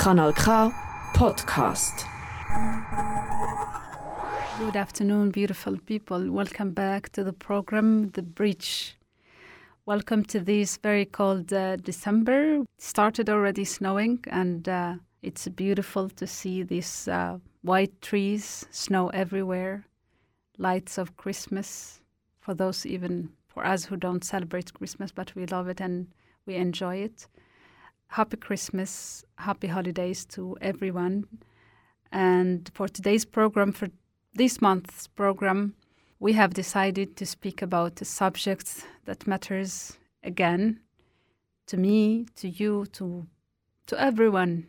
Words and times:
Kanal 0.00 0.32
K 0.34 0.44
Podcast. 1.12 2.06
Good 4.58 4.74
afternoon, 4.74 5.30
beautiful 5.30 5.76
people. 5.76 6.30
Welcome 6.30 6.70
back 6.70 7.10
to 7.10 7.22
the 7.22 7.34
program, 7.34 8.08
The 8.12 8.22
Bridge. 8.22 8.96
Welcome 9.84 10.24
to 10.24 10.40
this 10.40 10.78
very 10.78 11.04
cold 11.04 11.52
uh, 11.52 11.76
December. 11.76 12.62
It 12.62 12.68
started 12.78 13.28
already 13.28 13.66
snowing, 13.66 14.24
and 14.28 14.66
uh, 14.66 14.94
it's 15.20 15.46
beautiful 15.48 16.08
to 16.08 16.26
see 16.26 16.62
these 16.62 17.06
uh, 17.06 17.36
white 17.60 18.00
trees, 18.00 18.64
snow 18.70 19.08
everywhere, 19.08 19.84
lights 20.56 20.96
of 20.96 21.18
Christmas. 21.18 22.00
For 22.40 22.54
those, 22.54 22.86
even 22.86 23.28
for 23.48 23.66
us 23.66 23.84
who 23.84 23.98
don't 23.98 24.24
celebrate 24.24 24.72
Christmas, 24.72 25.12
but 25.12 25.34
we 25.34 25.44
love 25.44 25.68
it 25.68 25.78
and 25.78 26.06
we 26.46 26.54
enjoy 26.54 26.96
it. 26.96 27.26
Happy 28.14 28.36
Christmas, 28.36 29.24
happy 29.38 29.68
holidays 29.68 30.24
to 30.24 30.56
everyone. 30.60 31.28
And 32.10 32.68
for 32.74 32.88
today's 32.88 33.24
program, 33.24 33.70
for 33.70 33.86
this 34.34 34.60
month's 34.60 35.06
program, 35.06 35.76
we 36.18 36.32
have 36.32 36.52
decided 36.52 37.16
to 37.18 37.24
speak 37.24 37.62
about 37.62 38.00
a 38.00 38.04
subject 38.04 38.84
that 39.04 39.28
matters 39.28 39.96
again 40.24 40.80
to 41.68 41.76
me, 41.76 42.26
to 42.34 42.48
you, 42.48 42.86
to 42.94 43.28
to 43.86 44.00
everyone, 44.00 44.66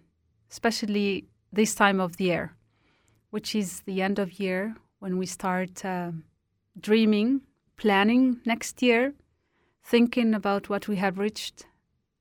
especially 0.51 1.25
this 1.51 1.73
time 1.73 1.99
of 1.99 2.17
the 2.17 2.25
year, 2.25 2.55
which 3.31 3.55
is 3.55 3.79
the 3.87 4.03
end 4.03 4.19
of 4.19 4.39
year 4.39 4.75
when 4.99 5.17
we 5.17 5.25
start 5.25 5.83
uh, 5.83 6.11
dreaming, 6.79 7.41
planning 7.75 8.39
next 8.45 8.83
year, 8.83 9.15
thinking 9.83 10.35
about 10.35 10.69
what 10.69 10.87
we 10.87 10.97
have 10.97 11.17
reached 11.17 11.65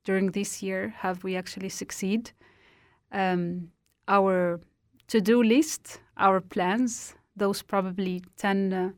during 0.03 0.31
this 0.31 0.63
year. 0.63 0.93
Have 0.97 1.23
we 1.23 1.35
actually 1.35 1.69
succeed? 1.69 2.31
Um, 3.11 3.71
our 4.07 4.59
to-do 5.07 5.43
list, 5.43 5.99
our 6.17 6.41
plans, 6.41 7.15
those 7.35 7.61
probably 7.61 8.21
ten. 8.37 8.73
Uh, 8.73 8.91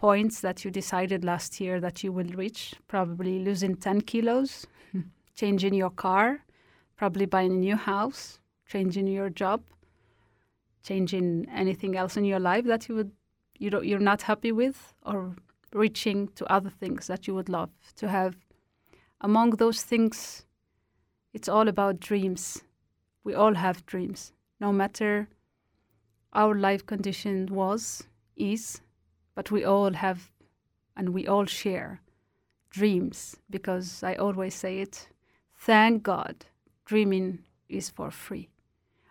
points 0.00 0.40
that 0.40 0.64
you 0.64 0.70
decided 0.70 1.22
last 1.24 1.60
year 1.60 1.78
that 1.78 2.02
you 2.02 2.10
will 2.10 2.32
reach, 2.42 2.74
probably 2.88 3.38
losing 3.38 3.74
10 3.74 4.00
kilos, 4.00 4.66
changing 5.34 5.74
your 5.74 5.90
car, 5.90 6.42
probably 6.96 7.26
buying 7.26 7.52
a 7.52 7.62
new 7.68 7.76
house, 7.76 8.40
changing 8.66 9.06
your 9.06 9.28
job, 9.28 9.60
changing 10.82 11.46
anything 11.54 11.98
else 11.98 12.16
in 12.16 12.24
your 12.24 12.40
life 12.40 12.64
that 12.64 12.88
you 12.88 12.94
would 12.94 13.12
you 13.58 13.68
don't, 13.68 13.84
you're 13.84 14.08
not 14.12 14.22
happy 14.22 14.52
with 14.52 14.94
or 15.04 15.36
reaching 15.74 16.28
to 16.28 16.50
other 16.50 16.70
things 16.70 17.06
that 17.06 17.26
you 17.26 17.34
would 17.34 17.50
love 17.50 17.68
to 17.96 18.08
have. 18.08 18.34
Among 19.20 19.50
those 19.50 19.82
things, 19.82 20.46
it's 21.32 21.48
all 21.48 21.68
about 21.68 22.00
dreams. 22.00 22.62
We 23.24 23.34
all 23.34 23.54
have 23.54 23.86
dreams, 23.86 24.32
no 24.60 24.72
matter 24.72 25.28
our 26.32 26.54
life 26.54 26.86
condition 26.86 27.46
was, 27.46 28.04
is, 28.36 28.80
but 29.34 29.50
we 29.50 29.64
all 29.64 29.92
have 29.92 30.30
and 30.96 31.10
we 31.10 31.26
all 31.26 31.46
share 31.46 32.00
dreams 32.70 33.36
because 33.48 34.02
I 34.02 34.14
always 34.14 34.54
say 34.54 34.78
it 34.78 35.08
thank 35.56 36.02
God, 36.02 36.46
dreaming 36.86 37.40
is 37.68 37.90
for 37.90 38.10
free. 38.10 38.48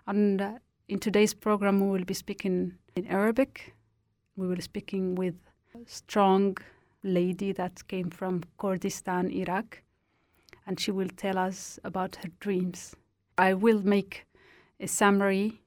And 0.08 0.42
uh, 0.42 0.54
in 0.88 1.00
today's 1.00 1.34
program, 1.34 1.80
we 1.80 1.88
will 1.88 2.06
be 2.06 2.16
speaking 2.16 2.74
in 2.96 3.06
Arabic. 3.08 3.76
We 4.36 4.48
will 4.48 4.56
be 4.56 4.62
speaking 4.62 5.16
with 5.16 5.36
a 5.76 5.88
strong 5.88 6.58
lady 7.04 7.52
that 7.54 7.88
came 7.88 8.10
from 8.10 8.44
Kurdistan, 8.58 9.30
Iraq, 9.30 9.84
and 10.70 10.80
she 10.80 10.92
will 10.92 11.10
tell 11.18 11.36
us 11.36 11.80
about 11.84 12.18
her 12.18 12.30
dreams. 12.40 12.96
I 13.40 13.56
will 13.56 13.82
make 13.82 14.28
a 14.80 14.88
summary 14.88 15.64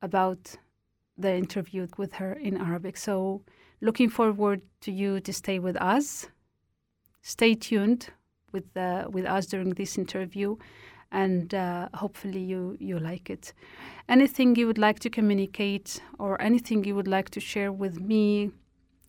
about 0.00 0.54
the 1.18 1.34
interview 1.34 1.88
with 1.98 2.12
her 2.14 2.32
in 2.34 2.56
Arabic. 2.56 2.96
So, 2.98 3.42
looking 3.80 4.08
forward 4.08 4.62
to 4.82 4.92
you 4.92 5.18
to 5.18 5.32
stay 5.32 5.58
with 5.58 5.76
us. 5.78 6.28
Stay 7.20 7.56
tuned 7.56 8.10
with 8.52 8.76
uh, 8.76 9.08
with 9.10 9.26
us 9.26 9.46
during 9.46 9.70
this 9.70 9.98
interview, 9.98 10.56
and 11.10 11.52
uh, 11.52 11.88
hopefully 11.94 12.44
you 12.52 12.76
you 12.78 13.00
like 13.00 13.28
it. 13.28 13.52
Anything 14.08 14.54
you 14.54 14.68
would 14.68 14.78
like 14.78 15.00
to 15.00 15.10
communicate 15.10 16.00
or 16.20 16.40
anything 16.40 16.84
you 16.84 16.94
would 16.94 17.08
like 17.08 17.30
to 17.30 17.40
share 17.40 17.72
with 17.72 17.98
me, 17.98 18.52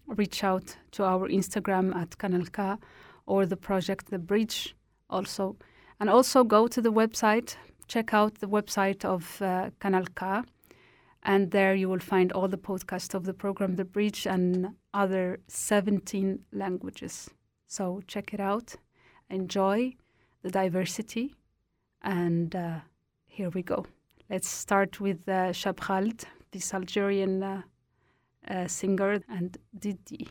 reach 0.08 0.44
out 0.44 0.76
to 0.94 1.04
our 1.04 1.30
Instagram 1.30 1.96
at 1.96 2.18
Kanalka 2.18 2.80
or 3.28 3.46
the 3.46 3.58
project 3.58 4.10
The 4.10 4.18
Bridge 4.18 4.74
also, 5.10 5.56
and 6.00 6.10
also 6.10 6.44
go 6.44 6.68
to 6.68 6.82
the 6.82 6.92
website. 6.92 7.56
Check 7.88 8.14
out 8.14 8.36
the 8.36 8.48
website 8.48 9.06
of 9.06 9.42
uh, 9.42 9.70
Kanalka 9.80 10.46
and 11.28 11.52
there 11.52 11.76
you 11.76 11.90
will 11.90 12.00
find 12.00 12.32
all 12.32 12.48
the 12.48 12.58
podcasts 12.58 13.14
of 13.14 13.26
the 13.26 13.34
program 13.34 13.76
The 13.76 13.84
Bridge 13.84 14.26
and 14.26 14.70
other 14.94 15.40
17 15.48 16.40
languages. 16.54 17.30
So 17.68 18.02
check 18.08 18.34
it 18.34 18.40
out, 18.40 18.76
enjoy 19.30 19.96
the 20.42 20.50
diversity, 20.50 21.36
and 22.02 22.56
uh, 22.56 22.80
here 23.26 23.50
we 23.50 23.62
go. 23.62 23.86
Let's 24.30 24.48
start 24.48 25.02
with 25.02 25.28
uh, 25.28 25.52
Shab 25.52 26.26
this 26.52 26.74
Algerian 26.74 27.44
uh, 27.44 27.62
uh, 28.48 28.68
singer, 28.68 29.22
and 29.30 29.58
Didi. 29.78 30.30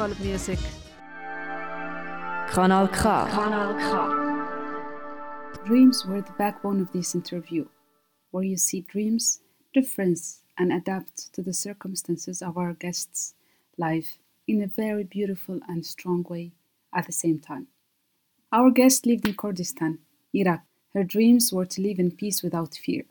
Beautiful 0.00 0.24
music. 0.24 0.58
Kanal 2.48 2.88
K. 2.88 3.02
Kanal 3.36 3.76
K. 3.76 5.66
Dreams 5.66 6.06
were 6.06 6.22
the 6.22 6.32
backbone 6.38 6.80
of 6.80 6.90
this 6.92 7.14
interview, 7.14 7.66
where 8.30 8.42
you 8.42 8.56
see 8.56 8.80
dreams, 8.80 9.42
difference, 9.74 10.40
and 10.56 10.72
adapt 10.72 11.30
to 11.34 11.42
the 11.42 11.52
circumstances 11.52 12.40
of 12.40 12.56
our 12.56 12.72
guests' 12.72 13.34
life 13.76 14.16
in 14.48 14.62
a 14.62 14.66
very 14.66 15.04
beautiful 15.04 15.60
and 15.68 15.84
strong 15.84 16.24
way 16.30 16.52
at 16.94 17.04
the 17.04 17.12
same 17.12 17.38
time. 17.38 17.66
Our 18.50 18.70
guest 18.70 19.04
lived 19.04 19.28
in 19.28 19.34
Kurdistan, 19.34 19.98
Iraq. 20.32 20.62
Her 20.94 21.04
dreams 21.04 21.52
were 21.52 21.66
to 21.66 21.82
live 21.82 21.98
in 21.98 22.12
peace 22.12 22.42
without 22.42 22.74
fear. 22.74 23.04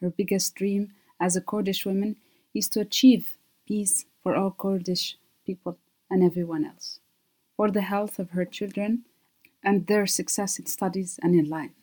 Her 0.00 0.10
biggest 0.10 0.56
dream 0.56 0.94
as 1.20 1.36
a 1.36 1.40
Kurdish 1.40 1.86
woman 1.86 2.16
is 2.52 2.68
to 2.70 2.80
achieve 2.80 3.36
peace 3.68 4.06
for 4.20 4.34
all 4.34 4.50
Kurdish 4.50 5.16
people 5.46 5.78
and 6.14 6.22
everyone 6.22 6.64
else, 6.64 7.00
for 7.56 7.72
the 7.72 7.82
health 7.82 8.20
of 8.20 8.30
her 8.30 8.44
children 8.44 9.04
and 9.64 9.88
their 9.88 10.06
success 10.06 10.60
in 10.60 10.66
studies 10.66 11.18
and 11.20 11.34
in 11.34 11.48
life. 11.50 11.76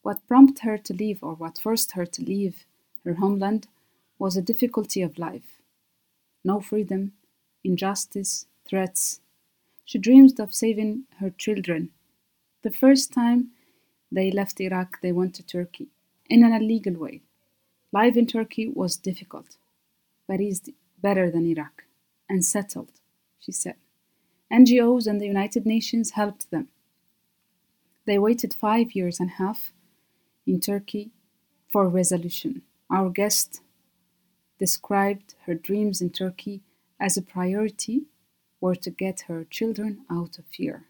What 0.00 0.26
prompted 0.26 0.60
her 0.60 0.78
to 0.78 0.94
leave, 0.94 1.22
or 1.22 1.34
what 1.34 1.58
forced 1.58 1.92
her 1.92 2.06
to 2.06 2.22
leave 2.22 2.64
her 3.04 3.14
homeland, 3.14 3.66
was 4.18 4.34
a 4.34 4.48
difficulty 4.50 5.02
of 5.02 5.18
life. 5.18 5.60
No 6.42 6.60
freedom, 6.60 7.12
injustice, 7.62 8.46
threats. 8.66 9.20
She 9.84 9.98
dreamed 9.98 10.40
of 10.40 10.54
saving 10.54 11.04
her 11.20 11.28
children. 11.28 11.90
The 12.62 12.70
first 12.70 13.12
time 13.12 13.50
they 14.10 14.30
left 14.30 14.58
Iraq, 14.58 15.02
they 15.02 15.12
went 15.12 15.34
to 15.34 15.42
Turkey 15.42 15.88
in 16.30 16.42
an 16.44 16.54
illegal 16.54 16.94
way. 16.94 17.20
Life 17.92 18.16
in 18.16 18.26
Turkey 18.26 18.68
was 18.68 18.96
difficult, 18.96 19.56
but 20.26 20.40
is 20.40 20.62
better 21.02 21.30
than 21.30 21.46
Iraq 21.46 21.84
and 22.26 22.42
settled, 22.42 22.92
she 23.44 23.52
said. 23.52 23.76
NGOs 24.52 25.06
and 25.06 25.20
the 25.20 25.26
United 25.26 25.66
Nations 25.66 26.12
helped 26.12 26.50
them. 26.50 26.68
They 28.06 28.18
waited 28.18 28.54
five 28.54 28.92
years 28.92 29.20
and 29.20 29.30
a 29.30 29.34
half 29.34 29.72
in 30.46 30.60
Turkey 30.60 31.10
for 31.68 31.88
resolution. 31.88 32.62
Our 32.90 33.10
guest 33.10 33.62
described 34.58 35.34
her 35.46 35.54
dreams 35.54 36.00
in 36.00 36.10
Turkey 36.10 36.62
as 37.00 37.16
a 37.16 37.22
priority 37.22 38.04
were 38.60 38.76
to 38.76 38.90
get 38.90 39.22
her 39.22 39.44
children 39.44 40.04
out 40.10 40.38
of 40.38 40.44
fear. 40.46 40.84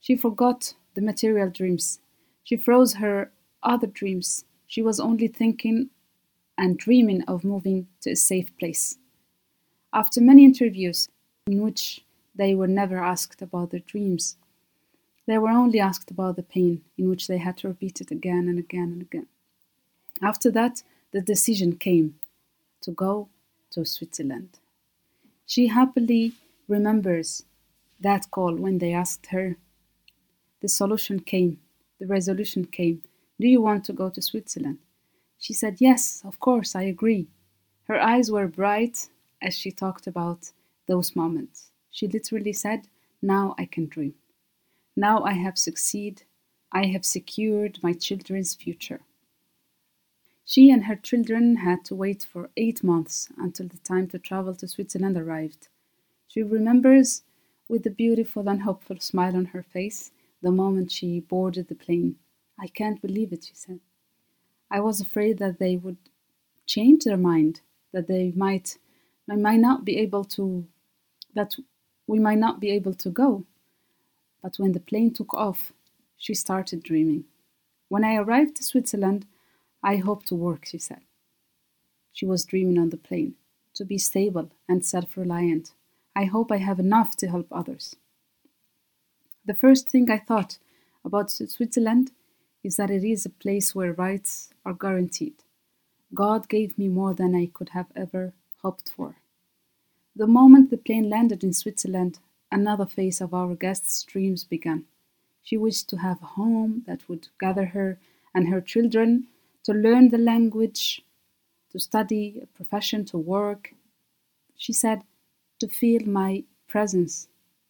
She 0.00 0.16
forgot 0.16 0.74
the 0.94 1.00
material 1.00 1.50
dreams. 1.50 2.00
She 2.42 2.56
froze 2.56 2.94
her 2.94 3.30
other 3.62 3.86
dreams. 3.86 4.44
She 4.66 4.82
was 4.82 5.00
only 5.00 5.28
thinking 5.28 5.90
and 6.58 6.78
dreaming 6.78 7.22
of 7.22 7.44
moving 7.44 7.86
to 8.02 8.10
a 8.10 8.16
safe 8.16 8.56
place. 8.58 8.98
After 9.92 10.20
many 10.20 10.44
interviews 10.44 11.08
in 11.46 11.60
which 11.60 12.04
they 12.34 12.54
were 12.54 12.66
never 12.66 12.98
asked 12.98 13.42
about 13.42 13.70
their 13.70 13.80
dreams, 13.80 14.36
they 15.26 15.38
were 15.38 15.50
only 15.50 15.78
asked 15.78 16.10
about 16.10 16.36
the 16.36 16.42
pain, 16.42 16.82
in 16.96 17.08
which 17.08 17.26
they 17.26 17.38
had 17.38 17.56
to 17.58 17.68
repeat 17.68 18.00
it 18.00 18.10
again 18.10 18.48
and 18.48 18.58
again 18.58 18.92
and 18.92 19.02
again. 19.02 19.26
After 20.22 20.50
that, 20.52 20.82
the 21.12 21.20
decision 21.20 21.76
came 21.76 22.16
to 22.82 22.90
go 22.90 23.28
to 23.72 23.84
Switzerland. 23.84 24.58
She 25.46 25.68
happily 25.68 26.32
remembers 26.68 27.44
that 28.00 28.30
call 28.30 28.54
when 28.54 28.78
they 28.78 28.92
asked 28.92 29.26
her. 29.26 29.56
The 30.60 30.68
solution 30.68 31.20
came, 31.20 31.60
the 31.98 32.06
resolution 32.06 32.64
came. 32.64 33.02
Do 33.38 33.46
you 33.48 33.60
want 33.60 33.84
to 33.84 33.92
go 33.92 34.08
to 34.10 34.22
Switzerland? 34.22 34.78
She 35.38 35.52
said, 35.52 35.76
Yes, 35.78 36.22
of 36.24 36.40
course, 36.40 36.74
I 36.74 36.82
agree. 36.82 37.28
Her 37.84 38.00
eyes 38.00 38.30
were 38.30 38.48
bright 38.48 39.08
as 39.42 39.54
she 39.54 39.70
talked 39.70 40.06
about 40.06 40.52
those 40.86 41.16
moments. 41.16 41.70
She 41.90 42.06
literally 42.06 42.52
said, 42.52 42.88
Now 43.22 43.54
I 43.58 43.66
can 43.66 43.86
dream. 43.86 44.14
Now 44.96 45.22
I 45.22 45.32
have 45.32 45.58
succeeded. 45.58 46.24
I 46.72 46.86
have 46.86 47.04
secured 47.04 47.78
my 47.82 47.92
children's 47.92 48.54
future. 48.54 49.00
She 50.44 50.70
and 50.70 50.84
her 50.84 50.96
children 50.96 51.56
had 51.56 51.84
to 51.86 51.94
wait 51.94 52.24
for 52.24 52.50
eight 52.56 52.84
months 52.84 53.28
until 53.38 53.68
the 53.68 53.78
time 53.78 54.08
to 54.08 54.18
travel 54.18 54.54
to 54.56 54.68
Switzerland 54.68 55.16
arrived. 55.16 55.68
She 56.28 56.42
remembers, 56.42 57.22
with 57.68 57.86
a 57.86 57.90
beautiful 57.90 58.48
and 58.48 58.62
hopeful 58.62 58.98
smile 59.00 59.36
on 59.36 59.46
her 59.46 59.62
face, 59.62 60.10
the 60.42 60.50
moment 60.50 60.92
she 60.92 61.20
boarded 61.20 61.68
the 61.68 61.74
plane. 61.74 62.16
I 62.60 62.66
can't 62.66 63.00
believe 63.00 63.32
it, 63.32 63.44
she 63.44 63.54
said. 63.54 63.80
I 64.70 64.80
was 64.80 65.00
afraid 65.00 65.38
that 65.38 65.58
they 65.58 65.76
would 65.76 65.96
change 66.66 67.04
their 67.04 67.16
mind, 67.16 67.62
that 67.92 68.06
they 68.06 68.32
might, 68.36 68.78
I 69.30 69.36
might 69.36 69.60
not 69.60 69.84
be 69.84 69.96
able 69.98 70.24
to, 70.36 70.66
that 71.34 71.54
we 72.06 72.18
might 72.18 72.38
not 72.38 72.60
be 72.60 72.70
able 72.70 72.94
to 72.94 73.10
go. 73.10 73.44
But 74.42 74.56
when 74.56 74.72
the 74.72 74.80
plane 74.80 75.12
took 75.12 75.32
off, 75.34 75.72
she 76.16 76.34
started 76.34 76.82
dreaming. 76.82 77.24
When 77.88 78.04
I 78.04 78.16
arrived 78.16 78.56
to 78.56 78.64
Switzerland, 78.64 79.26
I 79.82 79.96
hope 79.96 80.24
to 80.26 80.34
work, 80.34 80.66
she 80.66 80.78
said. 80.78 81.02
She 82.12 82.26
was 82.26 82.44
dreaming 82.44 82.78
on 82.78 82.90
the 82.90 82.96
plane, 82.96 83.34
to 83.74 83.84
be 83.84 83.98
stable 83.98 84.50
and 84.68 84.84
self 84.84 85.16
reliant. 85.16 85.72
I 86.16 86.24
hope 86.24 86.52
I 86.52 86.58
have 86.58 86.78
enough 86.78 87.16
to 87.18 87.28
help 87.28 87.48
others. 87.50 87.96
The 89.44 89.54
first 89.54 89.88
thing 89.88 90.10
I 90.10 90.18
thought 90.18 90.58
about 91.04 91.30
Switzerland 91.30 92.12
is 92.62 92.76
that 92.76 92.90
it 92.90 93.04
is 93.04 93.26
a 93.26 93.30
place 93.30 93.74
where 93.74 93.92
rights 93.92 94.48
are 94.64 94.72
guaranteed. 94.72 95.34
God 96.14 96.48
gave 96.48 96.78
me 96.78 96.88
more 96.88 97.12
than 97.12 97.34
I 97.34 97.50
could 97.52 97.70
have 97.70 97.88
ever 97.94 98.32
hoped 98.62 98.90
for. 98.96 99.16
The 100.16 100.26
moment 100.28 100.70
the 100.70 100.76
plane 100.76 101.10
landed 101.10 101.42
in 101.42 101.52
Switzerland, 101.52 102.20
another 102.52 102.86
phase 102.86 103.20
of 103.20 103.34
our 103.34 103.56
guest's 103.56 104.04
dreams 104.04 104.44
began. 104.44 104.84
She 105.42 105.56
wished 105.56 105.88
to 105.88 105.96
have 105.96 106.22
a 106.22 106.34
home 106.38 106.84
that 106.86 107.08
would 107.08 107.28
gather 107.40 107.66
her 107.66 107.98
and 108.32 108.48
her 108.48 108.60
children 108.60 109.26
to 109.64 109.72
learn 109.72 110.10
the 110.10 110.18
language, 110.18 111.02
to 111.70 111.80
study 111.80 112.38
a 112.40 112.46
profession, 112.46 113.04
to 113.06 113.18
work. 113.18 113.74
She 114.56 114.72
said, 114.72 115.02
to 115.58 115.66
feel 115.66 116.06
my 116.06 116.44
presence, 116.68 117.26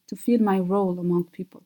to 0.07 0.15
feel 0.15 0.39
my 0.39 0.59
role 0.59 0.99
among 0.99 1.25
people. 1.25 1.63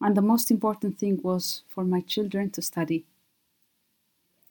And 0.00 0.16
the 0.16 0.22
most 0.22 0.50
important 0.50 0.98
thing 0.98 1.20
was 1.22 1.62
for 1.68 1.84
my 1.84 2.00
children 2.00 2.50
to 2.50 2.62
study. 2.62 3.04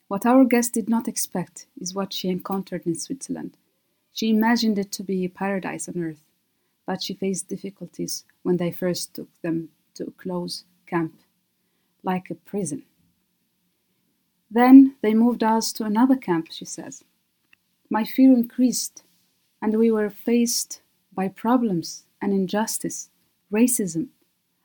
What 0.08 0.26
our 0.26 0.46
guest 0.46 0.74
did 0.74 0.88
not 0.88 1.10
expect 1.10 1.66
is 1.80 1.94
what 1.94 2.14
she 2.14 2.30
encountered 2.30 2.86
in 2.86 2.96
Switzerland. 2.96 3.58
She 4.14 4.30
imagined 4.30 4.80
it 4.80 4.92
to 4.94 5.04
be 5.04 5.26
a 5.26 5.30
paradise 5.30 5.90
on 5.90 5.98
earth 5.98 6.24
but 6.86 7.02
she 7.02 7.14
faced 7.14 7.48
difficulties 7.48 8.26
when 8.44 8.58
they 8.58 8.72
first 8.72 9.14
took 9.14 9.30
them 9.42 9.70
to 9.96 10.06
a 10.06 10.12
close 10.12 10.66
camp, 10.88 11.14
like 12.04 12.30
a 12.30 12.36
prison. 12.36 12.84
Then 14.52 14.96
they 15.02 15.14
moved 15.14 15.44
us 15.44 15.72
to 15.74 15.86
another 15.86 16.16
camp, 16.16 16.48
she 16.52 16.66
says. 16.66 17.04
My 17.90 18.04
fear 18.04 18.34
increased, 18.34 19.04
and 19.62 19.78
we 19.78 19.92
were 19.92 20.10
faced 20.10 20.82
by 21.14 21.28
problems 21.28 22.04
and 22.22 22.34
injustice, 22.34 23.10
racism. 23.52 24.08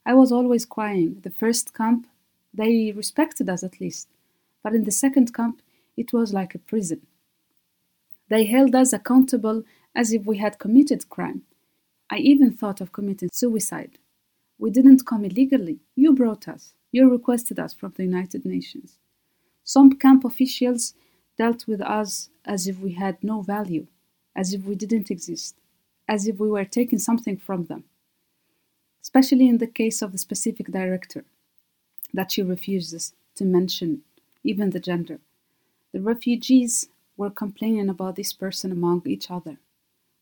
I 0.05 0.14
was 0.14 0.33
always 0.33 0.64
crying. 0.64 1.21
The 1.23 1.31
first 1.31 1.75
camp, 1.75 2.07
they 2.52 2.93
respected 2.93 3.49
us 3.49 3.62
at 3.62 3.81
least, 3.81 4.09
but 4.62 4.75
in 4.75 4.85
the 4.85 4.90
second 4.90 5.33
camp, 5.35 5.62
it 5.97 6.12
was 6.12 6.33
like 6.33 6.55
a 6.55 6.59
prison. 6.59 7.07
They 8.29 8.45
held 8.45 8.75
us 8.75 8.93
accountable 8.93 9.65
as 9.95 10.13
if 10.13 10.27
we 10.27 10.39
had 10.39 10.59
committed 10.59 11.09
crime. 11.09 11.43
I 12.11 12.19
even 12.19 12.53
thought 12.53 12.81
of 12.81 12.93
committing 12.93 13.31
suicide. 13.33 13.99
We 14.59 14.71
didn't 14.71 15.07
come 15.07 15.25
illegally. 15.25 15.81
You 15.95 16.15
brought 16.15 16.49
us. 16.49 16.75
You 16.91 17.11
requested 17.11 17.59
us 17.59 17.75
from 17.75 17.93
the 17.97 18.05
United 18.05 18.45
Nations. 18.45 18.99
Some 19.65 19.93
camp 19.93 20.25
officials 20.25 20.95
dealt 21.37 21.67
with 21.67 21.81
us 21.81 22.31
as 22.45 22.67
if 22.67 22.79
we 22.81 22.93
had 22.93 23.23
no 23.23 23.43
value, 23.43 23.87
as 24.35 24.55
if 24.55 24.63
we 24.65 24.75
didn't 24.75 25.11
exist, 25.11 25.57
as 26.09 26.27
if 26.27 26.39
we 26.39 26.49
were 26.49 26.65
taking 26.65 26.99
something 26.99 27.37
from 27.37 27.67
them. 27.67 27.85
Especially 29.03 29.49
in 29.49 29.59
the 29.59 29.67
case 29.67 30.03
of 30.03 30.13
the 30.13 30.19
specific 30.19 30.69
director, 30.69 31.25
that 32.13 32.33
she 32.33 32.43
refuses 32.43 33.15
to 33.37 33.45
mention 33.45 34.03
even 34.43 34.71
the 34.71 34.81
gender. 34.81 35.21
The 35.93 36.01
refugees 36.01 36.89
were 37.19 37.31
complaining 37.31 37.91
about 37.91 38.17
this 38.17 38.33
person 38.33 38.73
among 38.73 39.03
each 39.05 39.31
other 39.31 39.59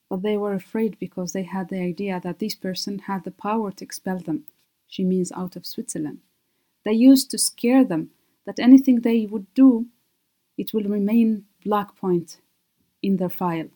but 0.08 0.22
they 0.22 0.36
were 0.36 0.54
afraid 0.54 0.98
because 0.98 1.32
they 1.32 1.42
had 1.42 1.68
the 1.68 1.80
idea 1.80 2.20
that 2.22 2.38
this 2.38 2.54
person 2.54 3.00
had 3.00 3.24
the 3.24 3.30
power 3.30 3.72
to 3.72 3.84
expel 3.84 4.18
them. 4.18 4.44
She 4.88 5.04
means 5.04 5.32
out 5.32 5.56
of 5.56 5.66
Switzerland. 5.66 6.20
They 6.84 6.92
used 6.92 7.30
to 7.32 7.38
scare 7.38 7.84
them 7.84 8.10
that 8.44 8.60
anything 8.60 9.00
they 9.00 9.26
would 9.26 9.52
do, 9.54 9.86
it 10.56 10.72
will 10.72 10.84
remain 10.84 11.46
black 11.64 11.96
point 11.96 12.38
in 13.02 13.16
their 13.16 13.28
file. 13.28 13.68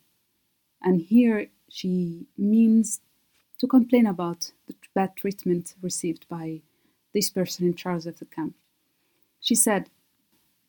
And 0.82 1.02
here 1.02 1.48
she 1.68 2.26
means 2.38 3.00
to 3.58 3.66
complain 3.66 4.06
about 4.06 4.52
the 4.68 4.74
bad 4.94 5.16
treatment 5.16 5.74
received 5.82 6.26
by 6.28 6.62
this 7.12 7.28
person 7.28 7.66
in 7.66 7.74
charge 7.74 8.06
of 8.06 8.20
the 8.20 8.24
camp. 8.24 8.54
She 9.40 9.56
said, 9.56 9.90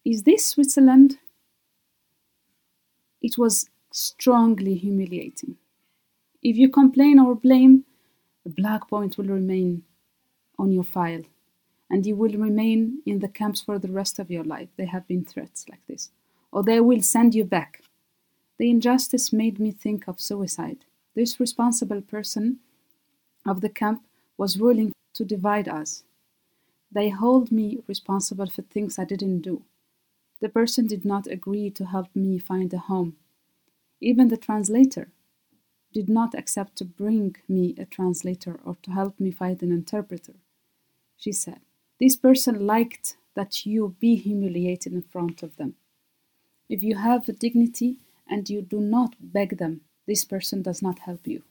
Is 0.04 0.24
this 0.24 0.48
Switzerland? 0.48 1.20
It 3.22 3.38
was 3.38 3.70
strongly 3.92 4.76
humiliating. 4.76 5.58
If 6.42 6.58
you 6.58 6.70
complain 6.70 7.20
or 7.20 7.36
blame, 7.36 7.86
a 8.46 8.50
black 8.50 8.90
point 8.90 9.18
will 9.18 9.26
remain 9.26 9.84
on 10.58 10.72
your 10.72 10.84
file 10.84 11.24
and 11.90 12.06
you 12.06 12.16
will 12.16 12.32
remain 12.32 13.02
in 13.06 13.20
the 13.20 13.28
camps 13.28 13.62
for 13.62 13.78
the 13.78 13.92
rest 13.92 14.18
of 14.18 14.32
your 14.32 14.44
life. 14.44 14.70
There 14.78 14.88
have 14.88 15.08
been 15.08 15.26
threats 15.26 15.66
like 15.70 15.86
this. 15.88 16.10
Or 16.52 16.64
they 16.64 16.80
will 16.80 17.02
send 17.02 17.36
you 17.36 17.44
back. 17.44 17.82
The 18.58 18.70
injustice 18.70 19.34
made 19.34 19.60
me 19.60 19.72
think 19.72 20.08
of 20.08 20.22
suicide. 20.22 20.86
This 21.16 21.40
responsible 21.40 22.02
person 22.02 22.60
of 23.46 23.62
the 23.62 23.70
camp 23.70 24.04
was 24.38 24.58
willing 24.58 24.94
to 25.14 25.26
divide 25.26 25.68
us. 25.68 26.04
They 26.92 27.10
hold 27.10 27.52
me 27.52 27.84
responsible 27.88 28.50
for 28.50 28.62
things 28.64 28.98
I 28.98 29.04
didn't 29.04 29.42
do. 29.42 29.64
The 30.42 30.50
person 30.50 30.88
did 30.88 31.06
not 31.06 31.28
agree 31.28 31.70
to 31.70 31.86
help 31.86 32.16
me 32.16 32.40
find 32.40 32.74
a 32.74 32.80
home. 32.80 33.16
Even 34.02 34.28
the 34.28 34.38
translator 34.38 35.12
did 35.94 36.10
not 36.10 36.34
accept 36.34 36.76
to 36.78 36.86
bring 36.86 37.36
me 37.48 37.76
a 37.78 37.86
translator 37.86 38.60
or 38.66 38.76
to 38.82 38.92
help 38.92 39.20
me 39.20 39.32
find 39.32 39.62
an 39.62 39.72
interpreter. 39.72 40.34
She 41.16 41.32
said, 41.32 41.60
This 42.00 42.16
person 42.16 42.66
liked 42.66 43.18
that 43.36 43.66
you 43.66 43.96
be 44.00 44.16
humiliated 44.16 44.94
in 44.94 45.04
front 45.04 45.44
of 45.44 45.58
them. 45.58 45.76
If 46.68 46.82
you 46.82 46.96
have 46.96 47.30
a 47.30 47.34
dignity 47.34 47.98
and 48.28 48.50
you 48.50 48.62
do 48.62 48.80
not 48.80 49.16
beg 49.20 49.58
them, 49.58 49.82
this 50.08 50.26
person 50.26 50.62
does 50.62 50.82
not 50.82 51.00
help 51.00 51.28
you. 51.28 51.44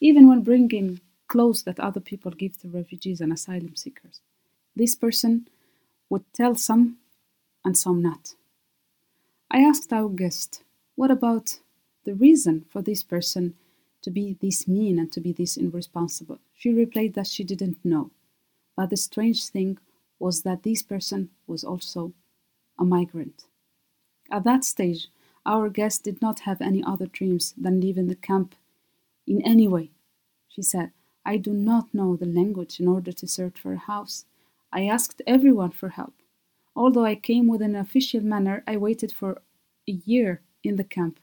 Even 0.00 0.28
when 0.28 0.42
bringing 0.42 1.00
clothes 1.28 1.64
that 1.64 1.80
other 1.80 2.00
people 2.00 2.30
give 2.30 2.56
to 2.58 2.68
refugees 2.68 3.20
and 3.20 3.32
asylum 3.32 3.76
seekers, 3.76 4.20
this 4.74 4.94
person 4.94 5.48
would 6.08 6.24
tell 6.32 6.54
some 6.54 6.96
and 7.64 7.76
some 7.76 8.02
not. 8.02 8.34
I 9.50 9.58
asked 9.60 9.92
our 9.92 10.08
guest, 10.08 10.62
what 10.96 11.10
about 11.10 11.58
the 12.04 12.14
reason 12.14 12.64
for 12.68 12.82
this 12.82 13.02
person 13.02 13.54
to 14.02 14.10
be 14.10 14.36
this 14.40 14.66
mean 14.66 14.98
and 14.98 15.12
to 15.12 15.20
be 15.20 15.32
this 15.32 15.56
irresponsible? 15.56 16.38
She 16.56 16.72
replied 16.72 17.14
that 17.14 17.26
she 17.26 17.44
didn't 17.44 17.84
know. 17.84 18.10
But 18.76 18.90
the 18.90 18.96
strange 18.96 19.46
thing 19.46 19.78
was 20.18 20.42
that 20.42 20.62
this 20.62 20.82
person 20.82 21.30
was 21.46 21.64
also 21.64 22.12
a 22.78 22.84
migrant. 22.84 23.44
At 24.30 24.44
that 24.44 24.64
stage, 24.64 25.08
our 25.44 25.68
guest 25.68 26.04
did 26.04 26.22
not 26.22 26.40
have 26.40 26.60
any 26.60 26.82
other 26.82 27.06
dreams 27.06 27.54
than 27.56 27.80
leaving 27.80 28.06
the 28.06 28.14
camp 28.14 28.54
in 29.26 29.42
any 29.42 29.68
way. 29.68 29.90
She 30.48 30.62
said, 30.62 30.92
I 31.24 31.36
do 31.36 31.52
not 31.52 31.92
know 31.92 32.16
the 32.16 32.26
language 32.26 32.80
in 32.80 32.88
order 32.88 33.12
to 33.12 33.28
search 33.28 33.58
for 33.58 33.72
a 33.72 33.78
house. 33.78 34.24
I 34.72 34.86
asked 34.86 35.20
everyone 35.26 35.70
for 35.70 35.90
help. 35.90 36.14
Although 36.74 37.04
I 37.04 37.14
came 37.14 37.48
with 37.48 37.62
an 37.62 37.76
official 37.76 38.22
manner, 38.22 38.64
I 38.66 38.76
waited 38.76 39.12
for 39.12 39.42
a 39.88 39.92
year 39.92 40.40
in 40.64 40.76
the 40.76 40.84
camp. 40.84 41.20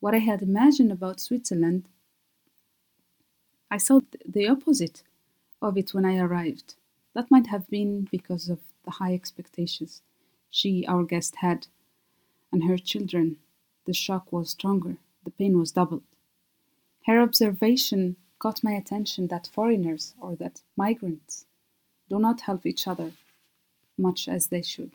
What 0.00 0.14
I 0.14 0.18
had 0.18 0.42
imagined 0.42 0.92
about 0.92 1.20
Switzerland, 1.20 1.88
I 3.70 3.78
saw 3.78 4.00
the 4.26 4.48
opposite 4.48 5.02
of 5.60 5.76
it 5.76 5.94
when 5.94 6.04
I 6.04 6.18
arrived. 6.18 6.74
That 7.14 7.30
might 7.30 7.48
have 7.48 7.68
been 7.68 8.08
because 8.10 8.48
of 8.48 8.60
the 8.84 8.92
high 8.92 9.14
expectations 9.14 10.02
she, 10.50 10.86
our 10.86 11.04
guest, 11.04 11.36
had, 11.36 11.66
and 12.52 12.64
her 12.64 12.78
children. 12.78 13.38
The 13.84 13.92
shock 13.92 14.32
was 14.32 14.50
stronger, 14.50 14.96
the 15.24 15.30
pain 15.30 15.58
was 15.58 15.72
doubled. 15.72 16.04
Her 17.06 17.20
observation 17.20 18.16
caught 18.38 18.64
my 18.64 18.72
attention 18.72 19.28
that 19.28 19.50
foreigners 19.52 20.14
or 20.20 20.36
that 20.36 20.62
migrants 20.76 21.46
do 22.08 22.18
not 22.18 22.42
help 22.42 22.66
each 22.66 22.86
other 22.86 23.12
much 23.98 24.28
as 24.28 24.46
they 24.46 24.62
should. 24.62 24.92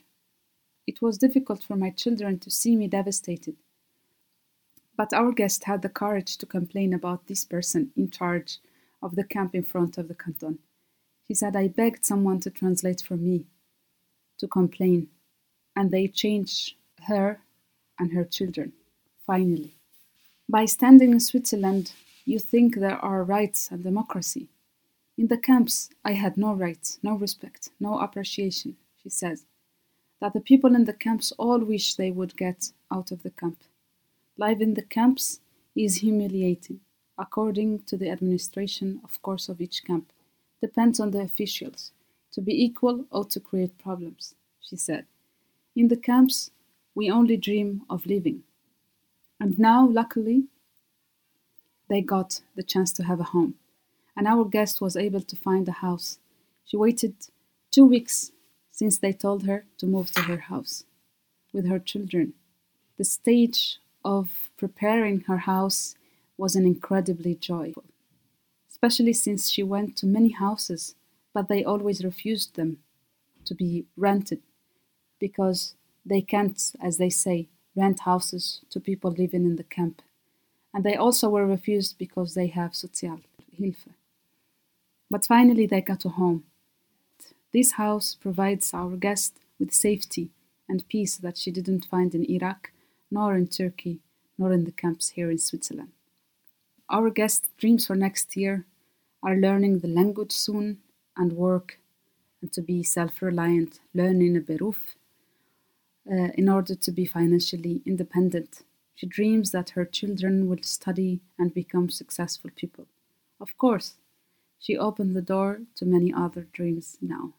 It 0.86 1.02
was 1.02 1.18
difficult 1.18 1.64
for 1.64 1.76
my 1.76 1.90
children 1.90 2.40
to 2.40 2.52
see 2.52 2.76
me 2.76 2.88
devastated. 2.88 3.56
But 4.96 5.14
our 5.14 5.32
guest 5.32 5.64
had 5.64 5.82
the 5.82 5.90
courage 5.90 6.38
to 6.38 6.46
complain 6.46 6.94
about 6.94 7.28
this 7.28 7.46
person 7.46 7.92
in 7.96 8.10
charge 8.12 8.60
of 9.02 9.16
the 9.16 9.24
camp 9.24 9.56
in 9.56 9.64
front 9.64 9.98
of 9.98 10.08
the 10.08 10.16
canton. 10.16 10.60
She 11.28 11.34
said, 11.34 11.56
I 11.56 11.68
begged 11.68 12.06
someone 12.06 12.40
to 12.42 12.50
translate 12.50 13.02
for 13.02 13.16
me, 13.16 13.46
to 14.40 14.48
complain, 14.48 15.08
and 15.76 15.90
they 15.90 16.08
changed 16.08 16.76
her 17.08 17.40
and 17.98 18.12
her 18.12 18.26
children, 18.26 18.74
finally. 19.26 19.76
By 20.50 20.66
standing 20.66 21.12
in 21.12 21.20
Switzerland, 21.20 21.94
you 22.26 22.40
think 22.40 22.76
there 22.76 22.98
are 22.98 23.24
rights 23.24 23.72
and 23.72 23.84
democracy. 23.84 24.50
In 25.18 25.28
the 25.28 25.38
camps, 25.38 25.90
I 26.04 26.14
had 26.14 26.38
no 26.38 26.54
rights, 26.54 27.00
no 27.02 27.16
respect, 27.16 27.70
no 27.80 28.00
appreciation, 28.00 28.76
she 29.04 29.10
says. 29.10 29.46
That 30.20 30.34
the 30.34 30.40
people 30.40 30.74
in 30.76 30.86
the 30.86 30.94
camps 30.94 31.34
all 31.38 31.60
wish 31.60 31.96
they 31.96 32.10
would 32.10 32.38
get 32.38 32.72
out 32.92 33.12
of 33.12 33.24
the 33.24 33.32
camp. 33.32 33.58
Life 34.38 34.62
in 34.62 34.74
the 34.74 34.82
camps 34.82 35.42
is 35.76 35.98
humiliating, 35.98 36.80
according 37.18 37.84
to 37.84 37.98
the 37.98 38.10
administration, 38.10 39.02
of 39.04 39.22
course, 39.22 39.50
of 39.50 39.60
each 39.60 39.84
camp. 39.84 40.12
Depends 40.62 41.00
on 41.00 41.12
the 41.12 41.22
officials 41.22 41.92
to 42.32 42.42
be 42.42 42.64
equal 42.64 43.06
or 43.12 43.26
to 43.26 43.40
create 43.40 43.78
problems, 43.78 44.34
she 44.62 44.78
said. 44.78 45.06
In 45.76 45.90
the 45.90 45.98
camps, 45.98 46.52
we 46.96 47.12
only 47.12 47.38
dream 47.38 47.84
of 47.90 48.06
living. 48.06 48.44
And 49.40 49.60
now, 49.60 49.88
luckily, 49.88 50.46
they 51.90 52.02
got 52.02 52.42
the 52.56 52.64
chance 52.64 52.92
to 52.94 53.04
have 53.04 53.20
a 53.20 53.32
home, 53.36 53.56
and 54.16 54.28
our 54.28 54.46
guest 54.46 54.80
was 54.80 54.96
able 54.96 55.22
to 55.22 55.36
find 55.36 55.68
a 55.68 55.74
house. 55.74 56.20
She 56.66 56.78
waited 56.78 57.14
two 57.72 57.86
weeks 57.86 58.32
since 58.84 58.98
they 58.98 59.14
told 59.14 59.44
her 59.44 59.64
to 59.78 59.86
move 59.88 60.12
to 60.12 60.24
her 60.24 60.42
house 60.52 60.84
with 61.54 61.66
her 61.70 61.80
children. 61.80 62.34
The 62.98 63.06
stage 63.06 63.80
of 64.04 64.50
preparing 64.58 65.22
her 65.22 65.38
house 65.54 65.96
was 66.38 66.58
an 66.58 66.66
incredibly 66.66 67.34
joyful, 67.34 67.86
especially 68.70 69.14
since 69.14 69.50
she 69.50 69.64
went 69.64 69.96
to 69.96 70.06
many 70.06 70.32
houses, 70.32 70.96
but 71.34 71.48
they 71.48 71.64
always 71.64 72.04
refused 72.04 72.58
them 72.58 72.80
to 73.46 73.56
be 73.56 73.86
rented 73.96 74.42
because 75.18 75.76
they 76.06 76.22
can't, 76.22 76.62
as 76.82 76.98
they 76.98 77.10
say, 77.10 77.48
rent 77.78 78.02
houses 78.02 78.60
to 78.70 78.82
people 78.82 79.12
living 79.12 79.46
in 79.46 79.56
the 79.56 79.70
camp. 79.78 80.02
And 80.74 80.84
they 80.84 80.98
also 80.98 81.30
were 81.30 81.48
refused 81.48 81.98
because 81.98 82.34
they 82.34 82.48
have 82.48 82.72
Sozialhilfe. 82.74 83.88
But 85.10 85.26
finally, 85.26 85.68
they 85.68 85.80
got 85.80 86.04
a 86.04 86.10
home. 86.10 86.44
This 87.54 87.74
house 87.74 88.16
provides 88.16 88.74
our 88.74 88.96
guest 88.96 89.40
with 89.60 89.74
safety 89.74 90.32
and 90.68 90.88
peace 90.88 91.18
that 91.18 91.38
she 91.38 91.52
didn't 91.52 91.86
find 91.86 92.16
in 92.16 92.30
Iraq, 92.30 92.72
nor 93.12 93.36
in 93.36 93.48
Turkey, 93.48 94.00
nor 94.40 94.52
in 94.52 94.64
the 94.64 94.72
camps 94.72 95.10
here 95.10 95.30
in 95.30 95.38
Switzerland. 95.38 95.92
Our 96.90 97.12
guest 97.12 97.48
dreams 97.58 97.86
for 97.86 97.96
next 97.96 98.36
year 98.36 98.66
are 99.22 99.36
learning 99.36 99.80
the 99.80 99.88
language 99.88 100.32
soon 100.32 100.80
and 101.16 101.34
work 101.34 101.80
and 102.42 102.52
to 102.54 102.62
be 102.62 102.82
self 102.82 103.22
reliant, 103.22 103.80
learning 103.94 104.36
a 104.36 104.42
beruf 104.42 104.96
uh, 106.12 106.32
in 106.36 106.50
order 106.50 106.74
to 106.74 106.92
be 106.92 107.06
financially 107.06 107.82
independent. 107.86 108.64
She 108.96 109.06
dreams 109.06 109.52
that 109.52 109.72
her 109.72 109.86
children 109.86 110.50
will 110.50 110.64
study 110.64 111.22
and 111.38 111.54
become 111.54 111.90
successful 111.90 112.50
people. 112.56 112.86
Of 113.40 113.58
course, 113.58 113.94
she 114.60 114.78
opened 114.78 115.16
the 115.16 115.22
door 115.22 115.62
to 115.76 115.86
many 115.86 116.12
other 116.14 116.48
dreams 116.52 116.98
now. 117.00 117.34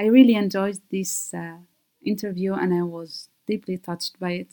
I 0.00 0.06
really 0.06 0.34
enjoyed 0.34 0.78
this 0.90 1.34
uh, 1.34 1.58
interview 2.12 2.54
and 2.54 2.72
I 2.72 2.84
was 2.96 3.28
deeply 3.46 3.76
touched 3.76 4.18
by 4.18 4.32
it, 4.42 4.52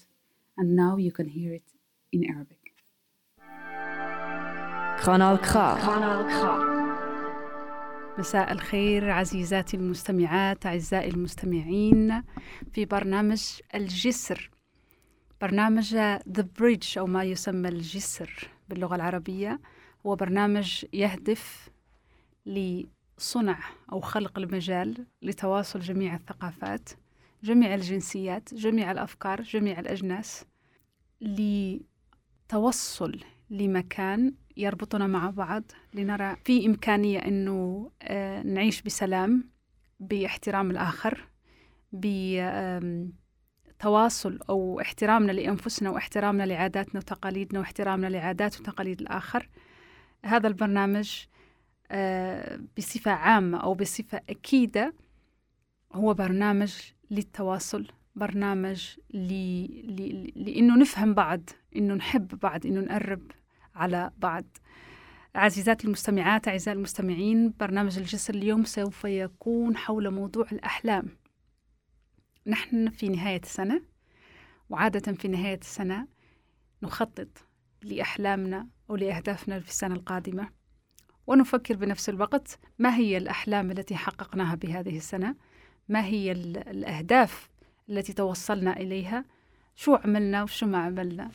and 0.58 0.76
now 0.76 0.98
you 0.98 1.12
can 1.18 1.28
hear 1.38 1.54
it 1.54 1.68
in 2.12 2.22
Arabic. 2.34 2.64
Kanal 5.04 5.38
K. 5.50 5.52
Kanal 5.88 6.22
K. 6.36 6.68
مساء 8.20 8.52
الخير 8.52 9.10
عزيزاتي 9.10 9.78
المستمعات 9.78 10.66
أعزائي 10.66 11.10
المستمعين 11.10 12.24
في 12.74 12.86
برنامج 12.86 13.60
الجسر 13.76 14.50
برنامج 15.42 15.98
The 16.38 16.44
Bridge 16.60 16.98
أو 16.98 17.06
ما 17.06 17.24
يسمى 17.24 17.70
الجسر 17.70 18.50
باللغة 18.70 18.96
العربية 18.96 19.60
هو 20.06 20.16
برنامج 20.16 20.86
يهدف 20.94 21.70
لصنع 23.18 23.60
أو 23.92 24.00
خلق 24.00 24.40
المجال 24.40 25.06
لتواصل 25.22 25.80
جميع 25.80 26.16
الثقافات 26.16 26.90
جميع 27.44 27.76
الجنسيات 27.76 28.54
جميع 28.54 28.92
الأفكار 28.92 29.42
جميع 29.42 29.80
الأجناس 29.80 30.46
لتوصل 31.22 33.20
لمكان 33.50 34.34
يربطنا 34.58 35.08
مع 35.08 35.30
بعض 35.30 35.64
لنرى 35.94 36.36
في 36.46 36.66
إمكانية 36.66 37.20
أنه 37.20 37.92
آه، 38.02 38.44
نعيش 38.44 38.82
بسلام 38.82 39.50
باحترام 40.00 40.72
الآخر 40.72 41.28
بتواصل 43.74 44.40
أو 44.50 44.82
احترامنا 44.82 45.32
لأنفسنا 45.32 45.90
واحترامنا 45.90 46.44
لعاداتنا 46.44 47.00
وتقاليدنا 47.00 47.60
واحترامنا 47.60 48.08
لعادات 48.08 48.60
وتقاليد 48.60 49.02
الآخر. 49.02 49.50
هذا 50.26 50.48
البرنامج 50.48 51.26
بصفة 52.78 53.12
عامة 53.12 53.58
أو 53.58 53.74
بصفة 53.74 54.22
أكيدة 54.30 54.94
هو 55.94 56.14
برنامج 56.14 56.74
للتواصل 57.12 57.88
برنامج 58.16 58.90
ل... 59.14 59.34
ل... 59.96 60.32
لإنه 60.36 60.78
نفهم 60.78 61.14
بعض 61.14 61.50
إنه 61.76 61.94
نحب 61.94 62.28
بعض 62.28 62.66
إنه 62.66 62.82
نقرب 62.82 63.32
على 63.76 64.12
بعض. 64.18 64.46
عزيزاتي 65.36 65.88
المستمعات 65.88 66.48
أعزائي 66.48 66.78
المستمعين 66.78 67.54
برنامج 67.60 67.98
الجسر 67.98 68.34
اليوم 68.34 68.64
سوف 68.64 69.04
يكون 69.06 69.78
حول 69.78 70.12
موضوع 70.12 70.48
الأحلام. 70.52 71.18
نحن 72.48 72.90
في 72.90 73.10
نهاية 73.10 73.42
السنة 73.44 73.82
وعادة 74.70 75.14
في 75.14 75.28
نهاية 75.28 75.60
السنة 75.60 76.08
نخطط 76.84 77.28
لأحلامنا 77.84 78.68
أو 78.90 78.96
لأهدافنا 78.96 79.60
في 79.60 79.70
السنة 79.70 79.96
القادمة. 79.96 80.57
ونفكر 81.28 81.76
بنفس 81.76 82.10
الوقت 82.10 82.60
ما 82.80 82.96
هي 82.96 83.18
الأحلام 83.18 83.72
التي 83.72 83.96
حققناها 83.96 84.56
بهذه 84.56 84.98
السنة؟ 84.98 85.36
ما 85.90 86.06
هي 86.06 86.32
ال- 86.32 86.58
الأهداف 86.70 87.50
التي 87.90 88.14
توصلنا 88.14 88.78
إليها؟ 88.78 89.26
شو 89.76 89.96
عملنا 89.96 90.44
وشو 90.44 90.66
ما 90.66 90.78
عملنا؟ 90.78 91.32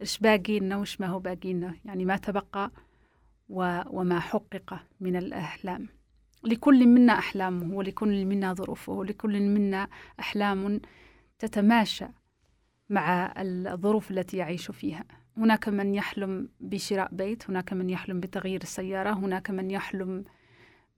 إيش 0.00 0.18
باقي 0.18 0.58
لنا 0.58 0.76
وإيش 0.76 1.00
ما 1.00 1.06
هو 1.06 1.18
باقي 1.18 1.52
لنا 1.52 1.74
يعني 1.84 2.04
ما 2.04 2.16
تبقى 2.16 2.70
و- 3.48 3.80
وما 4.00 4.20
حقق 4.20 4.80
من 5.00 5.16
الأحلام. 5.16 5.88
لكل 6.44 6.86
منا 6.86 7.12
أحلامه 7.18 7.74
ولكل 7.76 8.24
منا 8.24 8.54
ظروفه 8.54 8.92
ولكل 8.92 9.40
منا 9.40 9.88
أحلام 10.20 10.80
تتماشى 11.38 12.06
مع 12.90 13.34
الظروف 13.38 14.10
التي 14.10 14.36
يعيش 14.36 14.70
فيها. 14.70 15.04
هناك 15.36 15.68
من 15.68 15.94
يحلم 15.94 16.48
بشراء 16.60 17.08
بيت 17.14 17.50
هناك 17.50 17.72
من 17.72 17.90
يحلم 17.90 18.20
بتغيير 18.20 18.62
السيارة 18.62 19.10
هناك 19.12 19.50
من 19.50 19.70
يحلم 19.70 20.24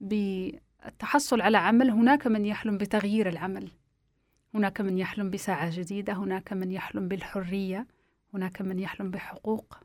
بالتحصل 0.01 1.41
على 1.41 1.57
عمل 1.57 1.89
هناك 1.89 2.27
من 2.27 2.45
يحلم 2.45 2.77
بتغيير 2.77 3.29
العمل. 3.29 3.71
هناك 4.53 4.81
من 4.81 4.97
يحلم 4.97 5.29
بساعة 5.29 5.69
جديدة 5.79 6.13
هناك 6.13 6.53
من 6.53 6.71
يحلم 6.71 7.07
بالحرية 7.07 7.87
هناك 8.33 8.61
من 8.61 8.79
يحلم 8.79 9.11
بحقوق 9.11 9.77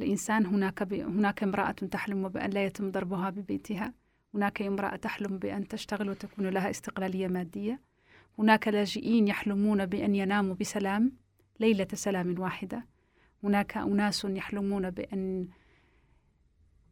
الإنسان 0.00 0.46
هناك 0.46 0.82
ب... 0.82 0.92
هناك 0.94 1.42
امرأة 1.42 1.70
تحلم 1.70 2.28
بأن 2.28 2.50
لا 2.50 2.64
يتم 2.64 2.90
ضربها 2.90 3.30
ببيتها 3.30 3.92
هناك 4.34 4.62
امرأة 4.62 4.96
تحلم 4.96 5.38
بأن 5.38 5.68
تشتغل 5.68 6.10
وتكون 6.10 6.46
لها 6.48 6.70
استقلالية 6.70 7.28
مادية 7.28 7.80
هناك 8.38 8.68
لاجئين 8.68 9.28
يحلمون 9.28 9.86
بأن 9.86 10.14
يناموا 10.14 10.54
بسلام 10.54 11.12
ليلة 11.60 11.88
سلام 11.94 12.38
واحدة. 12.38 12.86
هناك 13.46 13.76
أناس 13.76 14.24
يحلمون 14.24 14.90
بأن 14.90 15.48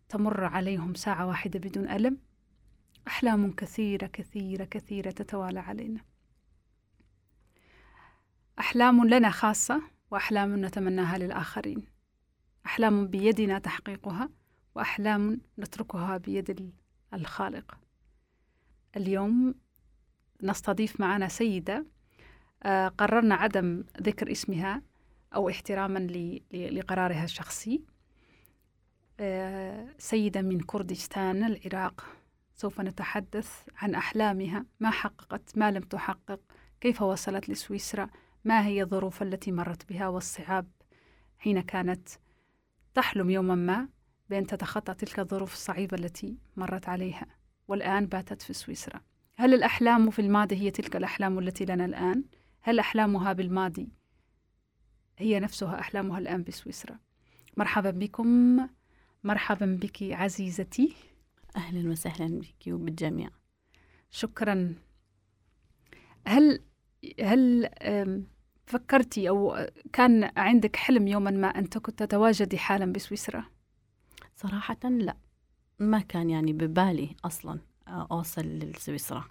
تمر 0.08 0.44
عليهم 0.44 0.94
ساعة 0.94 1.26
واحدة 1.26 1.58
بدون 1.58 1.88
ألم. 1.90 2.18
أحلام 3.06 3.52
كثيرة 3.52 4.06
كثيرة 4.06 4.64
كثيرة 4.64 5.10
تتوالى 5.10 5.60
علينا. 5.60 6.00
أحلام 8.58 9.08
لنا 9.08 9.30
خاصة 9.30 9.82
وأحلام 10.10 10.64
نتمناها 10.64 11.18
للآخرين. 11.18 11.84
أحلام 12.66 13.06
بيدنا 13.06 13.58
تحقيقها 13.58 14.28
وأحلام 14.74 15.40
نتركها 15.58 16.16
بيد 16.16 16.50
ال- 16.50 16.72
الخالق. 17.14 17.78
اليوم 18.96 19.54
نستضيف 20.42 21.00
معنا 21.00 21.28
سيدة 21.28 21.86
آه، 22.62 22.88
قررنا 22.88 23.34
عدم 23.34 23.84
ذكر 24.02 24.32
اسمها 24.32 24.82
أو 25.34 25.48
احتراما 25.48 25.98
لقرارها 26.52 27.24
الشخصي. 27.24 27.82
آه، 29.20 29.86
سيدة 29.98 30.42
من 30.42 30.60
كردستان 30.60 31.44
العراق 31.44 32.04
سوف 32.54 32.80
نتحدث 32.80 33.68
عن 33.76 33.94
أحلامها. 33.94 34.66
ما 34.80 34.90
حققت؟ 34.90 35.58
ما 35.58 35.70
لم 35.70 35.82
تحقق؟ 35.82 36.40
كيف 36.80 37.02
وصلت 37.02 37.48
لسويسرا؟ 37.48 38.08
ما 38.44 38.66
هي 38.66 38.82
الظروف 38.82 39.22
التي 39.22 39.52
مرت 39.52 39.88
بها 39.88 40.08
والصعاب 40.08 40.68
حين 41.38 41.60
كانت 41.60 42.08
تحلم 42.94 43.30
يوما 43.30 43.54
ما 43.54 43.88
بأن 44.30 44.46
تتخطى 44.46 44.94
تلك 44.94 45.18
الظروف 45.18 45.52
الصعيبة 45.52 45.96
التي 45.96 46.38
مرت 46.56 46.88
عليها 46.88 47.26
والآن 47.68 48.06
باتت 48.06 48.42
في 48.42 48.52
سويسرا؟ 48.52 49.00
هل 49.36 49.54
الأحلام 49.54 50.10
في 50.10 50.18
الماضي 50.18 50.56
هي 50.56 50.70
تلك 50.70 50.96
الأحلام 50.96 51.38
التي 51.38 51.64
لنا 51.64 51.84
الآن؟ 51.84 52.24
هل 52.62 52.78
أحلامها 52.78 53.32
بالماضي 53.32 53.88
هي 55.18 55.40
نفسها 55.40 55.80
أحلامها 55.80 56.18
الآن 56.18 56.42
بسويسرا؟ 56.42 56.98
مرحبا 57.56 57.90
بكم. 57.90 58.58
مرحبا 59.24 59.78
بك 59.82 60.02
عزيزتي. 60.02 60.94
أهلا 61.56 61.90
وسهلا 61.90 62.40
بك 62.40 62.72
وبالجميع. 62.72 63.30
شكرا. 64.10 64.74
هل 66.26 66.60
هل 67.20 67.70
فكرتي 68.66 69.28
أو 69.28 69.68
كان 69.92 70.30
عندك 70.36 70.76
حلم 70.76 71.08
يوما 71.08 71.30
ما 71.30 71.48
أن 71.48 71.68
تتواجدي 71.70 72.58
حالا 72.58 72.92
بسويسرا؟ 72.92 73.44
صراحة 74.36 74.88
لا. 74.88 75.16
ما 75.78 76.00
كان 76.00 76.30
يعني 76.30 76.52
ببالي 76.52 77.16
أصلا 77.24 77.58
أوصل 77.88 78.42
لسويسرا. 78.42 79.24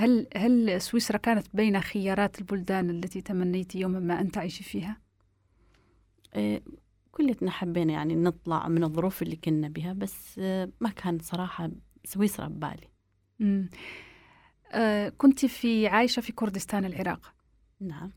هل 0.00 0.26
هل 0.36 0.80
سويسرا 0.80 1.16
كانت 1.16 1.46
بين 1.54 1.80
خيارات 1.80 2.38
البلدان 2.38 2.90
التي 2.90 3.20
تمنيت 3.20 3.74
يوما 3.74 3.98
ما 4.00 4.20
أن 4.20 4.30
تعيشي 4.30 4.64
فيها؟ 4.64 4.96
إيه، 6.36 6.62
كلتنا 7.12 7.50
حبينا 7.50 7.92
يعني 7.92 8.14
نطلع 8.14 8.68
من 8.68 8.84
الظروف 8.84 9.22
اللي 9.22 9.36
كنا 9.36 9.68
بها 9.68 9.92
بس 9.92 10.38
ما 10.80 10.90
كان 10.96 11.18
صراحة 11.18 11.70
سويسرا 12.04 12.46
ببالي 12.46 12.88
مم. 13.38 13.70
آه 14.72 15.08
كنت 15.08 15.46
في 15.46 15.86
عايشة 15.86 16.20
في 16.20 16.32
كردستان 16.32 16.84
العراق 16.84 17.34
نعم 17.80 18.12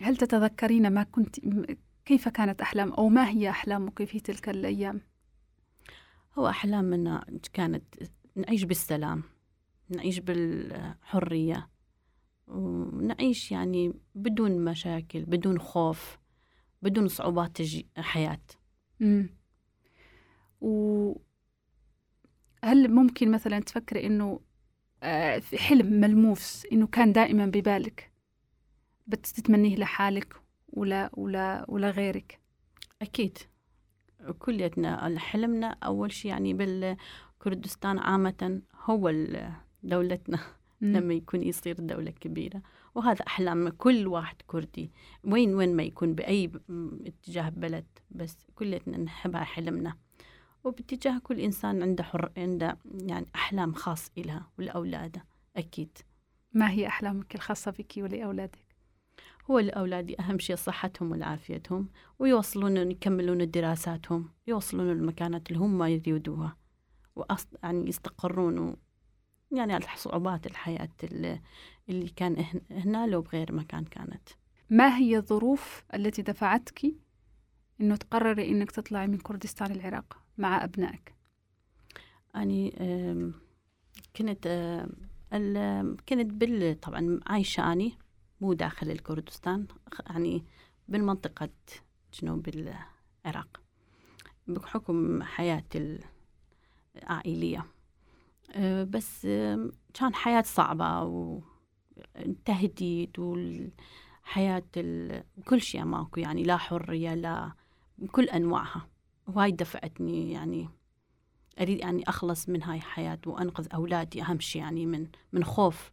هل 0.00 0.16
تتذكرين 0.16 0.90
ما 0.92 1.02
كنت 1.02 1.36
كيف 2.04 2.28
كانت 2.28 2.60
أحلام 2.60 2.92
أو 2.92 3.08
ما 3.08 3.28
هي 3.28 3.50
أحلامك 3.50 4.04
في 4.04 4.20
تلك 4.20 4.48
الأيام؟ 4.48 5.00
هو 6.38 6.48
أحلامنا 6.48 7.24
كانت 7.52 7.84
نعيش 8.36 8.64
بالسلام 8.64 9.22
نعيش 9.90 10.18
بالحرية 10.18 11.68
ونعيش 12.46 13.52
يعني 13.52 13.92
بدون 14.14 14.64
مشاكل 14.64 15.24
بدون 15.24 15.58
خوف 15.58 16.18
بدون 16.82 17.08
صعوبات 17.08 17.60
الحياة 17.98 18.40
مم. 19.00 19.30
و 20.60 21.14
هل 22.64 22.90
ممكن 22.94 23.30
مثلا 23.30 23.60
تفكري 23.60 24.06
إنه 24.06 24.40
آه، 25.02 25.38
في 25.38 25.58
حلم 25.58 25.86
ملموس 25.86 26.66
إنه 26.72 26.86
كان 26.86 27.12
دائما 27.12 27.46
ببالك 27.46 28.12
بتتمنيه 29.06 29.76
لحالك 29.76 30.34
ولا 30.68 31.10
ولا 31.12 31.64
ولا 31.68 31.90
غيرك؟ 31.90 32.40
أكيد 33.02 33.38
كليتنا 34.38 35.18
حلمنا 35.18 35.76
أول 35.84 36.12
شيء 36.12 36.30
يعني 36.30 36.54
بالكردستان 36.54 37.98
عامة 37.98 38.62
هو 38.84 39.08
دولتنا. 39.82 40.38
لما 40.80 41.14
يكون 41.14 41.42
يصير 41.42 41.76
دولة 41.80 42.10
كبيرة 42.10 42.62
وهذا 42.94 43.26
أحلام 43.26 43.68
كل 43.68 44.06
واحد 44.06 44.36
كردي 44.46 44.90
وين 45.24 45.54
وين 45.54 45.76
ما 45.76 45.82
يكون 45.82 46.14
بأي 46.14 46.50
اتجاه 47.06 47.48
بلد 47.48 47.86
بس 48.10 48.36
كليتنا 48.54 48.98
نحبها 48.98 49.44
حلمنا 49.44 49.96
وباتجاه 50.64 51.18
كل 51.18 51.40
إنسان 51.40 51.82
عنده 51.82 52.04
حر 52.04 52.30
عنده 52.36 52.78
يعني 52.94 53.26
أحلام 53.34 53.72
خاص 53.72 54.10
إلها 54.18 54.50
ولأولاده 54.58 55.24
أكيد 55.56 55.98
ما 56.52 56.70
هي 56.70 56.86
أحلامك 56.86 57.34
الخاصة 57.34 57.70
بك 57.70 57.92
ولأولادك؟ 57.96 58.58
هو 59.50 59.58
لأولادي 59.58 60.20
أهم 60.20 60.38
شيء 60.38 60.56
صحتهم 60.56 61.10
وعافيتهم 61.12 61.88
ويوصلون 62.18 62.90
يكملون 62.90 63.50
دراساتهم 63.50 64.28
يوصلون 64.46 64.90
المكانات 64.90 65.48
اللي 65.48 65.58
هم 65.58 65.82
يريدوها 65.82 66.56
وأص... 67.16 67.46
يعني 67.62 67.88
يستقرون 67.88 68.58
و... 68.58 68.76
يعني 69.52 69.72
على 69.72 69.84
صعوبات 69.96 70.46
الحياة 70.46 70.88
اللي, 71.04 71.40
كان 72.16 72.36
هن- 72.38 72.60
هنا 72.78 73.06
لو 73.06 73.22
بغير 73.22 73.52
مكان 73.54 73.84
كانت 73.84 74.28
ما 74.70 74.96
هي 74.96 75.16
الظروف 75.16 75.84
التي 75.94 76.22
دفعتك 76.22 76.92
إنه 77.80 77.96
تقرري 77.96 78.48
إنك 78.48 78.70
تطلعي 78.70 79.06
من 79.06 79.18
كردستان 79.18 79.70
العراق 79.72 80.18
مع 80.38 80.64
أبنائك؟ 80.64 81.14
أني 82.36 82.70
كنت 84.16 84.48
كنت 86.08 86.32
بال 86.32 86.80
طبعا 86.80 87.20
عايشة 87.26 87.72
أني 87.72 87.98
مو 88.40 88.52
داخل 88.52 88.90
الكردستان 88.90 89.66
يعني 90.10 90.44
بالمنطقة 90.88 91.48
جنوب 92.14 92.48
العراق 92.48 93.60
بحكم 94.48 95.22
حياتي 95.22 95.98
العائلية 96.96 97.66
بس 98.84 99.26
آم، 99.26 99.72
كان 99.94 100.14
حياة 100.14 100.42
صعبة 100.42 101.02
وتهديد 102.16 103.18
والحياة 103.18 104.62
ال- 104.76 105.24
كل 105.44 105.60
شيء 105.60 105.84
ماكو 105.84 106.20
يعني 106.20 106.42
لا 106.42 106.56
حرية 106.56 107.14
لا 107.14 107.52
بكل 107.98 108.24
أنواعها. 108.24 108.88
وهاي 109.26 109.50
دفعتني 109.52 110.32
يعني 110.32 110.68
أريد 111.60 111.78
يعني 111.80 112.08
أخلص 112.08 112.48
من 112.48 112.62
هاي 112.62 112.76
الحياة 112.76 113.18
وأنقذ 113.26 113.66
أولادي 113.74 114.22
أهم 114.22 114.40
شيء 114.40 114.62
يعني 114.62 114.86
من 114.86 115.06
من 115.32 115.44
خوف. 115.44 115.92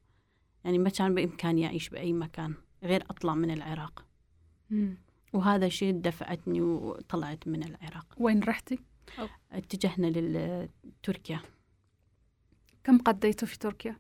يعني 0.64 0.78
ما 0.78 0.90
كان 0.90 1.16
بإمكاني 1.16 1.66
أعيش 1.66 1.90
بأي 1.90 2.14
مكان 2.14 2.54
غير 2.84 3.04
أطلع 3.10 3.36
من 3.36 3.52
العراق. 3.52 4.06
مم. 4.70 4.98
وهذا 5.34 5.66
الشيء 5.66 5.94
دفعتني 5.94 6.62
وطلعت 6.62 7.48
من 7.48 7.64
العراق. 7.64 8.06
وين 8.18 8.44
رحتي؟ 8.44 8.80
اتجهنا 9.52 10.08
لتركيا 10.08 11.40
كم 12.88 12.98
قضيتوا 12.98 13.48
في 13.48 13.60
تركيا؟ 13.60 13.98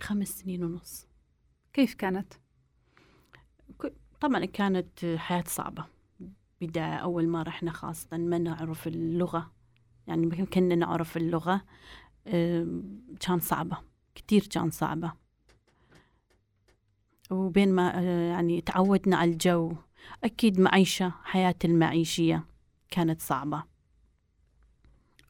خمس 0.00 0.28
سنين 0.28 0.64
ونص. 0.64 1.06
كيف 1.72 1.94
كانت؟ 1.94 2.34
طبعا 4.20 4.44
كانت 4.44 5.04
حياة 5.16 5.44
صعبة. 5.46 5.84
بداية 6.60 6.94
أول 6.94 7.28
ما 7.28 7.42
رحنا 7.42 7.70
خاصة 7.72 8.16
ما 8.16 8.38
نعرف 8.38 8.86
اللغة. 8.86 9.52
يعني 10.06 10.26
ما 10.26 10.44
كنا 10.44 10.74
نعرف 10.74 11.16
اللغة 11.16 11.64
كان 13.20 13.40
صعبة. 13.40 13.78
كتير 14.14 14.46
كان 14.46 14.70
صعبة. 14.70 15.12
وبين 17.30 17.72
ما 17.72 17.98
آه، 17.98 18.30
يعني 18.30 18.60
تعودنا 18.60 19.16
على 19.16 19.30
الجو 19.30 19.76
أكيد 20.24 20.60
معيشة 20.60 21.12
حياة 21.22 21.56
المعيشية 21.64 22.46
كانت 22.90 23.20
صعبة. 23.20 23.64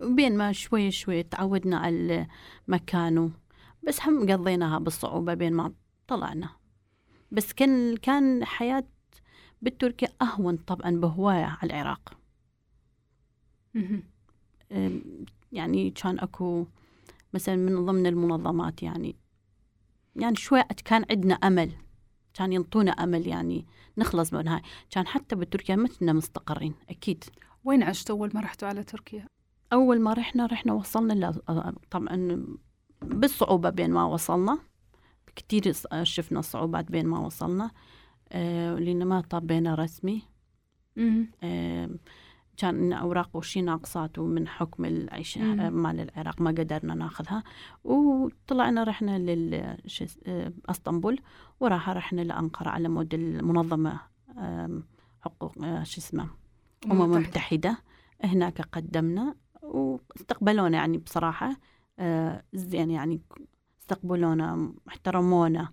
وبين 0.05 0.37
ما 0.37 0.53
شوي 0.53 0.91
شوي 0.91 1.23
تعودنا 1.23 1.79
على 1.79 2.27
مكانه 2.69 3.31
بس 3.87 4.03
هم 4.03 4.33
قضيناها 4.33 4.79
بالصعوبة 4.79 5.35
بين 5.35 5.53
ما 5.53 5.73
طلعنا. 6.09 6.51
بس 7.33 7.53
كان 7.53 7.97
كان 7.97 8.45
حياة 8.45 8.85
بالتركيا 9.63 10.09
أهون 10.23 10.57
طبعا 10.57 10.91
بهواية 10.91 11.45
على 11.45 11.73
العراق. 11.73 12.19
يعني 15.53 15.91
كان 15.91 16.19
أكو 16.19 16.67
مثلا 17.35 17.57
من 17.57 17.87
ضمن 17.87 18.07
المنظمات 18.07 18.83
يعني 18.83 19.17
يعني 20.17 20.37
شوي 20.37 20.63
كان 20.85 21.05
عندنا 21.11 21.35
أمل 21.35 21.73
كان 22.35 22.53
ينطونا 22.53 22.91
أمل 22.91 23.27
يعني 23.27 23.67
نخلص 23.99 24.33
من 24.33 24.49
هاي 24.49 24.63
كان 24.91 25.07
حتى 25.07 25.37
بتركيا 25.37 25.77
ما 25.77 25.89
كنا 25.89 26.13
مستقرين 26.13 26.75
أكيد. 26.91 27.25
وين 27.65 27.83
عشتوا 27.83 28.17
أول 28.17 28.31
ما 28.35 28.41
رحتوا 28.41 28.69
على 28.69 28.85
تركيا؟ 28.85 29.27
أول 29.75 30.01
ما 30.01 30.13
رحنا 30.13 30.47
رحنا 30.47 30.73
وصلنا 30.73 31.35
طبعا 31.91 32.47
بالصعوبة 33.03 33.71
بين 33.71 33.91
ما 33.91 34.05
وصلنا. 34.05 34.59
كتير 35.37 35.73
شفنا 36.03 36.41
صعوبات 36.41 36.91
بين 36.91 37.07
ما 37.07 37.19
وصلنا 37.19 37.71
آه، 38.33 38.75
لأن 38.75 39.05
ما 39.05 39.21
طبينا 39.21 39.75
رسمي. 39.75 40.23
آم، 41.43 41.99
كان 42.57 42.75
إن 42.77 42.93
أوراق 42.93 43.37
وشي 43.37 43.63
ناقصات 43.63 44.19
ومن 44.19 44.49
حكم 44.49 44.85
العيش. 44.85 45.39
آه، 45.39 45.71
مال 45.71 46.01
العراق 46.01 46.41
ما 46.41 46.51
قدرنا 46.51 46.95
ناخذها. 46.95 47.43
وطلعنا 47.85 48.85
رحنا 48.85 49.19
لل 49.19 49.55
آه، 50.27 50.53
إسطنبول. 50.69 51.21
وراح 51.61 51.91
رحنا 51.91 52.21
لأنقرة 52.21 52.69
على 52.69 52.89
مود 52.89 53.15
المنظمة 53.15 54.01
حقوق 55.21 55.65
آه، 55.65 55.83
شو 55.83 56.01
اسمه 56.01 56.29
أمم 56.87 57.11
متحدة 57.11 57.79
هناك 58.25 58.61
قدمنا. 58.61 59.35
واستقبلونا 59.65 60.79
يعني 60.79 60.99
بصراحة 60.99 61.57
آه، 61.99 62.43
زين 62.53 62.91
يعني 62.91 63.21
استقبلونا 63.81 64.75
احترمونا 64.89 65.69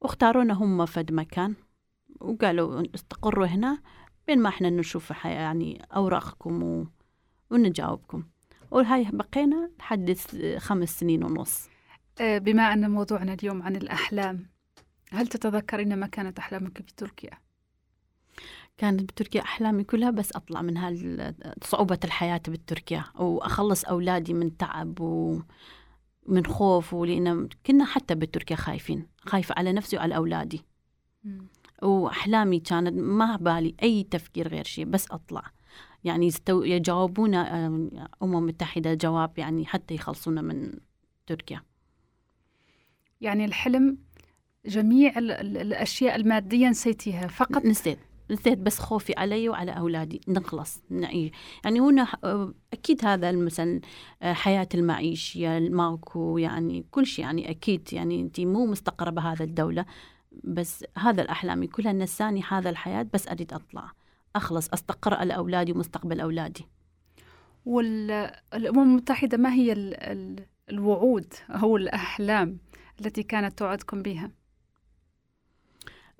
واختارونا 0.00 0.54
هم 0.54 0.86
فد 0.86 1.12
مكان 1.12 1.54
وقالوا 2.20 2.82
استقروا 2.94 3.46
هنا 3.46 3.82
بين 4.26 4.38
ما 4.38 4.48
إحنا 4.48 4.70
نشوف 4.70 5.10
يعني 5.24 5.82
أوراقكم 5.96 6.62
و... 6.62 6.86
ونجاوبكم 7.50 8.24
وهاي 8.70 9.06
بقينا 9.12 9.70
لحد 9.78 10.16
خمس 10.58 11.00
سنين 11.00 11.24
ونص 11.24 11.68
آه، 12.20 12.38
بما 12.38 12.62
أن 12.72 12.90
موضوعنا 12.90 13.34
اليوم 13.34 13.62
عن 13.62 13.76
الأحلام 13.76 14.46
هل 15.12 15.26
تتذكرين 15.26 15.96
ما 15.96 16.06
كانت 16.06 16.38
أحلامك 16.38 16.82
في 16.82 16.94
تركيا؟ 16.96 17.49
كانت 18.80 19.02
بتركيا 19.02 19.40
أحلامي 19.42 19.84
كلها 19.84 20.10
بس 20.10 20.32
أطلع 20.32 20.62
من 20.62 20.96
صعوبة 21.64 21.98
الحياة 22.04 22.40
بالتركيا 22.48 23.04
وأخلص 23.18 23.84
أولادي 23.84 24.34
من 24.34 24.56
تعب 24.56 25.00
ومن 25.00 26.46
خوف 26.46 26.94
ولأن 26.94 27.48
كنا 27.66 27.84
حتى 27.84 28.14
بتركيا 28.14 28.56
خايفين 28.56 29.06
خايفة 29.20 29.54
على 29.58 29.72
نفسي 29.72 29.96
وعلى 29.96 30.16
أولادي. 30.16 30.64
وأحلامي 31.82 32.60
كانت 32.60 32.94
ما 32.98 33.36
بالي 33.36 33.74
أي 33.82 34.02
تفكير 34.02 34.48
غير 34.48 34.64
شيء 34.64 34.84
بس 34.84 35.06
أطلع. 35.10 35.42
يعني 36.04 36.26
يستو... 36.26 36.62
يجاوبونا 36.62 37.66
آم، 37.66 37.90
أمم 38.22 38.46
متحدة 38.46 38.94
جواب 38.94 39.38
يعني 39.38 39.66
حتى 39.66 39.94
يخلصونا 39.94 40.42
من 40.42 40.72
تركيا. 41.26 41.62
يعني 43.20 43.44
الحلم 43.44 43.98
جميع 44.66 45.18
ال- 45.18 45.30
ال- 45.30 45.56
الأشياء 45.56 46.16
المادية 46.16 46.68
نسيتيها 46.68 47.26
فقط 47.26 47.64
نسيت. 47.64 47.98
نسيت 48.30 48.58
بس 48.58 48.78
خوفي 48.78 49.14
علي 49.18 49.48
وعلى 49.48 49.70
أولادي 49.72 50.20
نخلص 50.28 50.82
نعيش 50.90 51.32
يعني 51.64 51.80
هنا 51.80 52.06
آه، 52.24 52.54
أكيد 52.72 53.04
هذا 53.04 53.32
مثلا 53.32 53.80
آه، 54.22 54.32
حياة 54.32 54.68
المعيشية 54.74 55.58
ماكو 55.58 56.38
يعني 56.38 56.84
كل 56.90 57.06
شيء 57.06 57.24
يعني 57.24 57.50
أكيد 57.50 57.88
يعني 57.92 58.20
أنت 58.20 58.40
مو 58.40 58.66
مستقرة 58.66 59.10
بهذا 59.10 59.44
الدولة 59.44 59.84
بس 60.44 60.84
هذا 60.98 61.22
الأحلامي 61.22 61.66
كلها 61.66 61.92
نساني 61.92 62.42
هذا 62.48 62.70
الحياة 62.70 63.06
بس 63.14 63.28
أريد 63.28 63.52
أطلع 63.52 63.92
أخلص 64.36 64.68
أستقر 64.72 65.14
على 65.14 65.36
أولادي 65.36 65.72
ومستقبل 65.72 66.20
أولادي 66.20 66.66
والأمم 67.66 68.82
المتحدة 68.82 69.38
ما 69.38 69.52
هي 69.52 69.72
ال- 69.72 69.94
ال- 69.94 70.46
الوعود 70.70 71.34
أو 71.50 71.76
الأحلام 71.76 72.58
التي 73.00 73.22
كانت 73.22 73.58
توعدكم 73.58 74.02
بها؟ 74.02 74.30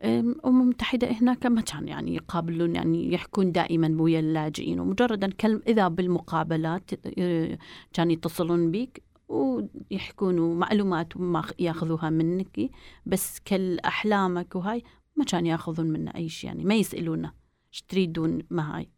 أم، 0.03 0.35
أمم 0.45 0.69
متحدة 0.69 1.11
هناك 1.13 1.47
ما 1.47 1.61
كان 1.61 1.89
يعني 1.89 2.15
يقابلون 2.15 2.75
يعني 2.75 3.13
يحكون 3.13 3.53
دائما 3.53 3.97
ويا 4.03 4.21
اللاجئين 4.21 4.81
ومجرد 4.81 5.33
كلم 5.33 5.63
إذا 5.67 5.89
بالمقابلات 5.89 6.91
آه، 7.19 7.59
كان 7.93 8.11
يتصلون 8.11 8.71
بيك 8.71 9.03
ويحكون 9.29 10.59
معلومات 10.59 11.17
ما 11.17 11.41
خ- 11.43 11.53
ياخذوها 11.59 12.11
منك 12.11 12.71
بس 13.07 13.41
كل 13.47 13.79
أحلامك 13.79 14.57
وهاي 14.57 14.83
ما 15.17 15.25
كان 15.25 15.47
ياخذون 15.47 15.87
منا 15.87 16.15
أي 16.17 16.29
شيء 16.29 16.49
يعني 16.51 16.65
ما 16.65 16.75
يسألونا 16.75 17.33
إيش 17.73 17.83
تريدون 17.83 18.39
ما 18.51 18.77
هاي 18.77 18.91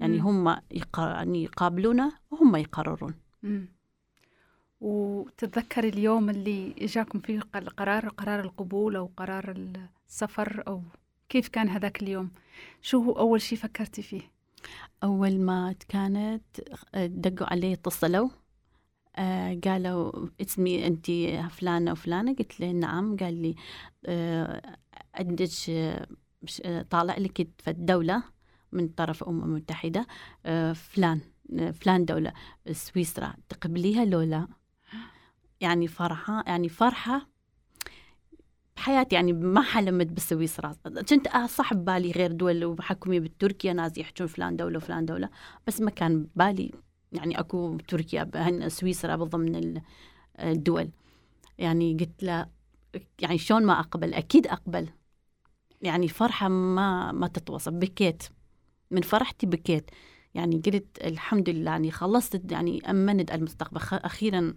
يعني. 0.00 0.18
هم 0.20 0.56
يعني 0.98 1.42
يقابلونا 1.44 2.12
وهم 2.30 2.56
يقررون. 2.56 3.14
وتتذكري 4.80 5.88
اليوم 5.88 6.30
اللي 6.30 6.74
إجاكم 6.78 7.20
فيه 7.20 7.40
القرار 7.54 8.08
قرار 8.08 8.40
القبول 8.40 8.96
أو 8.96 9.10
قرار 9.16 9.54
السفر 10.08 10.62
أو 10.68 10.82
كيف 11.28 11.48
كان 11.48 11.68
هذاك 11.68 12.02
اليوم؟ 12.02 12.30
شو 12.82 13.02
هو 13.02 13.12
أول 13.12 13.40
شيء 13.40 13.58
فكرتي 13.58 14.02
فيه؟ 14.02 14.22
أول 15.04 15.38
ما 15.40 15.74
كانت 15.88 16.42
آه، 16.94 17.06
دقوا 17.06 17.52
علي 17.52 17.72
اتصلوا 17.72 18.28
آه 19.16 19.60
قالوا 19.64 20.28
اسمي 20.40 20.86
أنت 20.86 21.06
فلانة 21.50 21.92
وفلانة 21.92 22.34
قلت 22.34 22.60
له 22.60 22.72
نعم 22.72 23.16
قال 23.16 23.42
لي 23.42 23.54
آه 24.06 24.76
عندك 25.14 25.50
طالع 26.90 27.16
لك 27.18 27.48
في 27.58 27.70
الدولة 27.70 28.22
من 28.72 28.88
طرف 28.88 29.24
أمم 29.24 29.44
المتحدة 29.44 30.06
آه 30.46 30.72
فلان 30.72 31.20
فلان 31.72 32.04
دولة 32.04 32.32
سويسرا 32.72 33.34
تقبليها 33.48 34.04
لو 34.04 34.20
لا 34.20 34.48
يعني 35.60 35.86
فرحة 35.88 36.44
يعني 36.46 36.68
فرحة 36.68 37.28
بحياتي 38.76 39.14
يعني 39.14 39.32
ما 39.32 39.62
حلمت 39.62 40.06
بسويسرا 40.06 40.76
كنت 41.08 41.28
صح 41.48 41.74
ببالي 41.74 42.10
غير 42.10 42.32
دول 42.32 42.64
وحكومي 42.64 43.20
بالتركيا 43.20 43.72
ناس 43.72 43.98
يحجون 43.98 44.26
فلان 44.28 44.56
دولة 44.56 44.76
وفلان 44.76 45.04
دولة. 45.06 45.28
بس 45.66 45.80
ما 45.80 45.90
كان 45.90 46.22
ببالي 46.22 46.72
يعني 47.12 47.40
أكو 47.40 47.76
تركيا 47.88 48.68
سويسرا 48.68 49.16
ضمن 49.16 49.56
ال- 49.56 49.82
الدول. 50.40 50.90
يعني 51.58 51.96
قلت 52.00 52.22
له 52.22 52.46
يعني 53.20 53.38
شلون 53.38 53.66
ما 53.66 53.80
أقبل؟ 53.80 54.14
أكيد 54.14 54.46
أقبل. 54.46 54.88
يعني 55.82 56.08
فرحة 56.08 56.48
ما 56.48 57.12
ما 57.12 57.26
تتوصف. 57.28 57.72
بكيت. 57.72 58.22
من 58.90 59.02
فرحتي 59.02 59.46
بكيت. 59.46 59.90
يعني 60.34 60.62
قلت 60.66 60.98
الحمد 61.04 61.48
لله 61.48 61.70
يعني 61.70 61.90
خلصت 61.90 62.52
يعني 62.52 62.90
أمنت 62.90 63.30
المستقبل. 63.34 63.80
أخيرا 63.92 64.54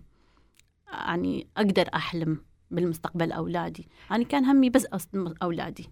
يعني 0.92 1.48
أقدر 1.58 1.90
أحلم 1.96 2.38
بالمستقبل 2.72 3.32
أولادي. 3.32 3.88
يعني 4.10 4.26
كان 4.26 4.46
همي 4.46 4.70
بس 4.70 4.86
أولادي. 5.44 5.90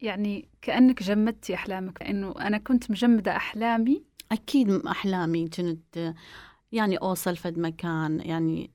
يعني 0.00 0.48
كأنك 0.62 1.02
جمدتي 1.02 1.54
أحلامك 1.54 2.02
إنه 2.02 2.34
أنا 2.40 2.58
كنت 2.58 2.90
مجمدة 2.90 3.36
أحلامي. 3.36 4.02
أكيد 4.32 4.70
أحلامي 4.70 5.48
كنت 5.48 6.14
يعني 6.72 6.96
أوصل 6.96 7.36
فد 7.36 7.58
مكان 7.58 8.20
يعني 8.20 8.70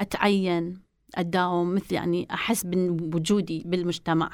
أتعين 0.00 0.80
أداوم 1.14 1.74
مثل 1.74 1.94
يعني 1.94 2.28
أحس 2.30 2.66
بوجودي 2.66 3.62
بالمجتمع. 3.66 4.30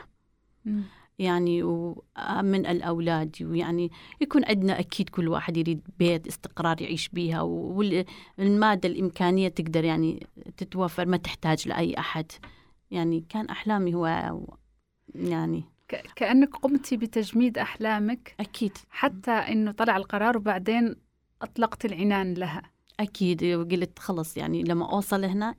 يعني 1.21 1.63
وأمن 1.63 2.67
الأولاد 2.67 3.37
ويعني 3.43 3.91
يكون 4.21 4.45
عندنا 4.45 4.79
أكيد 4.81 5.09
كل 5.09 5.29
واحد 5.29 5.57
يريد 5.57 5.81
بيت 5.99 6.27
استقرار 6.27 6.83
يعيش 6.83 7.09
بيها 7.09 7.41
والمادة 7.41 8.89
الإمكانية 8.89 9.49
تقدر 9.49 9.85
يعني 9.85 10.27
تتوفر 10.57 11.07
ما 11.07 11.17
تحتاج 11.17 11.69
لأي 11.69 11.99
أحد. 11.99 12.33
يعني 12.91 13.25
كان 13.29 13.47
أحلامي 13.47 13.95
هو 13.95 14.37
يعني 15.15 15.65
كأنك 16.17 16.57
قمتي 16.57 16.97
بتجميد 16.97 17.59
أحلامك. 17.59 18.35
أكيد. 18.41 18.73
حتى 18.91 19.31
إنه 19.31 19.73
طلع 19.73 19.97
القرار 19.97 20.37
وبعدين 20.37 20.97
أطلقت 21.43 21.85
العنان 21.85 22.35
لها. 22.35 22.63
أكيد. 23.01 23.45
وقلت 23.45 23.99
خلص 23.99 24.37
يعني 24.37 24.63
لما 24.63 24.93
أوصل 24.93 25.25
هنا 25.25 25.55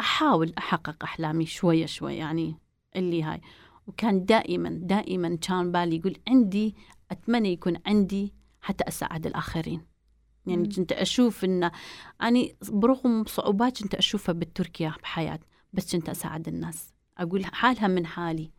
أحاول 0.00 0.52
أحقق 0.58 1.04
أحلامي 1.04 1.46
شوية 1.46 1.86
شوية 1.86 2.18
يعني 2.18 2.54
اللي 2.96 3.22
هاي. 3.22 3.40
وكان 3.88 4.24
دائما 4.24 4.70
دائما 4.82 5.36
كان 5.36 5.72
بالي 5.72 5.96
يقول 5.96 6.16
عندي 6.28 6.74
أتمنى 7.10 7.52
يكون 7.52 7.76
عندي 7.86 8.34
حتى 8.60 8.84
أساعد 8.88 9.26
الآخرين. 9.26 9.86
يعني. 10.46 10.68
كنت 10.68 10.92
أشوف 10.92 11.44
إن 11.44 11.70
أني 12.22 12.56
برغم 12.68 13.24
صعوبات 13.24 13.82
كنت 13.82 13.94
أشوفها 13.94 14.32
بالتركيا 14.32 14.94
بحياة 15.02 15.40
بس 15.72 15.96
كنت 15.96 16.08
أساعد 16.08 16.48
الناس. 16.48 16.94
أقول 17.18 17.44
حالها 17.44 17.88
من 17.88 18.06
حالي. 18.06 18.50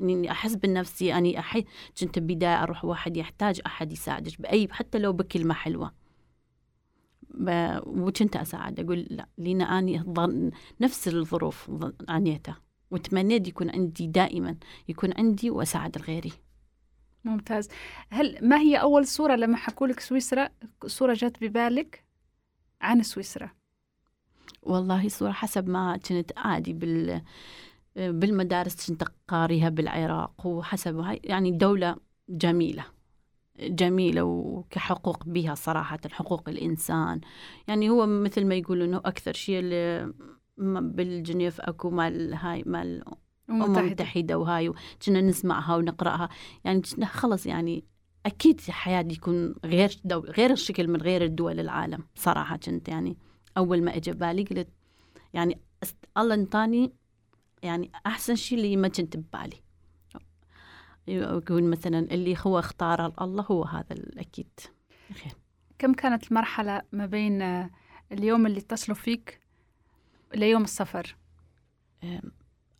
إني 0.00 0.30
أحس 0.30 0.54
بنفسي 0.54 1.18
أني 1.18 1.38
أحي 1.38 1.64
كنت 2.00 2.18
بداية 2.18 2.62
أروح 2.62 2.84
واحد 2.84 3.16
يحتاج 3.16 3.60
أحد 3.66 3.92
يساعدك 3.92 4.40
بأي 4.40 4.68
حتى 4.70 4.98
لو 4.98 5.12
بكلمة 5.12 5.54
حلوة. 5.54 5.92
ب... 7.34 7.78
وكنت 7.86 8.36
أساعد. 8.36 8.80
أقول 8.80 9.06
لا 9.10 9.28
لأن 9.38 9.62
أني 9.62 10.02
ظن 10.02 10.50
نفس 10.80 11.08
الظروف 11.08 11.70
عانيتها 12.08 12.61
وتمنيت 12.92 13.48
يكون 13.48 13.70
عندي 13.70 14.06
دائما 14.06 14.56
يكون 14.88 15.12
عندي 15.18 15.50
وأساعد 15.50 15.98
غيري 15.98 16.32
ممتاز. 17.24 17.68
هل 18.10 18.38
ما 18.48 18.58
هي 18.58 18.76
أول 18.76 19.06
صورة؟ 19.06 19.36
لما 19.36 19.56
حكوا 19.56 19.86
لك 19.86 20.00
سويسرا 20.00 20.48
صورة 20.86 21.14
جت 21.14 21.44
ببالك 21.44 22.04
عن 22.80 23.02
سويسرا. 23.02 23.50
والله 24.62 25.08
صورة 25.08 25.32
حسب 25.32 25.68
ما 25.68 25.96
كنت 25.96 26.32
عادي 26.36 26.72
بال 26.72 27.22
بالمدارس 27.96 28.90
كنت 28.90 29.04
قاريها 29.28 29.68
بالعراق 29.68 30.46
وحسب 30.46 31.18
يعني 31.24 31.50
دولة 31.50 31.96
جميلة 32.28 32.84
جميلة 33.60 34.22
وكحقوق 34.22 35.24
بها 35.24 35.54
صراحة 35.54 36.00
حقوق 36.10 36.48
الإنسان. 36.48 37.20
يعني 37.68 37.90
هو 37.90 38.06
مثل 38.06 38.46
ما 38.46 38.54
يقولوا 38.54 38.86
إنه 38.86 38.96
أكثر 38.96 39.32
شيء 39.32 39.62
بالجنيف 40.62 41.60
أكو 41.60 41.90
مال 41.90 42.34
هاي 42.34 42.62
مال 42.66 43.02
الأمم 43.48 43.62
ومتحدة 43.62 43.80
المتحدة 43.80 44.38
وهاي 44.38 44.72
كنا 45.06 45.20
نسمعها 45.20 45.76
ونقرأها. 45.76 46.28
يعني 46.64 46.80
كنا 46.80 47.06
خلص 47.06 47.46
يعني 47.46 47.84
أكيد 48.26 48.60
حياة 48.60 49.08
يكون 49.10 49.54
غير 49.64 50.00
دو 50.04 50.18
غير 50.18 50.50
الشكل 50.50 50.88
من 50.88 51.00
غير 51.00 51.24
الدول 51.24 51.60
العالم 51.60 52.04
صراحة 52.14 52.56
كنت 52.56 52.88
يعني. 52.88 53.16
أول 53.56 53.82
ما 53.82 53.96
إجا 53.96 54.12
بالي 54.12 54.44
قلت 54.44 54.68
يعني 55.34 55.60
الله 56.18 56.34
أنطاني 56.34 56.92
يعني 57.62 57.92
أحسن 58.06 58.34
شيء 58.34 58.58
اللي 58.58 58.76
ما 58.76 58.88
كنت 58.88 59.16
ببالي. 59.16 59.62
يقول 61.08 61.64
مثلا 61.64 61.98
اللي 61.98 62.36
هو 62.46 62.58
اختاره 62.58 63.12
الله 63.20 63.42
هو 63.42 63.64
هذا 63.64 63.92
الأكيد. 63.92 64.60
خير. 65.14 65.32
كم 65.78 65.94
كانت 65.94 66.30
المرحلة 66.30 66.82
ما 66.92 67.06
بين 67.06 67.68
اليوم 68.12 68.46
اللي 68.46 68.58
اتصلوا 68.58 68.96
فيك 68.96 69.41
ليوم 70.34 70.64
السفر. 70.64 71.16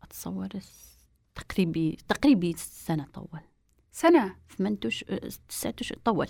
أتصور 0.02 0.48
تقريبي 1.34 1.98
تقريبي 2.08 2.54
سنة 2.56 3.06
طول 3.14 3.40
سنة؟ 3.92 4.36
ثمان 4.58 4.78
أشهر 4.84 5.18
تسعة 5.48 5.74
أشهر 5.80 5.98
طول 6.04 6.28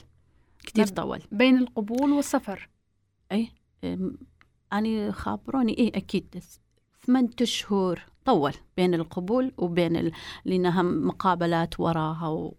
نعم. 0.77 0.87
طول 0.87 1.23
بين 1.33 1.59
القبول 1.59 2.13
والسفر. 2.13 2.69
أي 3.33 3.53
أنا 4.73 5.13
خابروني. 5.13 5.79
إيه 5.79 5.97
أكيد. 5.97 6.45
ثمان 7.07 7.31
أشهر 7.43 8.07
طول 8.25 8.53
بين 8.77 8.95
القبول 8.95 9.53
وبين 9.57 9.97
ال... 9.97 10.13
لأنها 10.45 10.83
مقابلات 10.83 11.81
وراها 11.81 12.29
و... 12.29 12.55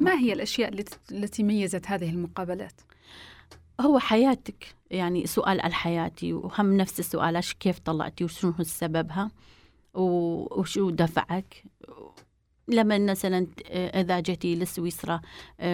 ما 0.00 0.18
هي 0.18 0.32
الأشياء 0.32 0.72
التي 0.72 0.98
التي 1.12 1.42
ميزت 1.42 1.86
هذه 1.86 2.10
المقابلات؟ 2.10 2.80
هو 3.80 3.98
حياتك. 3.98 4.74
يعني 4.90 5.26
سؤال 5.26 5.60
عن 5.60 5.72
حياتي 5.72 6.32
وهم 6.32 6.76
نفس 6.76 7.00
السؤال 7.00 7.40
كيف 7.60 7.78
طلعتي 7.78 8.24
وشنو 8.24 8.50
هو 8.50 8.64
سببها 8.64 9.30
وشو 9.94 10.90
دفعك؟ 10.90 11.64
لما 12.68 12.98
مثلا 12.98 13.46
إذا 13.70 14.20
جيتي 14.20 14.56
لسويسرا 14.56 15.20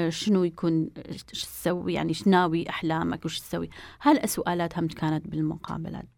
شنو 0.09 0.45
يكون 0.45 0.90
تسوي؟ 1.29 1.92
يعني 1.95 2.09
إيش 2.09 2.27
ناوي 2.27 2.69
أحلامك 2.69 3.25
وش 3.25 3.40
تسوي؟ 3.40 3.71
هالسؤالات 4.03 4.79
هم 4.79 4.88
كانت 4.88 5.29
بالمقابلات 5.29 6.09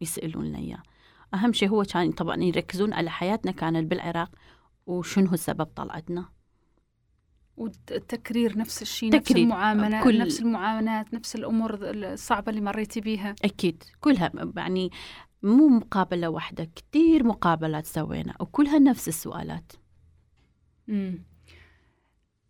يسالون 0.00 0.54
اياه 0.54 0.82
أهم 1.34 1.52
شيء 1.52 1.68
هو 1.68 1.84
كان 1.84 2.12
طبعا 2.12 2.36
يركزون 2.42 2.92
على 2.92 3.10
حياتنا 3.10 3.52
كانت 3.52 3.90
بالعراق 3.90 4.30
وشنو 4.86 5.30
هو 5.30 5.36
سبب 5.36 5.66
طلعتنا. 5.76 6.28
والتكرير 7.56 8.58
نفس 8.58 8.82
الشيء 8.82 9.12
نفس 9.16 9.24
تكرير. 9.28 9.44
المعاملات 9.44 10.04
كل- 10.04 10.18
نفس 10.18 10.40
المعاملات 10.40 11.14
نفس 11.14 11.36
الأمور 11.36 11.78
الصعبة 11.82 12.50
اللي 12.50 12.60
مريتي 12.60 13.00
بيها 13.00 13.34
أكيد 13.44 13.82
كلها 14.00 14.32
يعني 14.56 14.90
مو 15.42 15.68
مقابلة 15.68 16.28
واحدة 16.28 16.64
كتير 16.76 17.24
مقابلات 17.24 17.86
سوينا 17.86 18.34
وكلها 18.40 18.78
نفس 18.78 19.08
السؤالات 19.08 19.72
مم. 20.88 21.22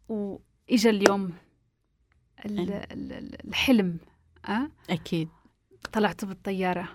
وإجا 0.09 0.91
اليوم 0.91 1.33
ال- 2.47 3.47
الحلم 3.49 3.99
أه؟ 4.49 4.71
أكيد 4.91 5.29
طلعتوا 5.93 6.29
بالطيارة 6.29 6.89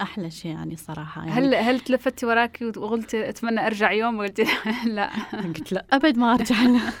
أحلى 0.00 0.30
شيء 0.30 0.50
يعني 0.50 0.76
صراحة 0.76 1.20
يعني 1.26 1.32
هل 1.32 1.54
هل 1.54 1.80
تلفتي 1.80 2.26
وراكي 2.26 2.64
وقلتي 2.76 3.28
أتمنى 3.28 3.66
أرجع 3.66 3.92
يوم 3.92 4.18
وقلتي 4.18 4.46
لا. 4.86 5.10
قلت 5.32 5.72
لا 5.72 5.86
أبد 5.92 6.18
ما 6.18 6.34
أرجع. 6.34 6.56
لها 6.62 6.92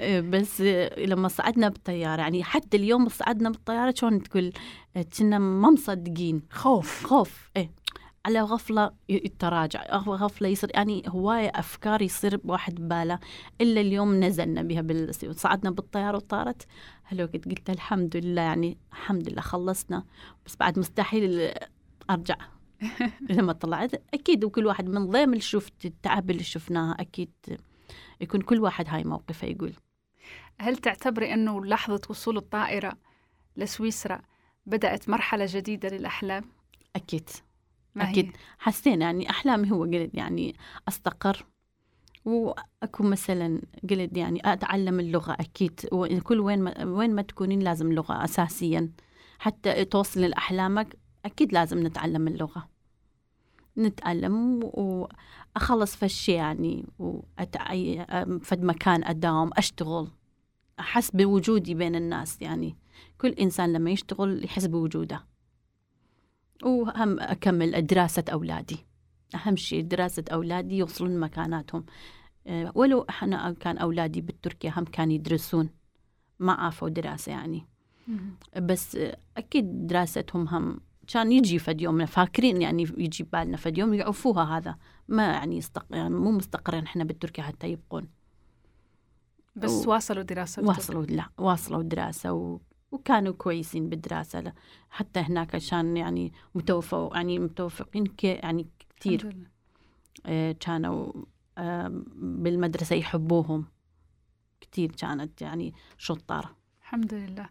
بس 0.30 0.60
لما 0.98 1.28
صعدنا 1.28 1.68
بالطيارة 1.68 2.20
يعني 2.20 2.44
حتى 2.44 2.76
اليوم 2.76 3.08
صعدنا 3.08 3.50
بالطيارة 3.50 3.94
شلون 3.96 4.22
تقول 4.22 4.52
كنا 5.18 5.38
ما 5.38 5.70
مصدقين. 5.70 6.42
خوف. 6.50 7.06
خوف 7.06 7.50
إيه. 7.56 7.70
على 8.24 8.40
غفلة 8.40 8.90
يتراجع 9.08 9.96
غفلة 9.96 10.48
يصير 10.48 10.70
يعني 10.74 11.02
هواية 11.08 11.48
أفكار 11.54 12.02
يصير 12.02 12.36
بواحد 12.36 12.74
بباله 12.74 13.18
إلا 13.60 13.80
اليوم 13.80 14.24
نزلنا 14.24 14.62
بها. 14.62 15.12
صعدنا 15.32 15.70
بالطيارة 15.70 16.16
وطارت. 16.16 16.66
هلو 17.04 17.26
قلت 17.26 17.48
قلت 17.48 17.70
الحمد 17.70 18.16
لله 18.16 18.42
يعني 18.42 18.78
الحمد 18.92 19.28
لله 19.28 19.40
خلصنا. 19.40 20.04
بس 20.46 20.56
بعد 20.56 20.78
مستحيل 20.78 21.52
أرجع. 22.10 22.36
لما 23.30 23.52
طلعت. 23.52 23.90
أكيد 24.14 24.44
وكل 24.44 24.66
واحد 24.66 24.88
من 24.88 25.06
ضيم 25.10 25.30
اللي 25.30 25.40
شفت 25.40 25.84
التعب 25.84 26.30
اللي 26.30 26.42
شفناها 26.42 26.96
أكيد 27.00 27.32
يكون 28.20 28.40
كل 28.40 28.60
واحد 28.60 28.86
هاي 28.88 29.04
موقفه 29.04 29.46
يقول. 29.46 29.72
هل 30.60 30.76
تعتبري 30.76 31.34
أنه 31.34 31.64
لحظة 31.64 32.00
وصول 32.10 32.36
الطائرة 32.36 32.92
لسويسرا 33.56 34.22
بدأت 34.66 35.08
مرحلة 35.08 35.46
جديدة 35.48 35.88
للأحلام؟ 35.88 36.44
أكيد. 36.96 37.30
أكيد. 37.96 38.26
هي؟ 38.26 38.32
حسيت 38.58 39.00
يعني 39.00 39.30
أحلامي 39.30 39.70
هو 39.70 39.82
قلت 39.84 40.10
يعني 40.14 40.54
أستقر 40.88 41.46
وأكون 42.24 43.10
مثلا 43.10 43.60
قلت 43.90 44.16
يعني 44.16 44.40
أتعلم 44.44 45.00
اللغة 45.00 45.32
أكيد. 45.32 45.80
وكل 45.92 46.40
وين 46.40 46.58
ما 46.62 46.84
وين 46.84 47.14
ما 47.14 47.22
تكونين 47.22 47.60
لازم 47.60 47.92
لغة 47.92 48.24
أساسيا. 48.24 48.90
حتى 49.38 49.84
توصل 49.84 50.20
لأحلامك 50.20 50.96
أكيد 51.24 51.52
لازم 51.52 51.86
نتعلم 51.86 52.28
اللغة. 52.28 52.68
نتعلم 53.78 54.60
وأخلص 54.64 55.96
في 55.96 56.04
الشيء 56.04 56.34
يعني 56.34 56.86
وأتعي 56.98 58.06
فد 58.42 58.62
مكان 58.64 59.04
أداوم 59.04 59.50
أشتغل. 59.56 60.08
أحس 60.80 61.10
بوجودي 61.10 61.74
بين 61.74 61.94
الناس 61.94 62.42
يعني. 62.42 62.76
كل 63.18 63.28
إنسان 63.28 63.72
لما 63.72 63.90
يشتغل 63.90 64.44
يحس 64.44 64.66
بوجوده. 64.66 65.24
وهم 66.64 67.20
أكمل 67.20 67.86
دراسة 67.86 68.24
أولادي. 68.32 68.86
أهم 69.34 69.56
شيء 69.56 69.82
دراسة 69.82 70.24
أولادي 70.32 70.76
يوصلون 70.76 71.20
مكاناتهم. 71.20 71.84
أه، 72.46 72.72
ولو 72.74 73.06
أنا 73.22 73.52
كان 73.60 73.78
أولادي 73.78 74.20
بالتركيا 74.20 74.72
هم 74.76 74.84
كانوا 74.84 75.12
يدرسون. 75.14 75.68
ما 76.38 76.52
عافوا 76.52 76.88
دراسة 76.88 77.32
يعني. 77.32 77.66
بس 78.56 78.98
أكيد 79.36 79.86
دراستهم 79.86 80.48
هم 80.48 80.80
كان 81.06 81.32
يجي 81.32 81.58
فد 81.58 81.80
يوم 81.80 82.06
فاكرين 82.06 82.62
يعني 82.62 82.82
يجي 82.82 83.24
بالنا 83.32 83.56
فد 83.56 83.78
يوم 83.78 83.94
يعوفوها 83.94 84.58
هذا. 84.58 84.76
ما 85.08 85.26
يعني, 85.26 85.56
يستق... 85.56 85.86
يعني 85.90 86.14
مو 86.14 86.30
مستقرين 86.30 86.84
إحنا 86.84 87.04
بالتركيا 87.04 87.44
حتى 87.44 87.68
يبقون. 87.68 88.08
بس 89.56 89.86
و- 89.86 89.90
واصلوا 89.90 90.22
دراسة 90.22 90.62
واصلوا 90.62 91.04
لا 91.04 91.28
واصلوا 91.38 91.82
و... 92.30 92.60
وكانوا 92.94 93.32
كويسين 93.32 93.88
بالدراسة 93.88 94.40
لا. 94.40 94.52
حتى 94.90 95.20
هناك 95.20 95.54
عشان 95.54 95.96
يعني 95.96 96.32
متوفوا 96.54 97.16
يعني 97.16 97.38
متوفقين 97.38 98.06
يعني 98.22 98.68
كثير. 98.96 99.36
آه، 100.26 100.52
كانوا 100.52 101.12
آه، 101.58 102.02
بالمدرسة 102.14 102.96
يحبوهم 102.96 103.64
كثير 104.60 104.92
كانت 104.92 105.42
يعني 105.42 105.74
شطارة 105.98 106.56
الحمد 106.80 107.14
لله 107.14 107.48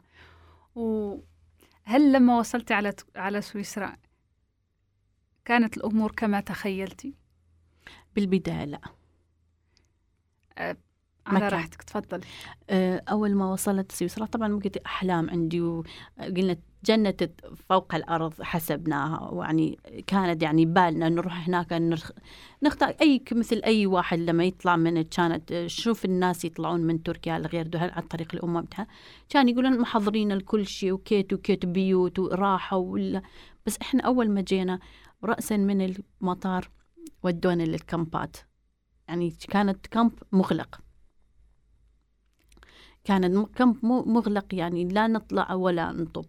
وهل 0.76 2.14
لما 2.14 2.40
وصلتي 2.40 2.74
على 2.74 2.94
على 3.16 3.42
سويسرا 3.42 3.98
كانت 5.46 5.78
الأمور 5.78 6.12
كما 6.12 6.42
تخيلتي؟ 6.42 7.14
بالبداية 8.16 8.66
لا 8.66 8.82
على. 11.28 11.48
راحتك 11.48 11.84
تفضل. 11.84 12.22
آه، 12.70 13.04
أول 13.10 13.36
ما 13.36 13.52
وصلت 13.52 13.92
سويسرا 13.92 14.26
طبعا 14.26 14.60
قلت 14.60 14.78
أحلام 14.78 15.30
عندي 15.30 15.62
وقلنا 15.62 16.58
جنة 16.86 17.30
فوق 17.70 17.96
الأرض 17.96 18.42
حسبناها 18.42 19.30
ويعني 19.32 19.80
كانت 20.08 20.44
يعني 20.44 20.66
بالنا 20.66 21.10
نروح 21.10 21.48
هناك 21.48 21.74
نرخ... 21.74 22.12
نختار 22.64 22.96
أي 23.02 23.24
مثل 23.32 23.62
أي 23.66 23.86
واحد 23.86 24.20
لما 24.20 24.44
يطلع 24.44 24.76
من 24.76 25.04
كانت 25.04 25.64
شوف 25.68 26.06
الناس 26.06 26.46
يطلعون 26.46 26.82
من 26.82 27.04
تركيا 27.04 27.40
لغير 27.40 27.68
دول 27.68 27.82
عن 27.82 28.02
طريق 28.02 28.28
الأمة 28.34 28.62
بتاعها 28.62 28.88
كان 29.30 29.50
يقولون 29.50 29.80
محضرين 29.80 30.32
الكل 30.32 30.68
شيء 30.68 30.92
وكيت 30.92 31.34
وكيت 31.34 31.66
بيوت 31.66 32.20
وراحة 32.20 32.78
ولا. 32.78 33.22
بس 33.66 33.78
إحنا 33.82 34.04
أول 34.04 34.30
ما 34.30 34.42
جينا 34.42 34.80
رأسا 35.24 35.58
من 35.58 35.96
المطار 36.22 36.70
ودونا 37.24 37.64
للكامبات. 37.64 38.38
يعني 39.08 39.34
كانت 39.50 39.88
كامب 39.88 40.12
مغلق. 40.32 40.83
كان 43.04 43.36
م- 43.38 43.46
كامب 43.46 43.86
مو- 43.86 44.04
مغلق 44.04 44.46
يعني 44.56 44.86
لا 44.86 45.08
نطلع 45.08 45.54
ولا 45.54 45.92
نطب. 45.92 46.26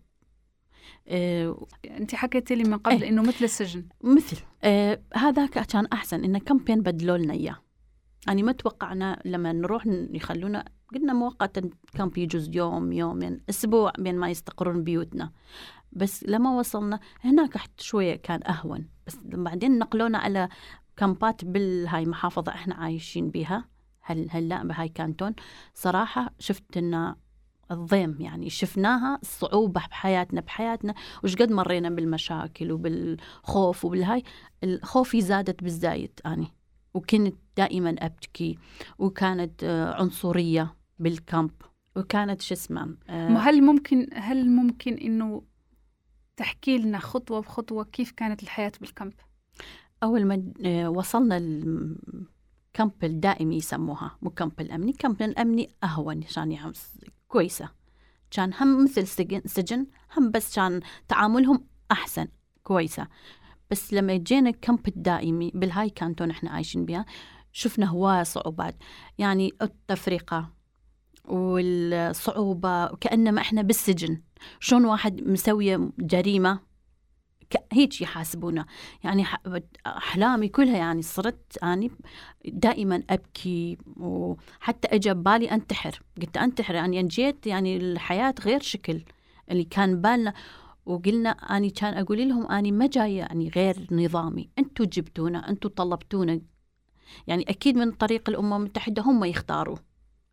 آه 1.09 1.67
أنت 1.85 2.15
حكيتي 2.15 2.55
لي 2.55 2.65
من 2.65 2.79
قبل 2.79 3.03
إيه. 3.03 3.09
إنه 3.09 3.23
مثل 3.23 3.45
السجن. 3.45 3.85
مثل. 4.05 4.37
آه 4.65 5.01
هذاك 5.15 5.51
كان 5.67 5.87
أحسن 5.87 6.25
إن 6.25 6.39
كامبين 6.39 6.81
بدلوا 6.83 7.17
لنا 7.19 7.33
إياه. 7.35 7.57
يعني 8.27 8.43
ما 8.43 8.53
توقعنا 8.53 9.23
لما 9.25 9.53
نروح 9.53 9.87
يخلونا 9.87 10.65
قلنا 10.95 11.13
مؤقتا 11.13 11.71
كامب 11.95 12.19
يجوز 12.19 12.51
يوم 12.57 12.93
يومين 12.93 13.41
أسبوع 13.51 13.93
بين 13.99 14.19
ما 14.19 14.31
يستقرون 14.31 14.85
بيوتنا. 14.85 15.31
بس 15.93 16.25
لما 16.25 16.59
وصلنا 16.59 17.01
هناك 17.21 17.61
شوية 17.79 18.17
كان 18.17 18.41
أهون. 18.49 18.89
بس 19.07 19.17
بعدين 19.25 19.79
نقلونا 19.79 20.19
على 20.19 20.49
كامبات 20.97 21.45
بالهاي 21.45 22.07
محافظة 22.07 22.53
إحنا 22.53 22.75
عايشين 22.75 23.31
بها 23.31 23.65
هل 24.05 24.27
هلا 24.31 24.65
بهاي 24.65 24.89
كانتون. 24.89 25.35
صراحة 25.75 26.35
شفت 26.39 26.77
إن 26.77 27.15
الضيم 27.71 28.17
يعني 28.21 28.51
شفناها 28.51 29.19
الصعوبة 29.23 29.81
بحياتنا 29.91 30.41
بحياتنا. 30.41 30.95
وش 31.25 31.37
قد 31.37 31.53
مرينا 31.53 31.91
بالمشاكل 31.91 32.73
وبالخوف 32.73 33.85
وبالهاي 33.85 34.23
الخوفي 34.65 35.21
زادت 35.21 35.63
بالزايد 35.63 36.21
أني. 36.27 36.49
وكنت 36.95 37.35
دائما 37.57 37.95
أبكي 37.99 38.59
وكانت 38.99 39.65
آه، 39.65 39.95
عنصرية 39.95 40.75
بالكامب. 40.99 41.51
وكانت 41.97 42.43
شو 42.43 42.55
اسمه 42.55 42.97
آه، 43.09 43.39
هل 43.39 43.63
ممكن 43.63 44.09
هل 44.13 44.51
ممكن 44.51 44.95
إنه 44.95 45.43
تحكي 46.37 46.79
لنا 46.79 46.99
خطوة 46.99 47.41
بخطوة 47.41 47.85
كيف 47.85 48.11
كانت 48.11 48.43
الحياة 48.43 48.73
بالكامب؟ 48.81 49.13
أول 50.03 50.25
ما 50.25 50.53
آه، 50.65 50.89
وصلنا 50.91 51.39
ال 52.75 52.81
camp 52.81 53.05
الدائمي 53.05 53.57
يسموها 53.57 54.19
مو 54.23 54.31
camp 54.31 54.61
الأمني 54.61 54.93
camp 54.93 55.23
الأمني 55.23 55.75
أهون 55.85 56.25
عشان 56.25 56.53
يعني 56.53 56.73
كويسة. 57.29 57.69
كان 58.31 58.53
هم 58.61 58.85
مثل 58.85 59.07
سجن, 59.07 59.43
سجن 59.47 59.87
هم 60.17 60.31
بس 60.31 60.55
كان 60.57 60.81
تعاملهم 61.09 61.65
أحسن 61.93 62.29
كويسة. 62.63 63.09
بس 63.71 63.93
لما 63.93 64.17
جينا 64.17 64.51
ال 64.51 64.58
camp 64.58 64.89
الدائمي 64.89 65.53
بالهاي 65.55 65.91
كانتون 65.91 66.31
إحنا 66.31 66.51
عايشين 66.51 66.85
بها 66.85 67.07
شفنا 67.53 67.87
هواي 67.87 68.25
صعوبات. 68.25 68.77
يعني 69.19 69.53
التفرقة 69.63 70.51
والصعوبة 71.25 72.87
كأنما 72.87 73.41
إحنا 73.41 73.63
بالسجن. 73.63 74.23
شلون 74.61 74.85
واحد 74.85 75.21
مسوي 75.23 75.91
جريمة 75.99 76.61
هيك 77.73 78.01
يحاسبونا. 78.01 78.67
يعني 79.05 79.25
أحلامي 79.87 80.49
كلها 80.49 80.77
يعني 80.77 81.03
صرت 81.03 81.59
أني 81.63 81.91
دائما 82.45 83.03
أبكي 83.11 83.79
وحتى 83.97 84.89
اجى 84.89 85.15
ببالي 85.15 85.51
أنتحر. 85.51 86.03
قلت 86.23 86.37
أنتحر 86.37 86.75
يعني 86.75 87.01
أن 87.01 87.09
جيت 87.09 87.47
يعني 87.47 87.77
الحياة 87.77 88.35
غير 88.45 88.61
شكل 88.61 89.05
اللي 89.51 89.65
كان 89.65 90.01
بالنا. 90.01 90.35
وقلنا 90.87 91.31
أني 91.31 91.71
كان 91.71 91.95
أقول 91.95 92.29
لهم 92.29 92.47
أني 92.47 92.73
ما 92.73 92.87
جاية 92.87 93.19
يعني 93.19 93.49
غير 93.49 93.87
نظامي. 93.91 94.51
أنتم 94.59 94.85
جبتونا 94.85 95.49
أنتم 95.49 95.69
طلبتونا. 95.69 96.41
يعني 97.27 97.45
أكيد 97.49 97.77
من 97.77 97.93
طريق 97.93 98.31
الأمم 98.31 98.53
المتحدة 98.53 99.03
هم 99.03 99.25
يختاروا 99.25 99.77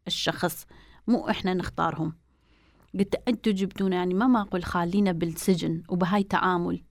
الشخص 0.08 0.66
مو 1.08 1.30
إحنا 1.30 1.54
نختارهم. 1.54 2.14
قلت 2.94 3.16
أنتم 3.28 3.52
جبتونا 3.52 3.96
يعني 3.96 4.14
ما 4.14 4.28
معقول 4.28 4.64
خالينا 4.64 5.12
بالسجن 5.12 5.84
وبهاي 5.90 6.24
تعامل. 6.24 6.84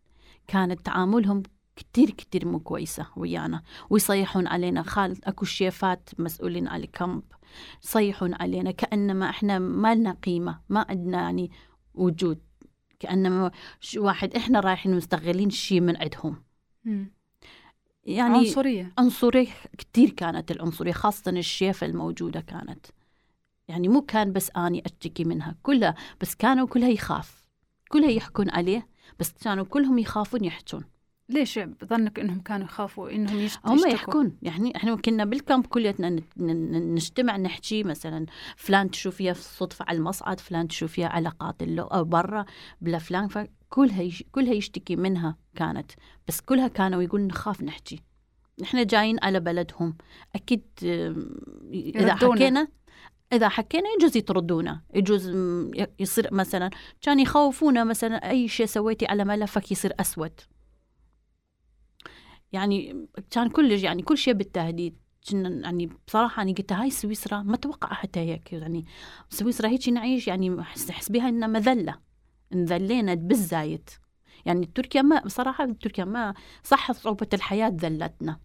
كانت 0.50 0.86
تعاملهم 0.86 1.42
كتير 1.76 2.10
كتير 2.10 2.48
مو 2.48 2.60
كويسة 2.60 3.06
ويانا. 3.16 3.62
ويصيحون 3.90 4.46
علينا 4.46 4.82
خال 4.82 5.24
أكو 5.24 5.44
شيفات 5.44 6.10
مسؤولين 6.18 6.68
على 6.68 6.84
الكامب. 6.84 7.22
يصيحون 7.84 8.34
علينا 8.34 8.70
كأنما 8.70 9.30
إحنا 9.30 9.58
ما 9.58 9.94
لنا 9.94 10.12
قيمة 10.12 10.60
ما 10.68 10.86
عندنا 10.88 11.20
يعني 11.20 11.50
وجود. 11.94 12.40
كأنما 13.00 13.50
واحد 13.96 14.34
إحنا 14.34 14.60
رايحين 14.60 14.96
مستغلين 14.96 15.50
شيء 15.50 15.80
من 15.80 15.96
عندهم. 15.96 16.42
يعني 18.04 18.38
عنصرية. 18.38 18.92
عنصرية 18.98 19.52
كتير 19.78 20.10
كانت 20.10 20.50
العنصرية 20.50 20.92
خاصة 20.92 21.30
الشيفة 21.30 21.86
الموجودة 21.86 22.40
كانت. 22.40 22.86
يعني 23.68 23.88
مو 23.88 24.02
كان 24.02 24.32
بس 24.32 24.50
أني 24.50 24.82
أشتكي 24.86 25.24
منها 25.24 25.56
كلها 25.62 25.94
بس 26.20 26.34
كانوا 26.34 26.66
كلها 26.66 26.88
يخاف. 26.88 27.44
كلها 27.88 28.10
يحكون 28.10 28.50
عليه 28.50 28.89
بس 29.18 29.32
كانوا 29.32 29.64
كلهم 29.64 29.98
يخافون 29.98 30.44
يحجون. 30.44 30.84
ليش 31.28 31.58
بظنك 31.58 32.18
إنهم 32.18 32.40
كانوا 32.40 32.66
يخافوا 32.66 33.10
إنهم 33.10 33.40
يشت- 33.40 33.58
هم 33.66 33.74
يشتكوا؟ 33.76 33.94
يحكون. 33.94 34.36
يعني 34.42 34.76
إحنا 34.76 34.96
كنا 34.96 35.24
بالكامب 35.24 35.66
كليتنا 35.66 36.20
نجتمع 36.36 37.36
نحكي 37.36 37.82
مثلا 37.82 38.26
فلان 38.56 38.90
تشوفيه 38.90 39.32
في 39.32 39.38
الصدفة 39.40 39.84
على 39.88 39.98
المصعد 39.98 40.40
فلان 40.40 40.68
تشوفيه 40.68 41.06
على 41.06 41.28
قاتل 41.28 41.78
أو 41.78 42.04
برا 42.04 42.44
بلا 42.80 42.98
فلان 42.98 43.28
فكلها 43.28 44.02
يش 44.02 44.24
كلها 44.32 44.52
يشتكي 44.52 44.96
منها 44.96 45.36
كانت. 45.54 45.90
بس 46.28 46.40
كلها 46.40 46.68
كانوا 46.68 47.02
يقول 47.02 47.20
نخاف 47.20 47.62
نحكي. 47.62 48.00
إحنا 48.62 48.82
جايين 48.82 49.16
على 49.22 49.40
بلدهم. 49.40 49.96
أكيد 50.34 50.62
إذا 50.82 52.00
يردونا. 52.12 52.34
حكينا 52.34 52.68
إذا 53.32 53.48
حكينا 53.48 53.84
يجوز 53.98 54.16
يطردونا 54.16 54.82
يجوز 54.94 55.28
يصير 55.98 56.34
مثلا 56.34 56.70
كان 57.02 57.20
يخوفونا 57.20 57.84
مثلا 57.84 58.30
أي 58.30 58.48
شيء 58.48 58.66
سويتي 58.66 59.06
على 59.06 59.24
ملفك 59.24 59.72
يصير 59.72 59.92
أسود. 60.00 60.40
يعني 62.52 63.06
كان 63.30 63.48
كل 63.48 63.72
يعني 63.72 64.02
كل 64.02 64.18
شيء 64.18 64.34
بالتهديد. 64.34 64.96
يعني 65.32 65.90
بصراحة 66.06 66.42
أنا 66.42 66.52
قلت 66.52 66.72
هاي 66.72 66.90
سويسرا 66.90 67.42
ما 67.42 67.56
توقع 67.56 67.88
حتى 67.94 68.20
هيك 68.20 68.52
يعني 68.52 68.84
سويسرا 69.30 69.68
هيك 69.68 69.88
نعيش 69.88 70.28
يعني 70.28 70.62
حس- 70.62 70.90
حسبيها 70.90 71.28
إنها 71.28 71.48
مذلة. 71.48 71.98
انذلينا 72.52 73.14
بالزايد. 73.14 73.90
يعني 74.46 74.66
تركيا 74.74 75.02
ما 75.02 75.20
بصراحة 75.20 75.72
تركيا 75.72 76.04
ما 76.04 76.34
صح 76.64 76.92
صعوبة 76.92 77.26
الحياة 77.34 77.68
ذلتنا. 77.68 78.40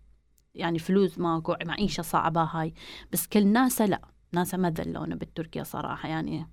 يعني 0.55 0.79
فلوس 0.79 1.19
ماكو 1.19 1.55
معيشة 1.65 2.01
صعبة 2.01 2.43
هاي. 2.43 2.73
بس 3.11 3.27
كل 3.27 3.47
ناسا 3.47 3.83
لا. 3.83 4.01
ناسا 4.33 4.57
ما 4.57 4.69
ذلونا 4.69 5.15
بالتركيا 5.15 5.63
صراحة 5.63 6.09
يعني 6.09 6.47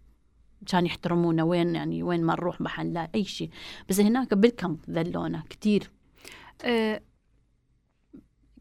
كان 0.66 0.86
يحترمونا. 0.86 1.42
وين 1.42 1.74
يعني 1.74 2.02
وين 2.02 2.24
ما 2.24 2.32
نروح 2.32 2.60
محلات 2.60 3.10
أي 3.14 3.24
شيء. 3.24 3.50
بس 3.88 4.00
هناك 4.00 4.34
بالكامب 4.34 4.78
ذلونا 4.90 5.42
كتير. 5.50 5.90
آه، 6.64 7.00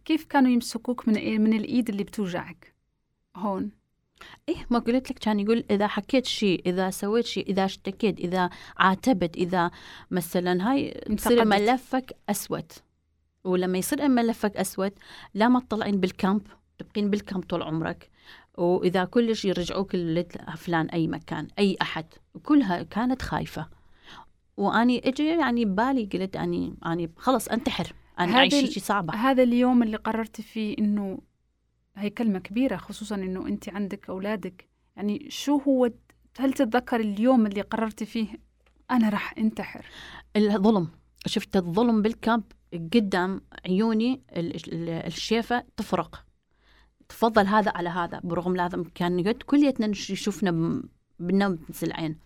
كيف 0.05 0.25
كانوا 0.25 0.51
يمسكوك 0.51 1.07
من 1.07 1.15
إيه- 1.15 1.39
من 1.39 1.53
الإيد 1.53 1.89
اللي 1.89 2.03
بتوجعك؟ 2.03 2.73
هون. 3.35 3.71
إيه 4.49 4.65
ما 4.69 4.79
قلت 4.79 5.11
لك 5.11 5.19
كان 5.19 5.39
يقول 5.39 5.63
إذا 5.71 5.87
حكيت 5.87 6.25
شيء 6.25 6.61
إذا 6.65 6.89
سويت 6.89 7.25
شيء 7.25 7.47
إذا 7.49 7.65
اشتكيت 7.65 8.19
إذا 8.19 8.49
عاتبت 8.77 9.37
إذا 9.37 9.71
مثلا 10.11 10.71
هاي 10.71 10.89
انتقدت. 10.89 11.39
ملفك 11.47 12.15
أسود. 12.29 12.71
ولما 13.43 13.77
يصير 13.77 14.07
ملفك 14.07 14.57
أسود 14.57 14.91
لا 15.33 15.47
ما 15.47 15.59
تطلعين 15.59 15.99
بالكامب 15.99 16.41
تبقين 16.77 17.09
بالكامب 17.09 17.43
طول 17.43 17.63
عمرك. 17.63 18.09
وإذا 18.57 19.05
كلش 19.05 19.45
يرجعوك 19.45 19.95
لفلان 19.95 20.85
أي 20.89 21.07
مكان 21.07 21.47
أي 21.59 21.77
أحد 21.81 22.05
كلها 22.43 22.83
كانت 22.83 23.21
خايفة. 23.21 23.67
وأني 24.57 25.07
إجي 25.09 25.27
يعني 25.27 25.65
ببالي 25.65 26.05
قلت 26.05 26.35
اني 26.35 26.75
أني 26.85 27.11
خلص 27.17 27.49
هذا 28.29 28.37
اعيش 28.37 28.53
ال- 28.53 28.73
شيء 28.73 28.83
صعبة. 28.83 29.13
هذا 29.15 29.43
اليوم 29.43 29.83
اللي 29.83 29.97
قررتي 29.97 30.43
فيه 30.43 30.75
إنه 30.79 31.19
هي 31.95 32.09
كلمة 32.09 32.39
كبيرة 32.39 32.77
خصوصا 32.77 33.15
إنه 33.15 33.47
أنت 33.47 33.69
عندك 33.69 34.09
أولادك. 34.09 34.69
يعني 34.95 35.25
شو 35.29 35.57
هو 35.57 35.91
هل 36.39 36.53
تتذكر 36.53 36.99
اليوم 36.99 37.45
اللي 37.45 37.61
قررتي 37.61 38.05
فيه 38.05 38.27
أنا 38.91 39.09
راح 39.09 39.37
أنتحر؟ 39.37 39.85
الظلم. 40.35 40.87
شفت 41.25 41.55
الظلم 41.55 42.01
بالكامب 42.01 42.43
قدام 42.93 43.41
عيوني 43.65 44.21
ال- 44.37 44.55
ال- 44.73 44.89
الشيفة 44.89 45.63
تفرق. 45.77 46.25
تفضل 47.11 47.47
هذا 47.47 47.71
على 47.75 47.89
هذا 47.89 48.21
برغم 48.23 48.59
هذا 48.59 48.83
كان 48.95 49.19
يقعد. 49.19 49.35
كليتنا 49.35 49.87
نش- 49.87 50.09
يشوفنا 50.09 50.51
ب- 50.51 50.83
بالنوم 51.19 51.59
مثل 51.69 51.87
العين. 51.87 52.17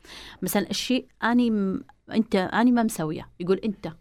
مثلا 0.42 0.70
الشيء 0.70 1.08
أني. 1.24 1.80
أنت 2.12 2.36
أني 2.36 2.72
ما 2.72 2.84
مسوية. 2.84 3.30
يقول 3.40 3.58
أنت. 3.58 3.92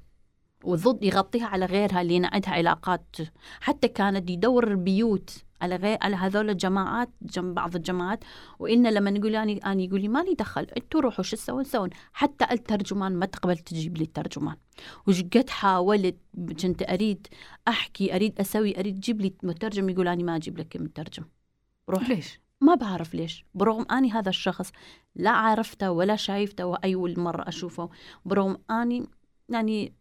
وضد 0.65 1.05
يغطيها 1.05 1.47
على 1.47 1.65
غيرها 1.67 2.01
اللي 2.01 2.29
عندها 2.33 2.51
علاقات. 2.51 3.17
حتى 3.61 3.89
كانت 3.89 4.31
يدور 4.31 4.69
البيوت. 4.71 5.44
على 5.63 5.77
غير 5.77 5.99
على 6.03 6.17
هذول 6.17 6.51
الجماعات 6.51 7.11
جنب 7.23 7.55
بعض 7.55 7.77
الجماعات. 7.77 8.25
وإن 8.59 8.87
لما 8.87 9.11
نقول 9.11 9.35
يعني 9.35 9.59
أنا 9.59 9.83
يقول 9.83 10.01
لي 10.01 10.09
مالي 10.09 10.35
دخل 10.35 10.63
أنتوا 10.77 11.01
روحوا 11.01 11.25
شو 11.25 11.37
تسوون؟ 11.37 11.65
تسوون. 11.65 11.91
حتى 12.13 12.47
الترجمان 12.51 13.13
ما 13.17 13.27
تقبل 13.27 13.59
تجيب 13.59 13.97
لي 13.97 14.05
الترجمان. 14.05 14.57
وش 15.07 15.23
قد 15.23 15.51
حاولت 15.51 16.17
كنت 16.63 16.83
أريد 16.83 17.27
أحكي 17.69 18.15
أريد 18.15 18.41
أسوي 18.41 18.79
أريد 18.79 19.01
تجيب 19.01 19.21
لي 19.21 19.35
مترجم 19.43 19.89
يقول 19.89 20.09
أنا 20.09 20.23
ما 20.23 20.37
أجيب 20.37 20.59
لك 20.59 20.77
مترجم. 20.77 21.25
روح. 21.91 22.09
ليش؟ 22.09 22.41
ما 22.61 22.75
بعرف 22.75 23.15
ليش. 23.15 23.45
برغم 23.55 23.87
أني 23.91 24.11
هذا 24.11 24.29
الشخص 24.29 24.73
لا 25.15 25.31
عرفته 25.31 25.91
ولا 25.91 26.17
شايفته 26.17 26.67
وأول 26.67 27.21
مرة 27.21 27.49
أشوفه. 27.49 27.91
برغم 28.25 28.59
أني 28.71 29.09
يعني 29.49 29.93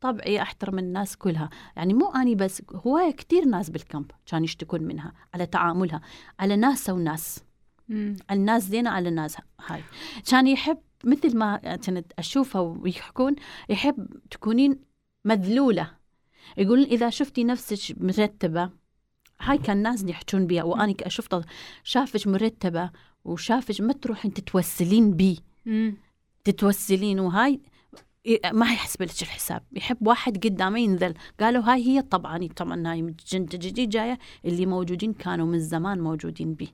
طبعي 0.00 0.42
أحترم 0.42 0.78
الناس 0.78 1.16
كلها. 1.16 1.50
يعني 1.76 1.94
مو 1.94 2.10
أني 2.10 2.34
بس 2.34 2.62
هو 2.86 3.12
كتير 3.16 3.44
ناس 3.44 3.70
بالكامب 3.70 4.10
كان 4.26 4.44
يشتكون 4.44 4.82
منها 4.82 5.12
على 5.34 5.46
تعاملها 5.46 6.00
على 6.40 6.56
ناس 6.56 6.90
وناس 6.90 7.40
مم. 7.88 8.16
الناس 8.30 8.62
زينة 8.62 8.90
على 8.90 9.08
الناس 9.08 9.36
هاي. 9.66 9.82
كان 10.30 10.46
يحب 10.46 10.78
مثل 11.04 11.36
ما 11.36 11.76
كنت 11.76 12.12
أشوفه 12.18 12.60
ويحكون 12.60 13.36
يحب 13.68 14.06
تكونين 14.30 14.80
مذلولة. 15.24 15.90
يقولون 16.56 16.84
إذا 16.84 17.10
شفتي 17.10 17.44
نفسك 17.44 17.96
مرتبة 18.00 18.70
هاي 19.40 19.58
كان 19.58 19.82
ناس 19.82 20.04
يحجون 20.04 20.46
بيها. 20.46 20.62
وأنا 20.62 20.94
شفت 21.08 21.44
شافك 21.84 22.26
مرتبة 22.26 22.90
وشافك 23.24 23.80
ما 23.80 23.92
تروحين 23.92 24.34
تتوسلين 24.34 25.12
بي. 25.12 25.40
مم. 25.66 25.96
تتوسلين 26.44 27.20
وهاي 27.20 27.60
ما 28.52 28.66
يحسب 28.66 29.02
لك 29.02 29.22
الحساب. 29.22 29.62
يحب 29.72 30.06
واحد 30.06 30.46
قدامه 30.46 30.78
ينزل 30.78 31.14
قالوا 31.40 31.62
هاي 31.62 31.86
هي 31.86 32.02
طبعا 32.02 32.48
طبعا 32.56 32.92
هاي 32.92 33.14
جديد 33.32 33.88
جاية 33.88 34.18
اللي 34.44 34.66
موجودين 34.66 35.12
كانوا 35.12 35.46
من 35.46 35.60
زمان 35.60 36.00
موجودين 36.00 36.54
بي 36.54 36.68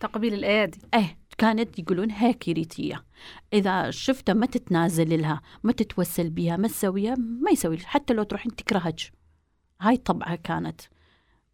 تقبيل 0.00 0.34
الأيادي. 0.34 0.78
إيه 0.94 1.18
كانت 1.38 1.78
يقولون 1.78 2.10
هيك 2.10 2.48
ريتية 2.48 3.04
إذا 3.52 3.90
شفته 3.90 4.32
ما 4.32 4.46
تتنازل 4.46 5.20
لها 5.20 5.40
ما 5.62 5.72
تتوسل 5.72 6.30
بيها 6.30 6.56
ما 6.56 6.68
تسويها 6.68 7.14
ما 7.14 7.50
يسوي. 7.50 7.78
حتى 7.78 8.14
لو 8.14 8.22
تروحين 8.22 8.56
تكرهك 8.56 9.00
هاي 9.80 9.96
طبعها 9.96 10.36
كانت. 10.36 10.80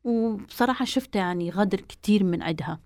وبصراحة 0.05 0.85
شفته 0.85 1.19
يعني 1.19 1.51
غدر 1.51 1.81
كتير 1.81 2.25
من 2.25 2.43
عندها. 2.43 2.81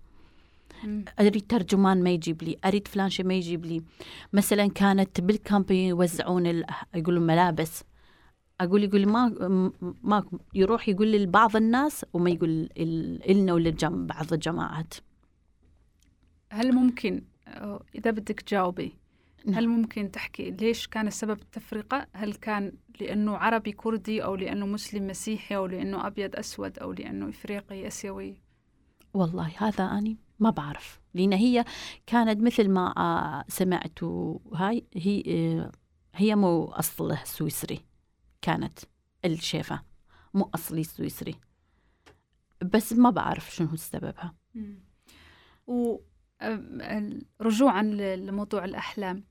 أريد 1.20 1.46
ترجمان 1.48 2.02
ما 2.02 2.10
يجيب 2.10 2.42
لي 2.42 2.56
أريد 2.64 2.88
فلان 2.88 3.10
شيء 3.10 3.26
ما 3.26 3.34
يجيب 3.34 3.64
لي 3.64 3.82
مثلا 4.32 4.66
كانت 4.66 5.20
بالكامب 5.20 5.70
يوزعون. 5.70 6.62
يقولون 6.94 7.26
ملابس 7.26 7.84
أقول 8.60 8.84
يقول 8.84 9.06
ما 9.06 9.28
ما 10.02 10.24
يروح 10.54 10.88
يقول 10.88 11.12
لبعض 11.12 11.56
الناس 11.56 12.04
وما 12.12 12.30
يقول 12.30 12.68
إلنا 13.28 13.52
ولا 13.52 13.74
بعض 13.82 14.32
الجماعات 14.32 14.94
هل 16.50 16.72
ممكن 16.72 17.22
إذا 17.94 18.10
بدك 18.10 18.40
تجاوبي 18.40 18.92
نعم. 19.46 19.54
هل 19.54 19.68
ممكن 19.68 20.10
تحكي 20.10 20.50
ليش 20.50 20.86
كان 20.86 21.06
السبب 21.06 21.38
التفرقة؟ 21.40 22.06
هل 22.12 22.34
كان 22.34 22.72
لأنه 23.00 23.36
عربي 23.36 23.72
كردي 23.72 24.24
أو 24.24 24.34
لأنه 24.34 24.66
مسلم 24.66 25.06
مسيحي 25.06 25.56
أو 25.56 25.66
لأنه 25.66 26.06
أبيض 26.06 26.36
أسود 26.36 26.78
أو 26.78 26.92
لأنه 26.92 27.28
إفريقي 27.28 27.86
أسيوي؟ 27.86 28.36
والله 29.14 29.52
هذا 29.56 29.84
أنا 29.84 30.16
ما 30.42 30.50
بعرف. 30.50 31.00
لأن 31.14 31.32
هي 31.32 31.64
كانت 32.06 32.42
مثل 32.42 32.68
ما 32.68 32.94
آه، 32.96 33.44
سمعت 33.48 34.04
هاي 34.54 34.86
هي 34.94 35.22
آه، 35.26 35.72
هي 36.14 36.34
مو 36.34 36.64
أصله 36.64 37.24
سويسري 37.24 37.80
كانت 38.42 38.78
الشيفة 39.24 39.82
مو 40.34 40.50
أصلي 40.54 40.84
سويسري. 40.84 41.34
بس 42.62 42.92
ما 42.92 43.10
بعرف 43.10 43.54
شنو 43.54 43.76
سببها. 43.76 44.34
و 45.66 45.96
ال- 46.42 47.26
رجوعا 47.40 47.82
لموضوع 48.16 48.64
الأحلام. 48.64 49.24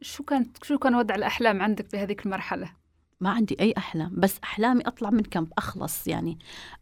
شو 0.00 0.24
كانت 0.24 0.64
شو 0.64 0.78
كان 0.78 0.94
وضع 0.94 1.14
الأحلام 1.14 1.62
عندك 1.62 1.92
بهذيك 1.92 2.26
المرحلة؟ 2.26 2.72
ما 3.20 3.30
عندي 3.30 3.56
أي 3.60 3.74
أحلام 3.76 4.20
بس 4.20 4.38
أحلامي 4.44 4.82
أطلع 4.86 5.10
من 5.10 5.22
كامب 5.22 5.52
أخلص 5.58 6.06
يعني. 6.08 6.38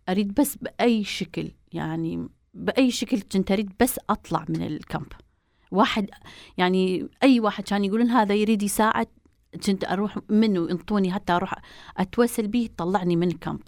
أريد 0.08 0.34
بس 0.40 0.56
بأي 0.56 1.04
شكل 1.04 1.50
يعني. 1.72 2.28
بأي 2.54 2.90
شكل 2.90 3.20
كنت 3.20 3.52
أريد 3.52 3.72
بس 3.80 4.00
أطلع 4.10 4.44
من 4.48 4.62
الكامب. 4.62 5.12
واحد 5.70 6.10
يعني 6.58 7.08
أي 7.22 7.40
واحد 7.40 7.64
كان 7.64 7.84
يقولون 7.84 8.10
هذا 8.10 8.34
يريد 8.34 8.62
يساعد 8.62 9.06
كنت 9.66 9.84
أروح 9.84 10.18
منه 10.28 10.70
ينطوني 10.70 11.12
حتى 11.12 11.32
أروح 11.32 11.54
أتوسل 11.96 12.48
به 12.48 12.68
طلعني 12.76 13.16
من 13.16 13.28
ال 13.28 13.34
camp. 13.34 13.62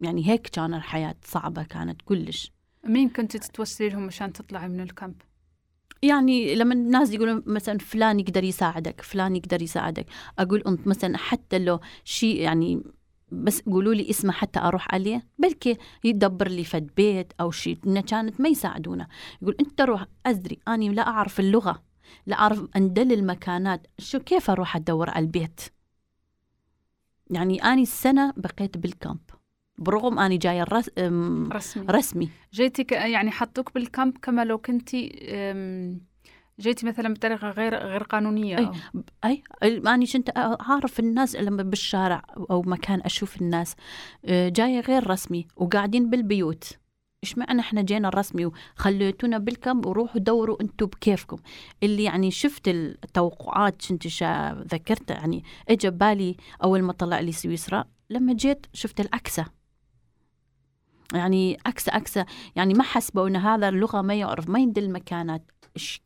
يعني 0.00 0.28
هيك 0.28 0.46
كان 0.46 0.74
الحياة 0.74 1.14
صعبة 1.24 1.62
كانت 1.62 2.02
كلش. 2.02 2.52
مين 2.84 3.08
كنت 3.08 3.36
تتوسلي 3.36 3.88
لهم 3.88 4.06
عشان 4.06 4.32
تطلعي 4.32 4.68
من 4.68 4.80
ال 4.80 4.86
camp؟ 4.86 5.14
يعني 6.02 6.54
لما 6.54 6.74
الناس 6.74 7.12
يقولون 7.12 7.42
مثلا 7.46 7.78
فلان 7.78 8.20
يقدر 8.20 8.44
يساعدك 8.44 9.00
فلان 9.00 9.36
يقدر 9.36 9.62
يساعدك 9.62 10.06
أقول 10.38 10.62
أنت 10.66 10.86
مثلا 10.86 11.18
حتى 11.18 11.58
لو 11.58 11.80
شيء 12.04 12.40
يعني 12.40 12.82
بس 13.32 13.60
قولوا 13.60 13.94
لي 13.94 14.10
اسمه 14.10 14.32
حتى 14.32 14.60
أروح 14.60 14.94
عليه 14.94 15.26
بلكي 15.38 15.76
يدبر 16.04 16.48
لي 16.48 16.64
فد 16.64 16.90
بيت 16.96 17.32
أو 17.40 17.50
شيء 17.50 17.78
إنه 17.86 18.00
كانت 18.00 18.40
ما 18.40 18.48
يساعدونا. 18.48 19.08
يقول 19.42 19.56
أنت 19.60 19.80
روح 19.80 20.06
أدري 20.26 20.58
أني 20.68 20.88
لا 20.88 21.08
أعرف 21.08 21.40
اللغة 21.40 21.82
لا 22.26 22.38
أعرف 22.38 22.66
أندل 22.76 23.12
المكانات 23.12 23.86
شو 23.98 24.18
كيف 24.18 24.50
أروح 24.50 24.76
أدور 24.76 25.10
على 25.10 25.24
البيت؟ 25.24 25.60
يعني 27.30 27.64
أني 27.64 27.82
السنة 27.82 28.32
بقيت 28.36 28.78
بالكامب 28.78 29.20
برغم 29.78 30.18
أني 30.18 30.36
جاية 30.36 30.62
الرس... 30.62 30.90
رسمي. 31.52 31.86
رسمي. 31.90 32.28
جيتي 32.52 32.84
ك... 32.84 32.92
يعني 32.92 33.30
حطوك 33.30 33.74
بالكامب 33.74 34.18
كما 34.18 34.44
لو 34.44 34.58
كنتي 34.58 35.18
جيتي 36.60 36.86
مثلا 36.86 37.14
بطريقة 37.14 37.50
غير 37.50 37.74
غير 37.74 38.02
قانونية 38.02 38.58
أي. 38.58 38.66
أو. 38.66 39.02
أي 39.24 39.42
اني 39.86 40.06
كنت 40.06 40.30
أعرف 40.36 41.00
الناس 41.00 41.36
لما 41.36 41.62
بالشارع 41.62 42.22
أو 42.50 42.62
مكان 42.62 43.00
أشوف 43.04 43.40
الناس 43.40 43.76
آه، 44.24 44.48
جاية 44.48 44.80
غير 44.80 45.10
رسمي 45.10 45.46
وقاعدين 45.56 46.10
بالبيوت 46.10 46.80
إيش 47.24 47.38
معنى 47.38 47.60
إحنا 47.60 47.82
جينا 47.82 48.08
الرسمي 48.08 48.46
وخليتونا 48.46 49.38
بالكم 49.38 49.86
وروحوا 49.86 50.20
دوروا 50.20 50.60
أنتم 50.60 50.86
بكيفكم 50.86 51.36
اللي 51.82 52.04
يعني 52.04 52.30
شفت 52.30 52.68
التوقعات 52.68 53.86
كنت 53.86 54.06
ذكرت 54.74 55.10
يعني 55.10 55.44
اجى 55.68 55.90
بالي 55.90 56.36
أول 56.64 56.82
ما 56.82 56.92
طلع 56.92 57.20
لي 57.20 57.32
سويسرا 57.32 57.84
لما 58.10 58.32
جيت 58.32 58.66
شفت 58.72 59.00
العكسه 59.00 59.46
يعني 61.14 61.58
عكسه 61.66 61.92
عكسه 61.92 62.26
يعني 62.56 62.74
ما 62.74 62.82
حسبوا 62.82 63.28
إن 63.28 63.36
هذا 63.36 63.68
اللغة 63.68 64.02
ما 64.02 64.14
يعرف 64.14 64.48
ما 64.48 64.58
يندل 64.58 64.84
المكانات 64.84 65.50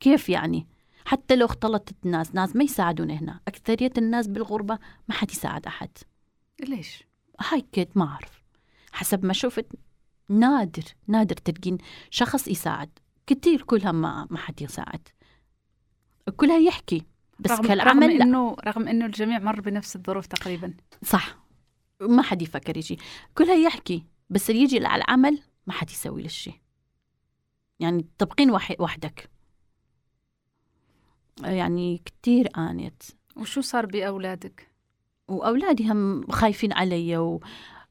كيف 0.01 0.29
يعني؟ 0.29 0.67
حتى 1.07 1.37
لو 1.37 1.47
اختلطت 1.47 1.95
الناس 2.05 2.35
ناس 2.35 2.57
ما 2.57 2.65
يساعدون 2.65 3.11
هنا. 3.11 3.41
أكثرية 3.49 3.93
الناس 3.99 4.27
بالغربة 4.27 4.79
ما 5.09 5.15
حد 5.15 5.31
يساعد 5.31 5.67
أحد. 5.67 5.91
ليش؟ 6.61 7.05
هاي 7.41 7.61
كيت 7.73 7.97
ما 7.97 8.05
أعرف. 8.05 8.43
حسب 8.93 9.25
ما 9.25 9.33
شفت 9.33 9.67
نادر 10.29 10.83
نادر 11.07 11.37
تلقين 11.37 11.79
شخص 12.11 12.49
يساعد. 12.49 12.91
كتير 13.27 13.63
كلها 13.63 13.93
ما 13.93 14.27
ما 14.31 14.39
حد 14.39 14.63
يساعد. 14.63 15.09
كلها 16.37 16.59
يحكي 16.59 17.03
بس 17.39 17.51
رغم 17.51 17.67
كالعمل 17.67 18.09
رغم 18.09 18.23
انه 18.23 18.57
رغم 18.67 18.89
إنه 18.89 19.07
الجميع 19.07 19.39
مر 19.39 19.61
بنفس 19.61 19.97
الظروف 19.97 20.27
تقريبا. 20.27 20.75
صح. 21.05 21.37
ما 22.01 22.23
حد 22.23 22.43
يفكر 22.43 22.77
يجي. 22.77 22.99
كلها 23.35 23.55
يحكي 23.55 24.05
بس 24.31 24.51
اللي 24.51 24.63
يجي 24.63 24.87
على 24.87 25.05
العمل 25.05 25.43
ما 25.67 25.73
حد 25.73 25.91
يسوي 25.91 26.23
له 26.23 26.29
شيء. 26.29 26.61
يعني 27.81 28.07
تبقين 28.19 28.51
وح- 28.51 28.77
وحدك. 28.81 29.31
يعني 31.43 32.03
كتير 32.05 32.49
آنيت. 32.59 33.03
وشو 33.37 33.61
صار 33.61 33.87
بأولادك؟ 33.87 34.71
وأولادي 35.29 35.93
هم 35.93 36.31
خايفين 36.31 36.73
علي 36.73 37.17
و... 37.19 37.41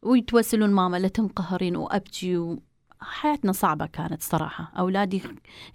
ويتوسلون 0.02 0.70
ماما 0.70 0.98
لا 0.98 1.08
تنقهرين 1.08 1.76
وأبكي 1.76 2.38
و... 2.38 2.64
حياتنا 3.00 3.52
صعبة 3.52 3.86
كانت 3.86 4.22
صراحة. 4.22 4.72
أولادي 4.80 5.22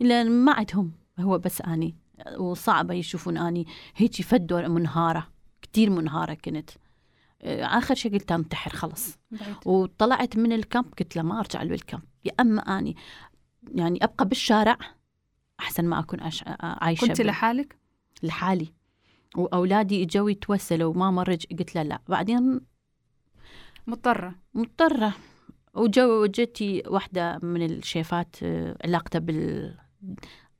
لأن 0.01 0.31
ما 0.31 0.53
عندهم 0.53 0.93
هو 1.19 1.39
بس 1.39 1.61
أني. 1.61 1.97
وصعبة 2.39 2.95
يشوفون 2.95 3.37
أني. 3.39 3.67
هيك 3.97 4.23
فدوا 4.23 4.69
منهارة 4.69 5.29
كتير 5.63 5.91
منهارة 5.91 6.35
كنت. 6.35 6.71
آه، 7.43 7.65
آخر 7.65 7.95
شيء 7.95 8.13
قلت 8.13 8.33
أنتحر 8.33 8.71
خلص. 8.71 9.19
وطلعت 9.67 10.37
من 10.37 10.53
الكامب 10.53 10.95
قلت 10.99 11.17
له 11.17 11.23
ما 11.23 11.41
أرجع 11.41 11.63
للكامب. 11.63 12.03
يا 12.25 12.33
أما 12.41 12.79
أني 12.79 12.97
يعني 13.75 14.05
أبقى 14.05 14.29
بالشارع 14.29 14.79
أحسن 15.61 15.85
ما 15.85 15.99
أكون 15.99 16.21
أش... 16.21 16.45
عايشة 16.61 17.07
كنت 17.07 17.21
لحالك؟ 17.21 17.77
لحالي. 18.23 18.73
وأولادي 19.37 20.03
اجوا 20.03 20.31
يتوسلوا 20.31 20.95
وماما 20.95 21.23
رج 21.23 21.47
قلت 21.59 21.75
له 21.75 21.83
لا. 21.83 22.01
بعدين 22.09 22.61
مضطرة. 23.87 24.35
مضطرة. 24.55 25.15
وجو 25.75 26.27
جتي 26.27 26.83
واحدة 26.87 27.39
من 27.43 27.63
الشيفات 27.63 28.37
آه، 28.43 28.77
علاقتها 28.85 29.19
بال 29.19 29.75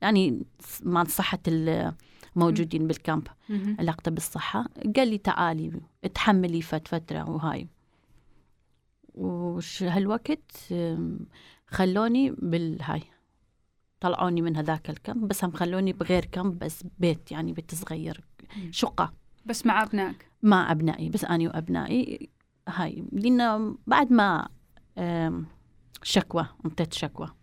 يعني 0.01 0.43
مع 0.83 1.03
صحة 1.03 1.39
موجودين 2.35 2.87
بالكامب. 2.87 3.27
علاقته 3.79 4.11
بالصحة. 4.11 4.65
قال 4.95 5.07
لي 5.07 5.17
تعالي 5.17 5.81
تحملي 6.13 6.61
فت 6.61 6.87
فترة 6.87 7.29
وهاي. 7.29 7.67
وش 9.15 9.83
هالوقت 9.83 10.51
خلوني 11.67 12.31
بالهاي. 12.31 13.03
طلعوني 14.01 14.41
من 14.41 14.55
هذاك 14.55 14.89
ال 14.89 14.97
camp 14.97 15.27
بس 15.27 15.43
هم 15.43 15.51
خلوني 15.51 15.93
بغير 15.93 16.25
camp 16.25 16.59
بس 16.59 16.83
بيت 16.99 17.31
يعني 17.31 17.53
بيت 17.53 17.75
صغير. 17.75 18.21
شقة. 18.71 19.13
بس 19.45 19.65
مع 19.65 19.83
أبنائك؟ 19.83 20.27
مع 20.43 20.71
أبنائي 20.71 21.09
بس 21.09 21.25
أنا 21.25 21.49
وأبنائي. 21.49 22.29
هاي 22.67 23.03
لأن 23.11 23.75
بعد 23.87 24.13
ما 24.13 24.49
شكوى 26.03 26.47
انطيت 26.65 26.93
شكوى. 26.93 27.33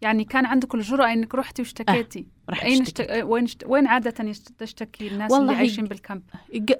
يعني 0.00 0.24
كان 0.24 0.46
عندك 0.46 0.74
الجرأة 0.74 1.12
إنك 1.12 1.34
رحتي 1.34 1.62
واشتكيتي؟ 1.62 2.26
رحت 2.50 2.64
أني 2.64 2.82
اشتكيت. 2.82 3.10
اشت... 3.10 3.24
وين 3.24 3.44
اشت... 3.44 3.64
وين 3.66 3.86
عادة 3.86 4.32
تشتكي 4.58 5.08
الناس 5.08 5.30
والله 5.30 5.46
اللي 5.46 5.56
عايشين 5.58 5.84
بال 5.84 5.95
camp؟ 5.95 6.22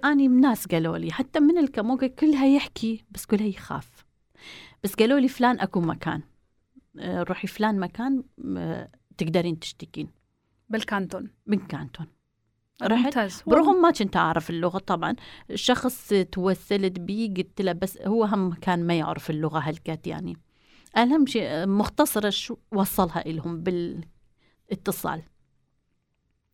أني 0.04 0.28
ناس 0.28 0.66
قالوا 0.66 0.98
لي 0.98 1.12
حتى 1.12 1.40
من 1.40 1.58
الكاموكا 1.58 2.06
كلها 2.06 2.46
يحكي 2.46 3.04
بس 3.10 3.26
كلها 3.26 3.46
يخاف. 3.46 4.06
بس 4.84 4.94
قالوا 4.94 5.18
لي 5.18 5.28
فلان 5.28 5.60
أكو 5.60 5.80
مكان. 5.80 6.20
آه، 6.20 6.31
روحي 6.98 7.46
فلان 7.48 7.80
مكان 7.80 8.24
آه، 8.56 8.88
تقدرين 9.18 9.58
تشتكين. 9.58 10.08
بالكانتون. 10.68 11.30
من 11.46 11.58
كانتون 11.66 12.06
رحت 12.82 13.18
برغم 13.46 13.82
ما 13.82 13.90
كنت 13.90 14.16
أعرف 14.16 14.50
اللغة 14.50 14.78
طبعا 14.78 15.16
شخص 15.54 16.08
توسلت 16.32 17.00
بي 17.00 17.34
قلت 17.36 17.60
له 17.62 17.72
بس 17.72 17.98
هو 17.98 18.24
هم 18.24 18.52
كان 18.52 18.86
ما 18.86 18.98
يعرف 18.98 19.30
اللغة 19.30 19.58
هالكات 19.58 20.06
يعني. 20.06 20.36
أهم 20.96 21.26
شيء 21.26 21.42
آه، 21.44 21.64
مختصرة 21.66 22.30
شو 22.30 22.56
وصلها 22.72 23.26
إلهم 23.26 23.62
بالاتصال. 23.62 25.22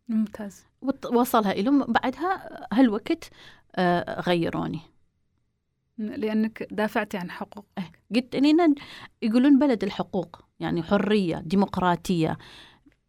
ممتاز. 0.09 0.65
وصلها 1.13 1.53
إلهم. 1.53 1.85
بعدها 1.93 2.67
هالوقت 2.73 3.31
آه، 3.77 4.21
غيروني. 4.21 4.81
لأنك 5.99 6.69
دافعتي 6.71 7.17
عن 7.17 7.31
حقوق 7.31 7.67
قلت 8.15 8.37
لنا 8.37 8.75
يقولون 9.23 9.59
بلد 9.59 9.85
الحقوق 9.85 10.45
يعني 10.61 10.83
حرية 10.83 11.37
ديمقراطية. 11.37 12.39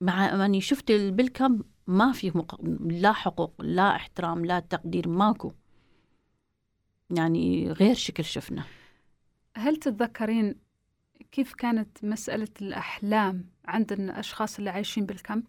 مع 0.01 0.45
أني 0.45 0.61
شفت 0.61 0.91
بالكم 0.91 1.59
ما 1.87 2.11
في 2.11 2.31
مق... 2.35 2.61
لا 2.81 3.13
حقوق 3.13 3.53
لا 3.59 3.95
احترام 3.95 4.45
لا 4.45 4.59
تقدير 4.59 5.07
ماكو. 5.07 5.51
يعني 7.09 7.71
غير 7.71 7.95
شكل 7.95 8.25
شفنا. 8.25 8.63
هل 9.55 9.75
تتذكرين 9.77 10.55
كيف 11.31 11.53
كانت 11.53 12.03
مسألة 12.03 12.47
الأحلام 12.61 13.45
عند 13.65 13.91
الأشخاص 13.91 14.57
اللي 14.57 14.69
عايشين 14.69 15.05
بالكامب؟ 15.05 15.43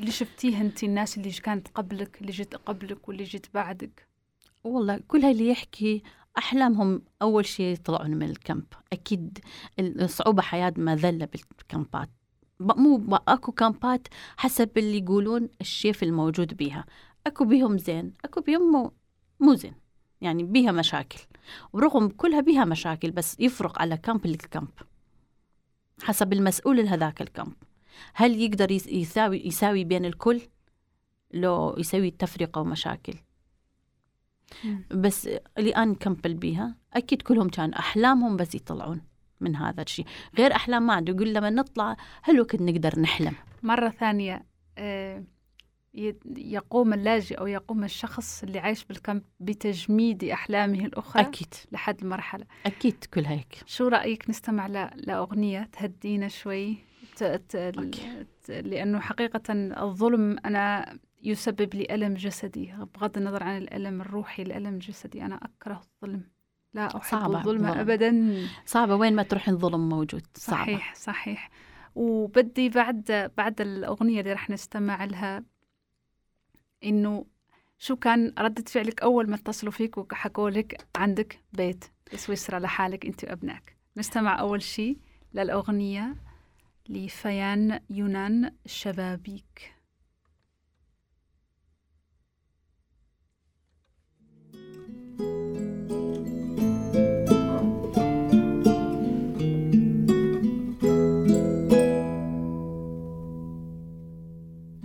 اللي 0.00 0.10
شفتيه 0.10 0.60
أنت 0.60 0.84
الناس 0.84 1.18
اللي 1.18 1.30
كانت 1.30 1.68
قبلك 1.68 2.20
اللي 2.20 2.32
جت 2.32 2.56
قبلك 2.56 3.08
واللي 3.08 3.24
جت 3.24 3.50
بعدك؟ 3.54 4.08
والله 4.64 5.00
كل 5.08 5.24
اللي 5.24 5.48
يحكي 5.48 6.02
أحلامهم 6.38 7.02
أول 7.22 7.46
شيء 7.46 7.72
يطلعون 7.72 8.10
من 8.10 8.22
الكامب. 8.30 8.64
أكيد 8.92 9.38
الصعوبة 9.78 10.42
حياة 10.42 10.74
ما 10.76 10.96
ذلة 10.96 11.28
بالكامبات. 11.32 12.10
مو 12.60 13.16
أكو 13.28 13.52
كامبات 13.52 14.08
حسب 14.36 14.78
اللي 14.78 14.98
يقولون 14.98 15.48
الشيف 15.60 16.02
الموجود 16.02 16.54
بيها. 16.54 16.84
أكو 17.26 17.44
بيهم 17.44 17.78
زين 17.78 18.12
أكو 18.24 18.40
بيهم 18.40 18.72
مو, 18.72 18.92
مو 19.40 19.54
زين. 19.54 19.74
يعني 20.20 20.42
بيها 20.42 20.72
مشاكل. 20.72 21.18
ورغم 21.72 22.08
كلها 22.08 22.40
بيها 22.40 22.64
مشاكل 22.64 23.10
بس 23.10 23.40
يفرق 23.40 23.80
على 23.82 23.96
كامب 23.96 24.26
للكامب 24.26 24.68
حسب 26.02 26.32
المسؤول 26.32 26.76
لهذاك 26.76 27.22
ال 27.22 27.27
camp. 27.27 27.52
هل 28.14 28.40
يقدر 28.40 28.70
يس- 28.70 28.86
يساوي 28.86 29.46
يساوي 29.46 29.84
بين 29.84 30.04
الكل؟ 30.04 30.40
لو 31.34 31.74
يسوي 31.78 32.10
تفرقة 32.10 32.60
ومشاكل. 32.60 33.14
بس 34.90 35.28
اللي 35.58 35.70
أنا 35.70 35.94
كمبل 35.94 36.34
بيها 36.34 36.76
أكيد 36.94 37.22
كلهم 37.22 37.48
كان 37.48 37.72
أحلامهم 37.72 38.36
بس 38.36 38.54
يطلعون 38.54 39.00
من 39.40 39.56
هذا 39.56 39.82
الشيء. 39.82 40.06
غير 40.38 40.52
أحلام 40.54 40.86
ما 40.86 40.94
عنده 40.94 41.12
يقول 41.12 41.34
لما 41.34 41.50
نطلع 41.50 41.96
هالوقت 42.24 42.62
نقدر 42.62 43.00
نحلم؟ 43.00 43.32
مرة 43.62 43.88
ثانية 43.88 44.44
آه، 44.78 45.24
يقوم 46.36 46.92
اللاجئ 46.92 47.38
أو 47.38 47.46
يقوم 47.46 47.84
الشخص 47.84 48.42
اللي 48.42 48.58
عايش 48.58 48.84
بال 48.84 48.97
camp 48.97 49.22
بتجميد 49.40 50.24
أحلامه 50.24 50.84
الأخرى 50.84 51.22
أكيد. 51.22 51.54
لحد 51.72 52.00
المرحلة. 52.02 52.46
أكيد 52.66 53.04
كل 53.14 53.24
هيك. 53.24 53.62
شو 53.66 53.88
رأيك 53.88 54.30
نستمع 54.30 54.66
لأغنية 54.96 55.68
تهدينا 55.72 56.28
شوي؟ 56.28 56.76
ت... 57.16 57.24
ت... 57.24 57.56
أوكي. 57.56 58.26
ت... 58.44 58.50
لأنه 58.50 59.00
حقيقة 59.00 59.42
الظلم 59.82 60.36
أنا 60.44 60.96
يسبب 61.24 61.74
لي 61.74 61.86
ألم 61.90 62.14
جسدي. 62.14 62.74
بغض 62.94 63.18
النظر 63.18 63.42
عن 63.42 63.58
الألم 63.58 64.00
الروحي 64.00 64.42
الألم 64.42 64.74
الجسدي. 64.74 65.22
أنا 65.22 65.40
أكره 65.42 65.80
الظلم. 65.80 66.30
لا 66.74 66.86
أحب 66.96 67.02
صعبة 67.02 67.38
الظلم 67.38 67.66
الظلم. 67.66 67.78
أبدا. 67.80 68.46
صعبة. 68.66 68.94
وين 68.94 69.16
ما 69.16 69.22
تروح 69.22 69.48
الظلم 69.48 69.88
موجود. 69.88 70.26
صعبة. 70.34 70.62
صحيح 70.62 70.94
صحيح. 70.94 71.50
وبدي 71.94 72.68
بعد 72.68 73.30
بعد 73.36 73.60
الأغنية 73.60 74.20
اللي 74.20 74.32
رح 74.32 74.50
نستمع 74.50 75.04
لها 75.04 75.44
إنه 76.84 77.26
شو 77.78 77.96
كان 77.96 78.34
ردة 78.38 78.64
فعلك 78.66 79.02
أول 79.02 79.30
ما 79.30 79.36
اتصلوا 79.36 79.72
فيك 79.72 79.98
وحكوا 79.98 80.50
لك 80.50 80.86
عندك 80.96 81.40
بيت 81.52 81.84
بسويسرا 82.12 82.58
لحالك 82.58 83.06
أنت 83.06 83.24
وأبنائك؟ 83.24 83.76
نستمع 83.96 84.40
أول 84.40 84.62
شيء 84.62 84.98
للأغنية 85.34 86.14
لفيان 86.88 87.80
يونان 87.90 88.52
شبابيك. 88.66 89.73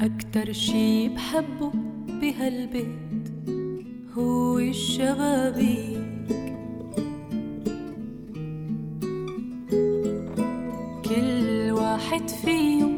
أكتر 0.01 0.53
شي 0.53 1.09
بحبه 1.09 1.71
بهالبيت 2.21 3.31
هو 4.17 4.59
الشبابيك. 4.59 5.99
كل 11.05 11.71
واحد 11.71 12.29
فيهم 12.29 12.95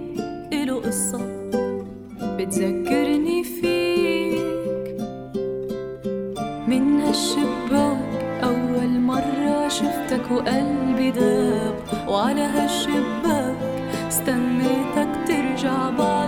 إله 0.53 0.75
قصة 0.75 1.21
بتذكرني 2.21 3.43
فيك. 3.43 5.01
من 6.67 6.99
هالشباك 7.01 8.23
أول 8.43 8.99
مرة 8.99 9.67
شفتك 9.67 10.31
وقلبي 10.31 11.11
داب 11.11 11.75
وعلى 12.07 12.41
هالشباك 12.41 13.55
استنيتك 14.07 15.09
ترجع 15.27 15.89
بعد. 15.89 16.20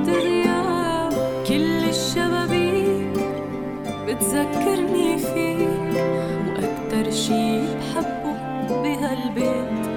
بتذكرني 4.13 5.17
فيك 5.17 6.03
وأكتر 6.47 7.11
شي 7.11 7.59
بحبه 7.61 8.35
بهالبيت 8.83 9.92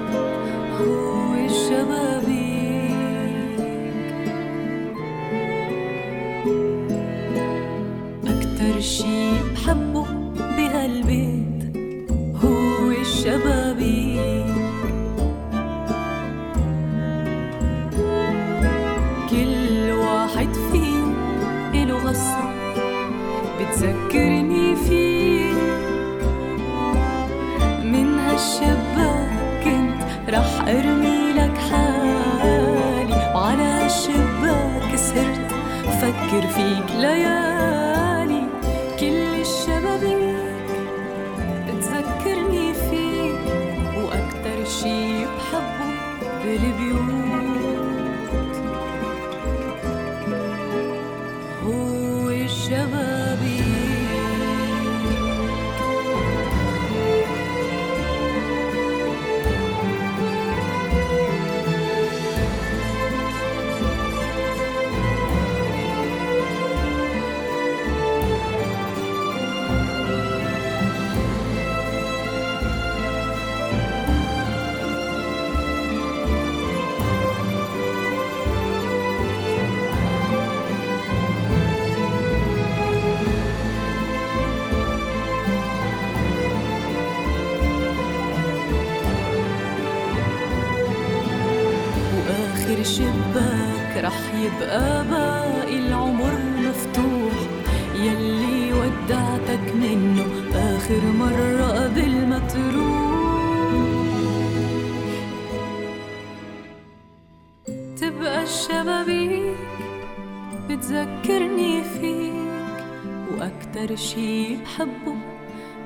وأكتر 113.77 113.95
شي 113.95 114.55
بحبه 114.55 115.15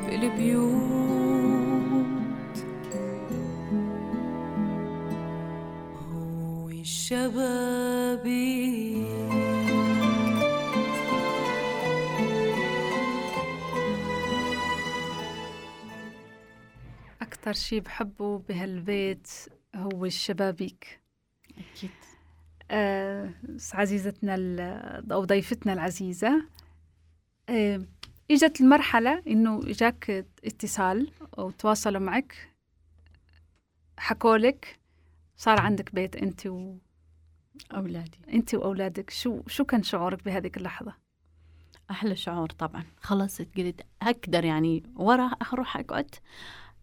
بالبيوت 0.08 0.92
هو 6.12 6.70
الشبابيك 6.70 8.22
أكثر 17.22 17.54
شيء 17.54 17.80
بحبه 17.80 18.38
بهالبيت 18.40 19.28
هو 19.76 20.06
الشبابيك. 20.06 21.00
أكيد. 21.58 21.90
آه 22.72 23.30
عزيزتنا 23.74 24.36
ال- 24.36 25.12
أو 25.12 25.26
ضيفتنا 25.26 25.74
العزيزة 25.74 26.44
آه 27.52 27.82
إجت 28.32 28.62
المرحلة 28.62 29.24
إنه 29.28 29.60
إجاك 29.64 30.26
اتصال 30.46 31.12
أو 31.38 31.52
تواصلوا 31.52 32.00
معك 32.02 32.52
حكولك 33.98 34.80
صار 35.38 35.60
عندك 35.60 35.96
بيت 35.96 36.16
أنت 36.16 36.46
و... 36.48 36.78
أولادي. 37.74 38.18
أنت 38.34 38.54
وأولادك. 38.56 39.10
شو 39.10 39.42
شو 39.48 39.64
كان 39.66 39.84
شعورك 39.84 40.24
بهذيك 40.24 40.58
اللحظة؟ 40.58 40.94
أحلى 41.92 42.16
شعور 42.16 42.50
طبعا. 42.50 42.84
خلاص 43.02 43.42
قلت 43.42 43.82
أقدر 44.02 44.46
يعني 44.46 44.84
ورا 44.96 45.26
أروح 45.54 45.78
أقعد 45.78 46.16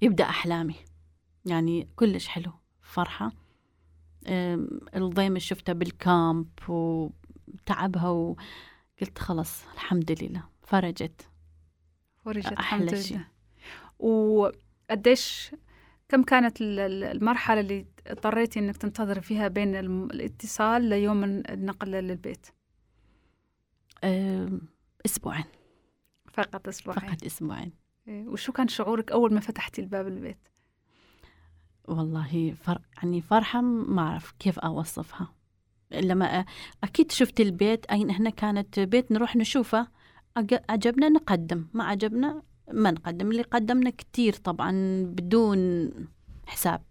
يبدأ 0.02 0.24
أحلامي. 0.24 0.74
يعني 1.44 1.88
كلش 1.96 2.26
حلو 2.28 2.52
فرحة. 2.82 3.32
أم، 4.26 4.80
الضيمة 4.96 5.28
اللي 5.28 5.40
شفتها 5.40 5.72
بالكامب 5.72 6.48
وتعبها 6.68 8.08
وقلت 8.08 9.18
خلاص 9.18 9.64
الحمد 9.74 10.22
لله. 10.22 10.57
فرجت. 10.68 11.28
فرجت 12.24 12.46
أحلى 12.46 12.84
الحمد 12.84 12.94
شي. 12.94 13.14
لله. 13.14 13.24
وقديش 13.98 15.50
كم 16.08 16.22
كانت 16.22 16.60
ال- 16.60 16.78
ال- 16.78 17.04
المرحلة 17.04 17.60
اللي 17.60 17.86
اضطريتي 18.06 18.58
إنك 18.58 18.76
تنتظري 18.76 19.20
فيها 19.20 19.48
بين 19.48 19.76
الاتصال 19.76 20.82
ليوم 20.82 21.24
النقل 21.24 21.90
للبيت؟ 21.90 22.46
أم، 24.04 24.60
أسبوعين. 25.06 25.44
فقط 26.32 26.68
أسبوعين. 26.68 27.00
فقط 27.00 27.24
أسبوعين. 27.24 27.72
إيه، 28.08 28.28
وشو 28.28 28.52
كان 28.52 28.68
شعورك 28.68 29.12
أول 29.12 29.34
ما 29.34 29.40
فتحتي 29.40 29.80
الباب 29.80 30.06
البيت؟ 30.06 30.48
والله 31.84 32.54
فر... 32.62 32.78
يعني 32.96 33.20
فرحة 33.20 33.60
ما 33.60 34.02
أعرف 34.02 34.32
كيف 34.38 34.58
أوصفها. 34.58 35.34
لما 35.92 36.44
أكيد 36.84 37.12
شفت 37.12 37.40
البيت 37.40 37.86
أين 37.86 38.10
إحنا 38.10 38.30
كانت 38.30 38.80
بيت 38.80 39.12
نروح 39.12 39.36
نشوفه. 39.36 39.88
عجبنا 40.68 41.08
نقدم 41.08 41.66
ما 41.74 41.84
عجبنا 41.84 42.42
ما 42.72 42.90
نقدم 42.90 43.30
اللي 43.30 43.42
قدمنا 43.42 43.90
كتير 43.90 44.32
طبعا 44.32 44.72
بدون 45.04 45.90
حساب. 46.46 46.82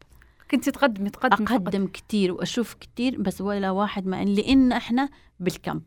كنتي 0.51 0.71
تقدمي 0.71 1.09
تقدمي 1.09 1.47
فقط. 1.47 1.51
أقدم 1.61 1.87
كتير 1.87 2.31
وأشوف 2.33 2.73
كتير 2.73 3.21
بس 3.21 3.41
ولا 3.41 3.71
واحد 3.71 4.07
ما 4.07 4.23
لأن 4.25 4.71
إحنا 4.71 5.09
بالكامب. 5.39 5.83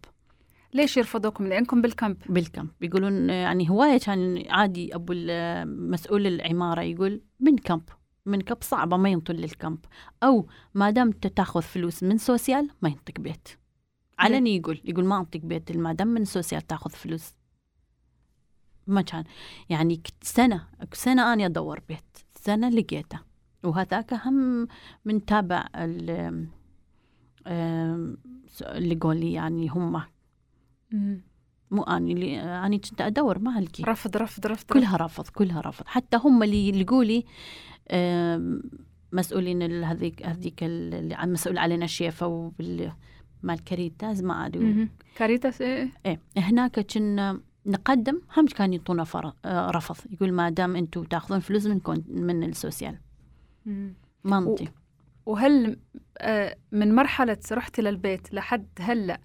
ليش 0.74 0.96
يرفضوكم؟ 0.96 1.46
لأنكم 1.46 1.82
بالكامب. 1.82 2.16
بالكامب. 2.28 2.70
يقولون 2.80 3.30
يعني 3.30 3.70
هواية 3.70 3.98
كان 3.98 4.44
عادي 4.48 4.94
أبو 4.94 5.12
ال- 5.16 5.90
مسؤول 5.90 6.26
العمارة 6.26 6.80
يقول 6.82 7.20
من 7.40 7.58
كامب. 7.58 7.82
من 8.26 8.40
كامب 8.40 8.62
صعبة 8.62 8.96
ما 8.96 9.08
ينطل 9.08 9.34
للكامب. 9.34 9.78
أو 10.22 10.48
ما 10.74 10.90
دام 10.90 11.10
تاخذ 11.10 11.62
فلوس 11.62 12.02
من 12.02 12.18
سوسيال 12.18 12.68
ما 12.82 12.88
ينطق 12.88 13.20
بيت. 13.20 13.48
علني 14.18 14.56
يقول 14.56 14.80
يقول 14.84 15.04
ما 15.04 15.18
أنطق 15.18 15.40
بيت 15.40 15.76
ما 15.76 15.92
دام 15.92 16.08
من 16.08 16.24
سوسيال 16.24 16.66
تاخذ 16.66 16.90
فلوس. 16.90 17.34
ما 18.90 19.02
كان. 19.02 19.24
يعني 19.68 20.00
سنة 20.22 20.66
سنة 20.92 21.32
أنا 21.32 21.46
أدور 21.46 21.80
بيت 21.88 22.18
سنة 22.34 22.68
لقيته. 22.68 23.18
وهذاك 23.64 24.14
هم 24.14 24.68
من 25.04 25.24
تابع 25.24 25.64
اللي 28.62 28.94
قولي 29.00 29.32
يعني 29.32 29.68
هم. 29.68 30.02
مو 31.70 31.82
أني 31.82 32.12
اللي 32.12 32.40
أني 32.40 32.78
كنت 32.78 33.00
أدور 33.00 33.38
ما 33.38 33.58
ألقي. 33.58 33.84
رفض 33.84 34.16
رفض 34.16 34.46
رفض. 34.46 34.66
كلها 34.72 34.96
رفض 34.96 35.28
كلها 35.28 35.60
رفض. 35.60 35.86
حتى 35.86 36.16
هم 36.16 36.42
اللي 36.42 36.68
يلقوا 36.68 37.04
لي 37.04 37.24
مسؤولين 39.12 39.84
هذيك 39.84 40.26
هذيك 40.26 40.62
ال- 40.64 40.94
اللي 40.94 41.16
مسؤول 41.32 41.58
علينا 41.58 41.84
الشيفة 41.84 42.26
وبال 42.26 42.92
مال 43.42 43.64
كاريتاس 43.64 44.22
ما 44.22 44.46
أدري. 44.46 44.64
مهم. 44.64 44.88
كاريتاس 45.16 45.62
إيه. 45.62 45.90
إيه 46.06 46.20
هناك 46.36 46.80
كنا 46.80 47.40
نقدم 47.66 48.20
هم 48.36 48.46
كان 48.46 48.72
يعطونا 48.72 49.04
آه، 49.44 49.70
رفض 49.70 50.12
يقول 50.12 50.32
ما 50.32 50.50
دام 50.50 50.76
أنتم 50.76 51.04
تاخذون 51.04 51.40
فلوس 51.40 51.66
من 51.66 51.80
من 52.08 52.44
ال 52.44 52.51
Sozial. 52.51 52.98
ما 54.24 54.40
نعطي 54.40 54.68
وهل 55.26 55.76
آه، 56.18 56.56
من 56.72 56.94
مرحلة 56.94 57.38
رحتي 57.52 57.82
للبيت 57.82 58.34
لحد 58.34 58.66
هلأ 58.80 59.20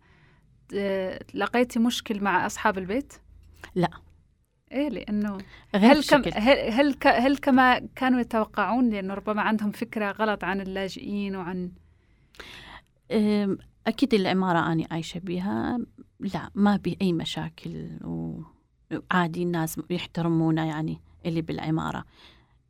آه، 0.76 1.20
لقيتي 1.34 1.80
مشكل 1.80 2.24
مع 2.24 2.46
أصحاب 2.46 2.78
البيت؟ 2.78 3.14
لا. 3.76 3.90
إيه 4.72 4.90
لأنه 4.90 5.38
غير 5.76 5.92
هل 5.92 6.04
كم 6.04 6.22
هل 6.36 6.72
هل, 6.72 6.96
هل 7.06 7.38
كما 7.38 7.80
كانوا 7.96 8.20
يتوقعون 8.20 8.90
لأنه 8.90 9.14
ربما 9.14 9.42
عندهم 9.42 9.72
فكرة 9.72 10.12
غلط 10.12 10.44
عن 10.44 10.62
اللاجئين 10.62 11.36
وعن 11.36 11.72
أكيد 13.88 14.14
العمارة 14.14 14.72
أنا 14.72 14.88
عايشة 14.92 15.20
بيها 15.20 15.78
لا 16.20 16.50
ما 16.56 16.76
بي 16.78 16.98
أي 17.02 17.14
مشاكل 17.14 17.90
وعادي 18.04 19.44
الناس 19.44 19.80
يحترمونا 19.90 20.66
يعني 20.66 21.00
اللي 21.26 21.42
بالعمارة. 21.42 22.06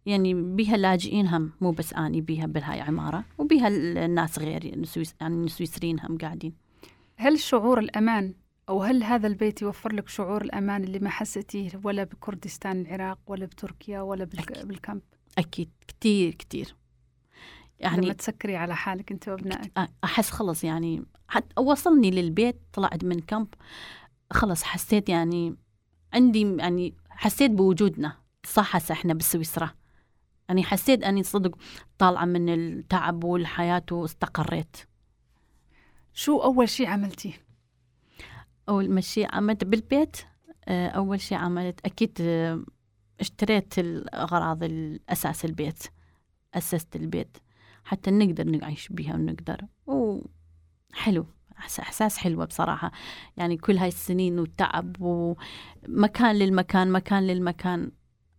يعني 0.06 0.34
بيها 0.34 0.78
لاجئين 0.78 1.28
هم 1.28 1.52
مو 1.62 1.72
بس 1.72 1.94
أني 1.94 2.22
بيها 2.22 2.46
بهاي 2.46 2.82
عمارة 2.82 3.24
وبيها 3.38 3.68
ال- 3.68 3.98
الناس 3.98 4.40
غيري 4.40 4.70
السويس 4.70 5.16
يعني 5.22 5.46
السويسريين 5.46 6.00
هم 6.00 6.18
قاعدين. 6.18 6.54
هل 7.18 7.40
شعور 7.40 7.80
الأمان 7.80 8.34
أو 8.70 8.84
هل 8.84 9.04
هذا 9.04 9.28
البيت 9.28 9.62
يوفر 9.62 9.94
لك 9.96 10.10
شعور 10.10 10.42
الأمان 10.42 10.84
اللي 10.84 11.00
ما 11.00 11.10
حسيتيه 11.10 11.70
ولا 11.84 12.04
بكردستان 12.04 12.82
العراق 12.82 13.20
ولا 13.28 13.46
بتركيا 13.46 14.02
ولا 14.02 14.26
بالك- 14.26 14.52
أكيد. 14.52 14.68
بالكامب؟ 14.68 15.02
أكيد. 15.38 15.70
كتير 15.88 16.34
كتير. 16.36 16.76
يعني 17.80 18.06
لما 18.06 18.14
تسكري 18.14 18.56
على 18.56 18.76
حالك 18.76 19.12
أنت 19.12 19.28
وأبنائك. 19.30 19.80
أ- 19.80 19.90
أحس 20.04 20.30
خلص 20.32 20.64
يعني 20.64 21.06
حتى 21.28 21.62
وصلني 21.62 22.12
للبيت 22.12 22.62
طلعت 22.74 23.04
من 23.04 23.20
كامب 23.20 23.48
خلص 24.34 24.64
حسيت 24.64 25.10
يعني 25.10 25.56
عندي 26.14 26.56
يعني 26.58 26.94
حسيت 27.10 27.52
بوجودنا 27.52 28.18
صح 28.46 28.76
هسه 28.76 28.94
إحنا 28.94 29.14
بسويسرا 29.14 29.70
يعني 30.50 30.64
حسيت 30.64 31.04
أني 31.04 31.24
صدق 31.24 31.58
طالعة 31.98 32.26
من 32.26 32.50
التعب 32.50 33.24
والحياة 33.24 33.86
واستقريت. 33.92 34.78
شو 36.14 36.38
أول 36.44 36.70
شيء 36.70 36.88
عملتيه؟ 36.88 37.34
أول 38.70 38.90
ما 38.92 39.02
شيء 39.02 39.28
عملت 39.36 39.64
بالبيت 39.64 40.18
آه، 40.68 40.88
أول 40.88 41.22
شيء 41.22 41.38
عملت 41.38 41.80
أكيد 41.86 42.18
آه، 42.22 42.64
اشتريت 43.20 43.80
الأغراض 43.80 44.64
الأساس 44.64 45.46
البيت 45.46 45.84
أسست 46.54 46.96
البيت. 46.96 47.38
حتى 47.86 48.12
نقدر 48.12 48.44
نعيش 48.44 48.88
بيها 48.88 49.14
ونقدر. 49.14 49.62
وحلو 49.88 51.26
إحساس 51.58 52.18
حلوة 52.18 52.46
بصراحة. 52.46 52.92
يعني 53.38 53.58
كل 53.58 53.78
هاي 53.78 53.88
السنين 53.88 54.40
والتعب 54.40 54.96
ومكان 55.00 56.36
للمكان 56.36 56.92
مكان 56.92 57.28
للمكان 57.28 57.92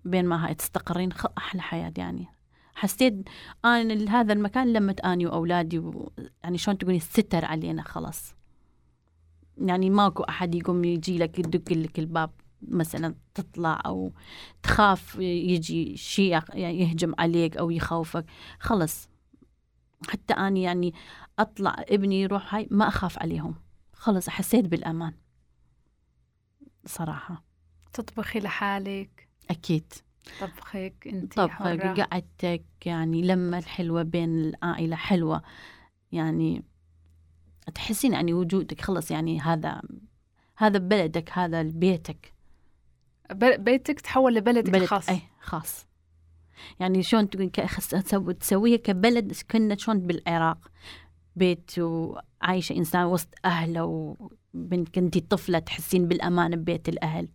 بين 0.05 0.25
ما 0.25 0.47
هاي 0.47 0.55
تستقرين 0.55 1.11
أحلى 1.39 1.63
حياة 1.63 1.93
يعني. 1.99 2.27
حسيت 2.75 3.29
أنا 3.65 4.21
هذا 4.21 4.33
المكان 4.33 4.73
لمت 4.73 5.01
أني 5.01 5.27
وأولادي. 5.27 5.83
يعني 6.45 6.59
شلون 6.59 6.79
تقولي 6.79 6.99
ستر 6.99 7.45
علينا 7.45 7.83
خلاص. 7.83 8.35
يعني 9.59 9.91
ماكو 9.91 10.23
أحد 10.23 10.55
يقوم 10.55 10.85
يجي 10.85 11.19
لك 11.19 11.39
يدق 11.39 11.73
لك 11.73 11.99
الباب 11.99 12.31
مثلا 12.63 13.15
تطلع 13.35 13.83
أو 13.87 14.13
تخاف 14.63 15.15
يجي 15.19 15.97
شيء 15.97 16.41
يهجم 16.55 17.15
عليك 17.19 17.57
أو 17.57 17.71
يخوفك. 17.71 18.25
خلص 18.61 19.09
حتى 20.09 20.35
اني 20.35 20.63
يعني 20.63 20.95
أطلع 21.39 21.77
ابني 21.79 22.21
يروح 22.21 22.55
هاي 22.55 22.69
ما 22.71 22.89
أخاف 22.89 23.19
عليهم. 23.19 23.55
خلص 23.93 24.29
حسيت 24.29 24.65
بالأمان. 24.65 25.15
صراحة. 26.87 27.45
تطبخي 27.93 28.39
لحالك. 28.39 29.29
أكيد. 29.51 29.93
طبخك 30.41 30.95
أنت 31.07 31.35
طبخك 31.35 32.01
قعدتك 32.01 32.65
يعني 32.85 33.23
لما 33.23 33.59
الحلوة 33.59 34.03
بين 34.03 34.39
العائلة 34.41 34.97
حلوة. 34.97 35.43
يعني 36.13 36.65
تحسين 37.75 38.13
يعني 38.13 38.35
وجودك. 38.35 38.81
خلص 38.81 39.11
يعني 39.11 39.41
هذا 39.41 39.83
هذا 40.57 40.79
بلدك 40.79 41.31
هذا 41.33 41.63
بيتك. 41.63 42.35
بيتك 43.35 44.01
تحول 44.01 44.35
لبلدك 44.35 44.71
بلد 44.71 44.83
الخاص 44.83 45.09
اي 45.09 45.21
خاص. 45.41 45.87
يعني 46.81 47.03
شلون 47.03 47.29
تسويها 48.41 48.77
كبلد 48.77 49.37
كنا 49.51 49.77
شلون 49.77 49.99
بالعراق. 49.99 50.71
بيت 51.37 51.71
وعايشة 51.79 52.77
إنسان 52.77 53.05
وسط 53.05 53.29
أهله 53.45 53.85
وبنت 54.55 54.95
كنتي 54.95 55.21
طفلة 55.21 55.59
تحسين 55.59 56.09
بالأمان 56.09 56.57
ببيت 56.57 56.89
الأهل. 56.89 57.29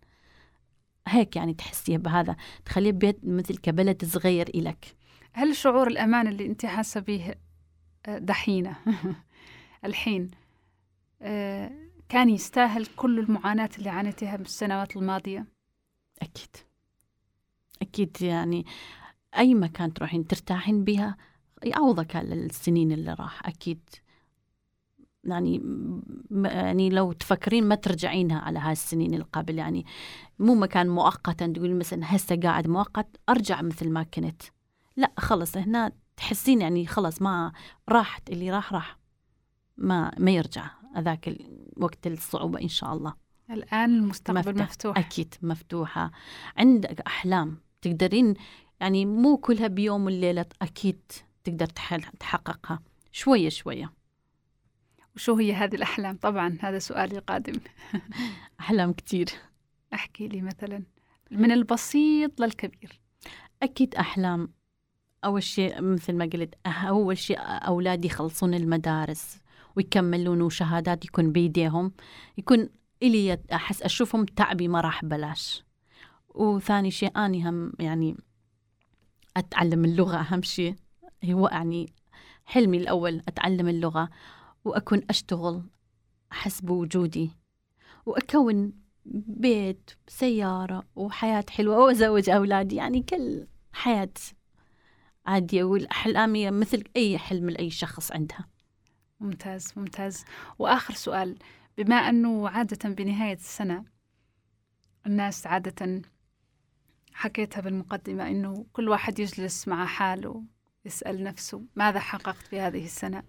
هيك 1.08 1.36
يعني 1.36 1.54
تحسيها 1.54 1.98
بهذا. 1.98 2.36
تخليه 2.66 2.92
بيت 2.92 3.20
مثل 3.24 3.58
كبلد 3.58 4.06
صغير 4.06 4.50
إلك. 4.56 4.96
هل 5.34 5.56
شعور 5.56 5.88
الأمان 5.88 6.28
اللي 6.28 6.46
أنت 6.46 6.66
حاسة 6.66 7.00
به 7.00 7.36
آه، 8.06 8.18
دحينة؟ 8.18 8.76
الحين 9.86 10.32
آه، 11.22 11.72
كان 12.10 12.30
يستاهل 12.30 12.86
كل 12.86 13.20
المعاناة 13.20 13.70
اللي 13.78 13.90
عانيتها 13.90 14.36
بالسنوات 14.36 14.98
الماضية؟ 14.98 15.46
أكيد. 16.22 16.56
أكيد 17.82 18.22
يعني 18.22 18.66
أي 19.38 19.56
مكان 19.56 19.94
تروحين 19.94 20.28
ترتاحين 20.28 20.84
بها 20.84 21.18
يعوضك 21.64 22.16
على 22.16 22.34
السنين 22.34 22.92
اللي 22.92 23.14
راح 23.14 23.48
أكيد. 23.48 23.90
يعني 25.24 25.62
يعني 26.32 26.90
لو 26.90 27.12
تفكرين 27.12 27.64
ما 27.68 27.76
ترجعينها 27.76 28.40
على 28.40 28.60
هاي 28.60 28.72
السنين 28.72 29.14
اللي 29.14 29.26
قبل 29.34 29.58
يعني 29.58 29.86
مو 30.40 30.56
مكان 30.56 30.90
مؤقتا 30.90 31.48
تقولين 31.48 31.80
مثلا 31.80 32.16
هسه 32.16 32.36
قاعد 32.36 32.68
مؤقت 32.68 33.08
أرجع 33.30 33.62
مثل 33.62 33.90
ما 33.90 34.04
كنت. 34.04 34.42
لا 34.98 35.12
خلص 35.18 35.58
هنا 35.58 35.92
تحسين 36.18 36.62
يعني 36.62 36.86
خلص 36.88 37.22
ما 37.22 37.52
راحت 37.90 38.30
اللي 38.30 38.52
راح 38.52 38.74
راح. 38.74 38.98
ما 39.78 40.12
ما 40.18 40.32
يرجع 40.32 40.70
هذاك 40.96 41.38
وقت 41.78 42.08
الصعوبة 42.08 42.62
إن 42.62 42.68
شاء 42.68 42.94
الله. 42.94 43.14
الآن 43.52 43.90
المستقبل 43.90 44.40
مفتوح. 44.40 44.62
مفتوح. 44.62 44.98
أكيد 44.98 45.36
مفتوحة. 45.42 46.12
عندك 46.58 47.02
أحلام. 47.02 47.58
تقدرين 47.82 48.34
يعني 48.82 49.06
مو 49.06 49.38
كلها 49.38 49.68
بيوم 49.68 50.06
وليلة 50.06 50.46
أكيد 50.62 51.02
تقدر 51.44 51.66
تحققها. 52.20 52.80
شوية 53.12 53.50
شوية. 53.50 53.94
وشو 55.16 55.36
هي 55.36 55.54
هذه 55.54 55.76
الأحلام؟ 55.76 56.18
طبعا 56.18 56.58
هذا 56.62 56.80
سؤالي 56.80 57.18
القادم. 57.18 57.60
أحلام 58.60 58.94
كتير. 58.94 59.30
أحكي 59.94 60.28
لي 60.28 60.42
مثلا 60.42 60.84
من 61.32 61.52
البسيط 61.52 62.42
للكبير. 62.42 63.00
أكيد 63.64 63.96
أحلام. 63.96 64.54
أول 65.26 65.44
شيء 65.44 65.82
مثل 65.82 66.14
ما 66.16 66.26
قلت 66.26 66.56
أه- 66.56 66.86
أول 66.86 67.18
شيء 67.18 67.38
أولادي 67.40 68.08
يخلصون 68.08 68.54
المدارس 68.54 69.38
ويكملون 69.76 70.42
وشهادات 70.42 71.06
يكون 71.06 71.32
بيديهم. 71.32 71.92
يكون 72.38 72.70
إلي 73.04 73.38
أحس 73.54 73.82
أشوفهم 73.82 74.26
تعبي 74.26 74.68
ما 74.68 74.82
راح 74.82 75.06
بلاش 75.06 75.64
وثاني 76.36 76.92
شيء 76.92 77.18
أني 77.18 77.50
هم 77.50 77.74
يعني 77.80 78.18
أتعلم 79.38 79.86
اللغة 79.86 80.18
أهم 80.18 80.42
شيء 80.42 80.76
هو 81.26 81.48
يعني 81.48 81.94
حلمي 82.46 82.78
الأول 82.78 83.22
أتعلم 83.28 83.68
اللغة 83.68 84.10
وأكون 84.66 85.02
أشتغل 85.10 85.64
أحس 86.32 86.62
بوجودي 86.62 87.32
وأكون 88.06 88.74
بيت 89.06 89.92
سيارة 90.08 90.84
وحياة 90.96 91.46
حلوة 91.50 91.78
وأزوج 91.78 92.30
أولادي 92.30 92.76
يعني 92.76 93.02
كل 93.02 93.48
حياة 93.74 94.14
عادية 95.26 95.64
والأحلام 95.64 96.60
مثل 96.60 96.84
أي 96.98 97.18
حلم 97.18 97.50
لأي 97.50 97.70
شخص 97.70 98.12
عندها. 98.12 98.48
ممتاز 99.20 99.74
ممتاز. 99.76 100.26
وآخر 100.60 100.94
سؤال 100.94 101.38
بما 101.78 101.96
أنه 101.96 102.50
عادة 102.50 102.90
بنهاية 102.90 103.34
السنة 103.34 103.86
الناس 105.06 105.48
عادة 105.48 106.02
حكيتها 107.22 107.62
بالمقدمة 107.62 108.28
أنه 108.28 108.66
كل 108.74 108.90
واحد 108.90 109.20
يجلس 109.20 109.68
مع 109.68 109.86
حاله 109.86 110.44
يسأل 110.86 111.24
نفسه 111.24 111.66
ماذا 111.76 112.00
حققت 112.00 112.36
في 112.38 112.60
هذه 112.60 112.86
السنة؟ 112.86 113.24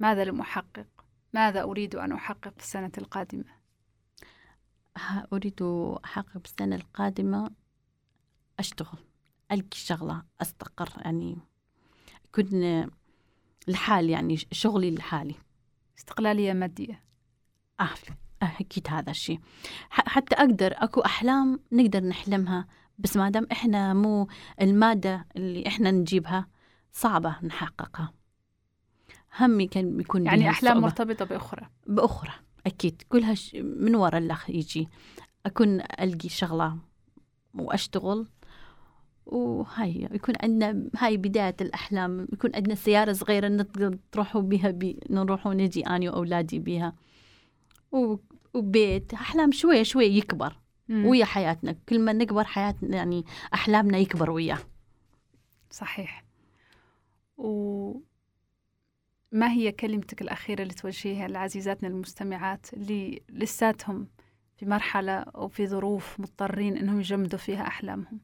ماذا 0.00 0.24
لم 0.24 0.40
أحقق؟ 0.40 0.86
ماذا 1.32 1.62
أريد 1.62 1.94
أن 1.96 2.12
أحقق 2.12 2.52
في 2.56 2.62
السنة 2.62 2.92
القادمة؟ 2.98 3.44
أريد 5.32 5.62
أحقق 6.04 6.38
بالسنة 6.38 6.76
القادمة 6.76 7.50
أشتغل 8.58 8.98
ألقي 9.52 9.78
شغلة 9.78 10.22
أستقر 10.40 11.02
يعني 11.04 11.38
أكون 12.24 12.90
لحالي 13.68 14.12
يعني 14.12 14.36
شغلي 14.36 14.90
لحالي 14.90 15.34
استقلالية 15.98 16.52
مادية. 16.52 17.04
أعرف 17.80 18.04
أكيد 18.42 18.88
هذا 18.88 19.10
الشيء. 19.10 19.40
حتى 19.90 20.34
أقدر 20.34 20.74
أكو 20.76 21.00
أحلام 21.00 21.60
نقدر 21.72 22.00
نحلمها 22.04 22.66
بس 22.98 23.16
ما 23.16 23.30
دام 23.30 23.46
إحنا 23.52 23.94
مو 23.94 24.28
المادة 24.60 25.26
اللي 25.36 25.66
إحنا 25.66 25.90
نجيبها 25.90 26.48
صعبة 26.92 27.36
نحققها 27.42 28.12
همي 29.38 29.66
كان 29.66 29.96
بيكون 29.96 30.26
يعني 30.26 30.40
بها 30.40 30.50
أحلام 30.50 30.72
صعوبة. 30.72 30.86
مرتبطة 30.86 31.24
بأخرى 31.24 31.68
بأخرى 31.86 32.32
أكيد 32.66 33.02
كلها. 33.08 33.34
من 33.54 33.94
وراء 33.94 34.18
الأخ 34.18 34.50
يجي 34.50 34.88
أكون 35.46 35.80
ألقي 35.80 36.28
شغلة 36.28 36.78
وأشتغل 37.54 38.26
وهاي 39.26 40.08
يكون 40.12 40.34
عندنا 40.42 40.88
هاي 40.98 41.16
بداية 41.16 41.56
الأحلام 41.60 42.28
يكون 42.32 42.50
عندنا 42.54 42.74
سيارة 42.74 43.12
صغيرة 43.12 43.48
نقدر 43.48 43.98
تروحوا 44.12 44.40
بها 44.40 44.70
بي... 44.70 45.00
نروح 45.10 45.46
ونجي 45.46 45.86
أنا 45.86 46.10
وأولادي 46.10 46.58
بها. 46.58 46.94
وبيت 48.54 49.14
أحلام 49.14 49.52
شوية 49.52 49.82
شوية 49.82 50.10
يكبر 50.18 50.56
مم. 50.88 51.06
ويا 51.06 51.24
حياتنا 51.24 51.76
كل 51.88 52.00
ما 52.00 52.12
نكبر 52.12 52.44
حياتنا 52.44 52.96
يعني 52.96 53.24
أحلامنا 53.54 53.98
يكبر 53.98 54.30
وياه. 54.30 54.58
صحيح. 55.70 56.24
وما 57.38 58.02
هي 59.52 59.72
كلمتك 59.72 60.22
الأخيرة 60.22 60.62
اللي 60.62 60.74
توجهيها 60.74 61.28
لعزيزاتنا 61.28 61.88
المستمعات 61.88 62.74
اللي 62.74 63.22
لساتهم 63.28 64.06
في 64.56 64.66
مرحلة 64.66 65.12
أو 65.12 65.48
في 65.48 65.66
ظروف 65.66 66.20
مضطرين 66.20 66.76
أنهم 66.76 67.00
يجمدوا 67.00 67.38
فيها 67.38 67.66
أحلامهم؟ 67.66 68.20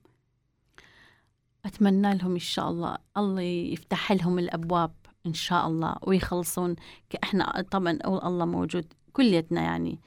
أتمنى 1.64 2.14
لهم 2.14 2.32
إن 2.32 2.38
شاء 2.38 2.68
الله 2.68 2.98
الله 3.16 3.42
يفتح 3.42 4.12
لهم 4.12 4.38
الأبواب 4.38 4.92
إن 5.26 5.34
شاء 5.34 5.66
الله 5.66 5.96
ويخلصون 6.02 6.76
إحنا 7.24 7.64
طبعا 7.70 7.98
الله 8.04 8.44
موجود 8.44 8.92
كليتنا 9.12 9.60
يعني 9.60 10.00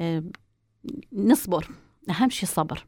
آه، 0.00 0.22
نصبر. 1.12 1.70
أهم 2.10 2.30
شيء 2.30 2.48
صبر. 2.48 2.86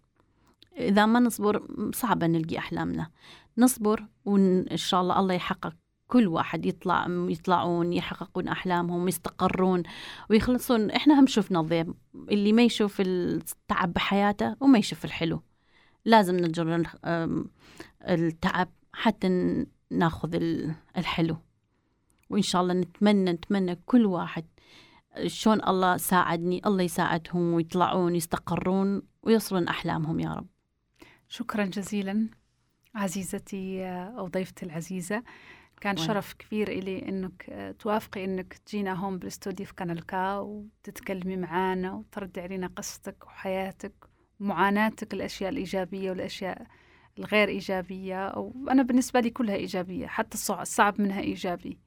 إذا 0.76 1.06
ما 1.06 1.20
نصبر 1.20 1.62
صعب 1.94 2.24
نلقي 2.24 2.58
أحلامنا. 2.58 3.10
نصبر 3.58 4.06
وإن 4.24 4.66
شاء 4.74 5.00
الله 5.00 5.18
الله 5.18 5.34
يحقق 5.34 5.74
كل 6.08 6.26
واحد 6.28 6.66
يطلع 6.66 7.06
يطلعون 7.08 7.92
يحققون 7.92 8.48
أحلامهم 8.48 9.08
يستقرون 9.08 9.82
ويخلصون. 10.30 10.90
إحنا 10.90 11.20
هم 11.20 11.26
شفنا 11.26 11.60
الضيم 11.60 11.94
اللي 12.14 12.52
ما 12.52 12.62
يشوف 12.62 13.00
التعب 13.00 13.92
بحياته 13.92 14.56
وما 14.60 14.78
يشوف 14.78 15.04
الحلو. 15.04 15.42
لازم 16.04 16.36
نجر 16.36 16.82
التعب 18.08 18.68
حتى 18.92 19.28
ناخذ 19.90 20.34
ال- 20.34 20.74
الحلو. 20.96 21.36
وإن 22.30 22.42
شاء 22.42 22.62
الله 22.62 22.74
نتمنى 22.74 23.32
نتمنى 23.32 23.78
كل 23.86 24.06
واحد 24.06 24.44
شلون 25.26 25.68
الله 25.68 25.96
ساعدني 25.96 26.62
الله 26.66 26.82
يساعدهم 26.82 27.54
ويطلعون 27.54 28.16
يستقرون. 28.16 29.02
ويصلون 29.22 29.68
أحلامهم 29.68 30.20
يا 30.20 30.34
رب. 30.34 30.46
شكرا 31.28 31.64
جزيلا 31.64 32.28
عزيزتي 32.94 33.84
آه، 33.84 34.14
أو 34.18 34.28
ضيفتي 34.28 34.66
العزيزة. 34.66 35.22
كان 35.80 35.94
وأنا. 35.98 36.06
شرف 36.06 36.32
كبير 36.32 36.68
إلي 36.68 37.08
إنك 37.08 37.46
آه، 37.50 37.70
توافقي 37.72 38.24
إنك 38.24 38.54
تجينا 38.54 38.94
هون 38.94 39.18
بالاستوديو 39.18 39.66
في 39.66 39.72
قناة 39.72 39.94
كا 40.00 40.38
وتتكلمي 40.38 41.36
معانا 41.36 41.92
وتردي 41.92 42.40
علينا 42.40 42.66
قصتك 42.66 43.26
وحياتك 43.26 43.92
ومعاناتك 44.40 45.14
الأشياء 45.14 45.50
الإيجابية 45.50 46.10
والأشياء 46.10 46.66
الغير 47.18 47.48
إيجابية. 47.48 48.26
أو 48.28 48.66
أنا 48.70 48.82
بالنسبة 48.82 49.20
لي 49.20 49.30
كلها 49.30 49.54
إيجابية 49.56 50.06
حتى 50.06 50.34
الصع- 50.38 50.60
الصعب 50.60 51.00
منها 51.00 51.20
إيجابي. 51.20 51.78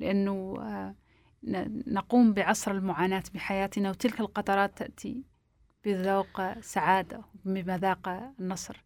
لأنه 0.00 0.54
آه، 0.60 0.94
نقوم 1.86 2.32
بعصر 2.32 2.70
المعاناة 2.70 3.22
بحياتنا 3.34 3.90
وتلك 3.90 4.20
القطرات 4.20 4.78
تأتي 4.78 5.22
بذوق 5.84 6.60
سعادة 6.60 7.20
بمذاق 7.44 8.08
النصر. 8.40 8.82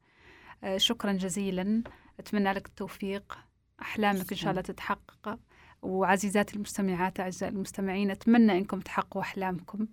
آه، 0.64 0.76
شكرا 0.76 1.12
جزيلا. 1.12 1.82
أتمنى 2.20 2.52
لك 2.52 2.66
التوفيق. 2.66 3.38
أحلامك 3.82 4.30
إن 4.32 4.36
شاء 4.36 4.50
الله 4.50 4.62
تتحقق. 4.62 5.38
وعزيزاتي 5.82 6.56
المستمعات 6.56 7.20
أعزائي 7.20 7.52
المستمعين 7.52 8.10
أتمنى 8.10 8.52
أنكم 8.58 8.80
تحققوا 8.80 9.22
أحلامكم. 9.22 9.86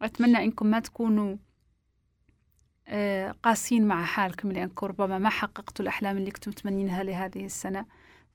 وأتمنى 0.00 0.44
أنكم 0.44 0.66
ما 0.66 0.80
تكونوا 0.80 1.36
آه، 2.88 3.30
قاسين 3.42 3.86
مع 3.86 4.04
حالكم 4.04 4.52
لأنكم 4.52 4.86
ربما 4.86 5.18
ما 5.18 5.28
حققتوا 5.28 5.82
الأحلام 5.82 6.16
اللي 6.16 6.30
كنتم 6.30 6.50
تتمنينها 6.50 7.02
لهذه 7.02 7.44
السنة. 7.44 7.86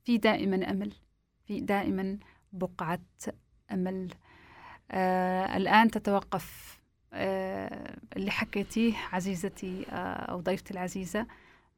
في 0.03 0.17
دائما 0.17 0.71
أمل. 0.71 0.93
في 1.45 1.59
دائما 1.59 2.17
بقعة 2.53 2.99
أمل. 3.71 4.13
آه 4.91 5.57
الآن 5.57 5.91
تتوقف 5.91 6.78
اللي 7.13 8.31
حكيتيه 8.31 8.93
عزيزتي 9.11 9.85
آه 9.89 9.93
أو 10.31 10.41
ضيفتي 10.41 10.73
العزيزة 10.73 11.27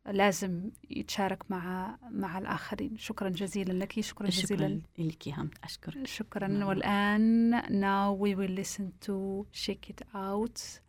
لازم 0.06 0.70
يتشارك 0.90 1.52
مع 1.52 1.96
مع 2.12 2.38
الآخرين 2.38 2.98
شكرا 2.98 3.30
جزيلا 3.30 3.74
لك 3.74 4.00
شكرا 4.00 4.28
جزيلا 4.28 4.82
شكرا 4.96 5.06
لك 5.06 5.28
هم 5.28 5.50
أشكرك 5.64 6.08
شكرا 6.08 6.48
نعم. 6.48 6.68
والآن 6.68 7.62
now 7.62 8.14
we 8.24 8.36
will 8.36 8.62
listen 8.62 8.92
to 9.08 9.46
Shake 9.52 9.90
It 9.90 10.02
Out 10.16 10.80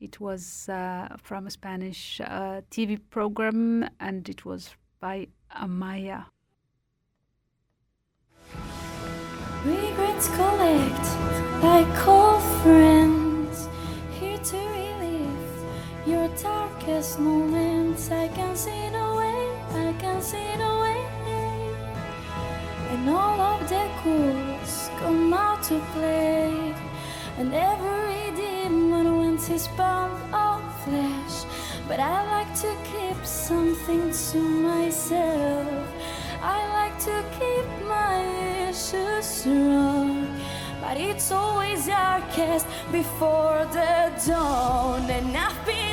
it 0.00 0.20
was 0.20 0.68
uh, 0.68 1.16
from 1.22 1.46
a 1.46 1.50
Spanish 1.50 2.20
uh, 2.20 2.60
TV 2.70 2.98
program 3.10 3.88
and 4.00 4.28
it 4.28 4.44
was 4.44 4.62
by 5.00 5.28
Amaya 5.64 6.24
Regrets 9.64 10.28
collect 10.36 11.06
like 11.62 12.06
old 12.06 12.42
friends, 12.60 13.13
your 16.06 16.28
darkest 16.42 17.18
moments. 17.18 18.10
I 18.10 18.28
can 18.28 18.54
see 18.56 18.90
no 18.90 19.16
way, 19.16 19.48
I 19.88 19.94
can 19.98 20.20
see 20.20 20.56
no 20.56 20.80
way. 20.80 21.00
And 22.90 23.08
all 23.08 23.40
of 23.40 23.68
the 23.68 23.88
ghouls 24.02 24.90
come 24.98 25.32
out 25.32 25.62
to 25.64 25.80
play, 25.92 26.74
and 27.38 27.52
every 27.54 28.36
demon 28.36 29.16
wants 29.16 29.46
his 29.46 29.66
pound 29.68 30.12
of 30.34 30.62
flesh. 30.84 31.44
But 31.88 32.00
I 32.00 32.24
like 32.30 32.54
to 32.60 32.74
keep 32.84 33.24
something 33.24 34.10
to 34.10 34.38
myself. 34.38 35.88
I 36.42 36.58
like 36.78 36.98
to 37.00 37.24
keep 37.38 37.66
my 37.86 38.68
issues 38.68 39.46
wrong. 39.46 40.40
But 40.80 40.98
it's 40.98 41.32
always 41.32 41.86
darkest 41.86 42.66
before 42.92 43.66
the 43.72 44.12
dawn. 44.26 45.10
And 45.10 45.36
I've 45.36 45.66
been 45.66 45.83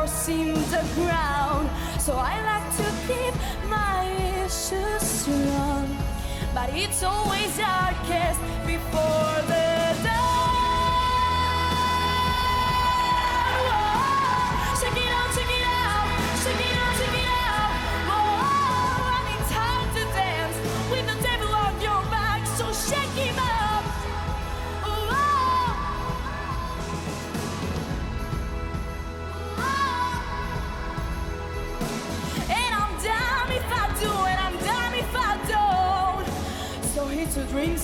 that 0.00 0.08
horse 0.08 0.26
the 0.70 0.94
ground. 0.94 1.68
So 2.00 2.14
I 2.16 2.40
like 2.42 2.76
to 2.76 2.84
keep 3.06 3.34
my 3.68 4.06
issues 4.44 5.02
strong. 5.02 5.96
But 6.54 6.70
it's 6.72 7.02
always 7.02 7.56
darkest 7.56 8.40
before 8.66 9.42
the 9.46 9.96
dawn. 10.04 10.39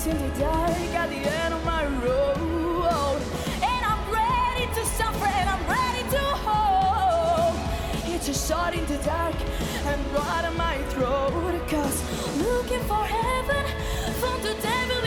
In 0.09 0.17
the 0.17 0.39
dark 0.39 0.71
at 0.71 1.09
the 1.09 1.17
end 1.17 1.53
of 1.53 1.63
my 1.65 1.85
road. 2.05 3.21
And 3.71 3.81
I'm 3.91 4.03
ready 4.09 4.65
to 4.73 4.85
suffer, 4.85 5.25
and 5.25 5.49
I'm 5.49 5.63
ready 5.67 6.03
to 6.15 6.23
hold. 6.47 7.55
It's 8.13 8.29
a 8.29 8.33
shot 8.33 8.73
in 8.73 8.85
the 8.85 8.97
dark 8.99 9.35
and 9.85 9.99
right 10.13 10.45
in 10.49 10.55
my 10.55 10.77
throat. 10.93 11.33
Cause 11.67 11.97
looking 12.37 12.83
for 12.91 13.03
heaven, 13.03 13.65
found 14.21 14.43
the 14.43 14.55
devil 14.61 15.06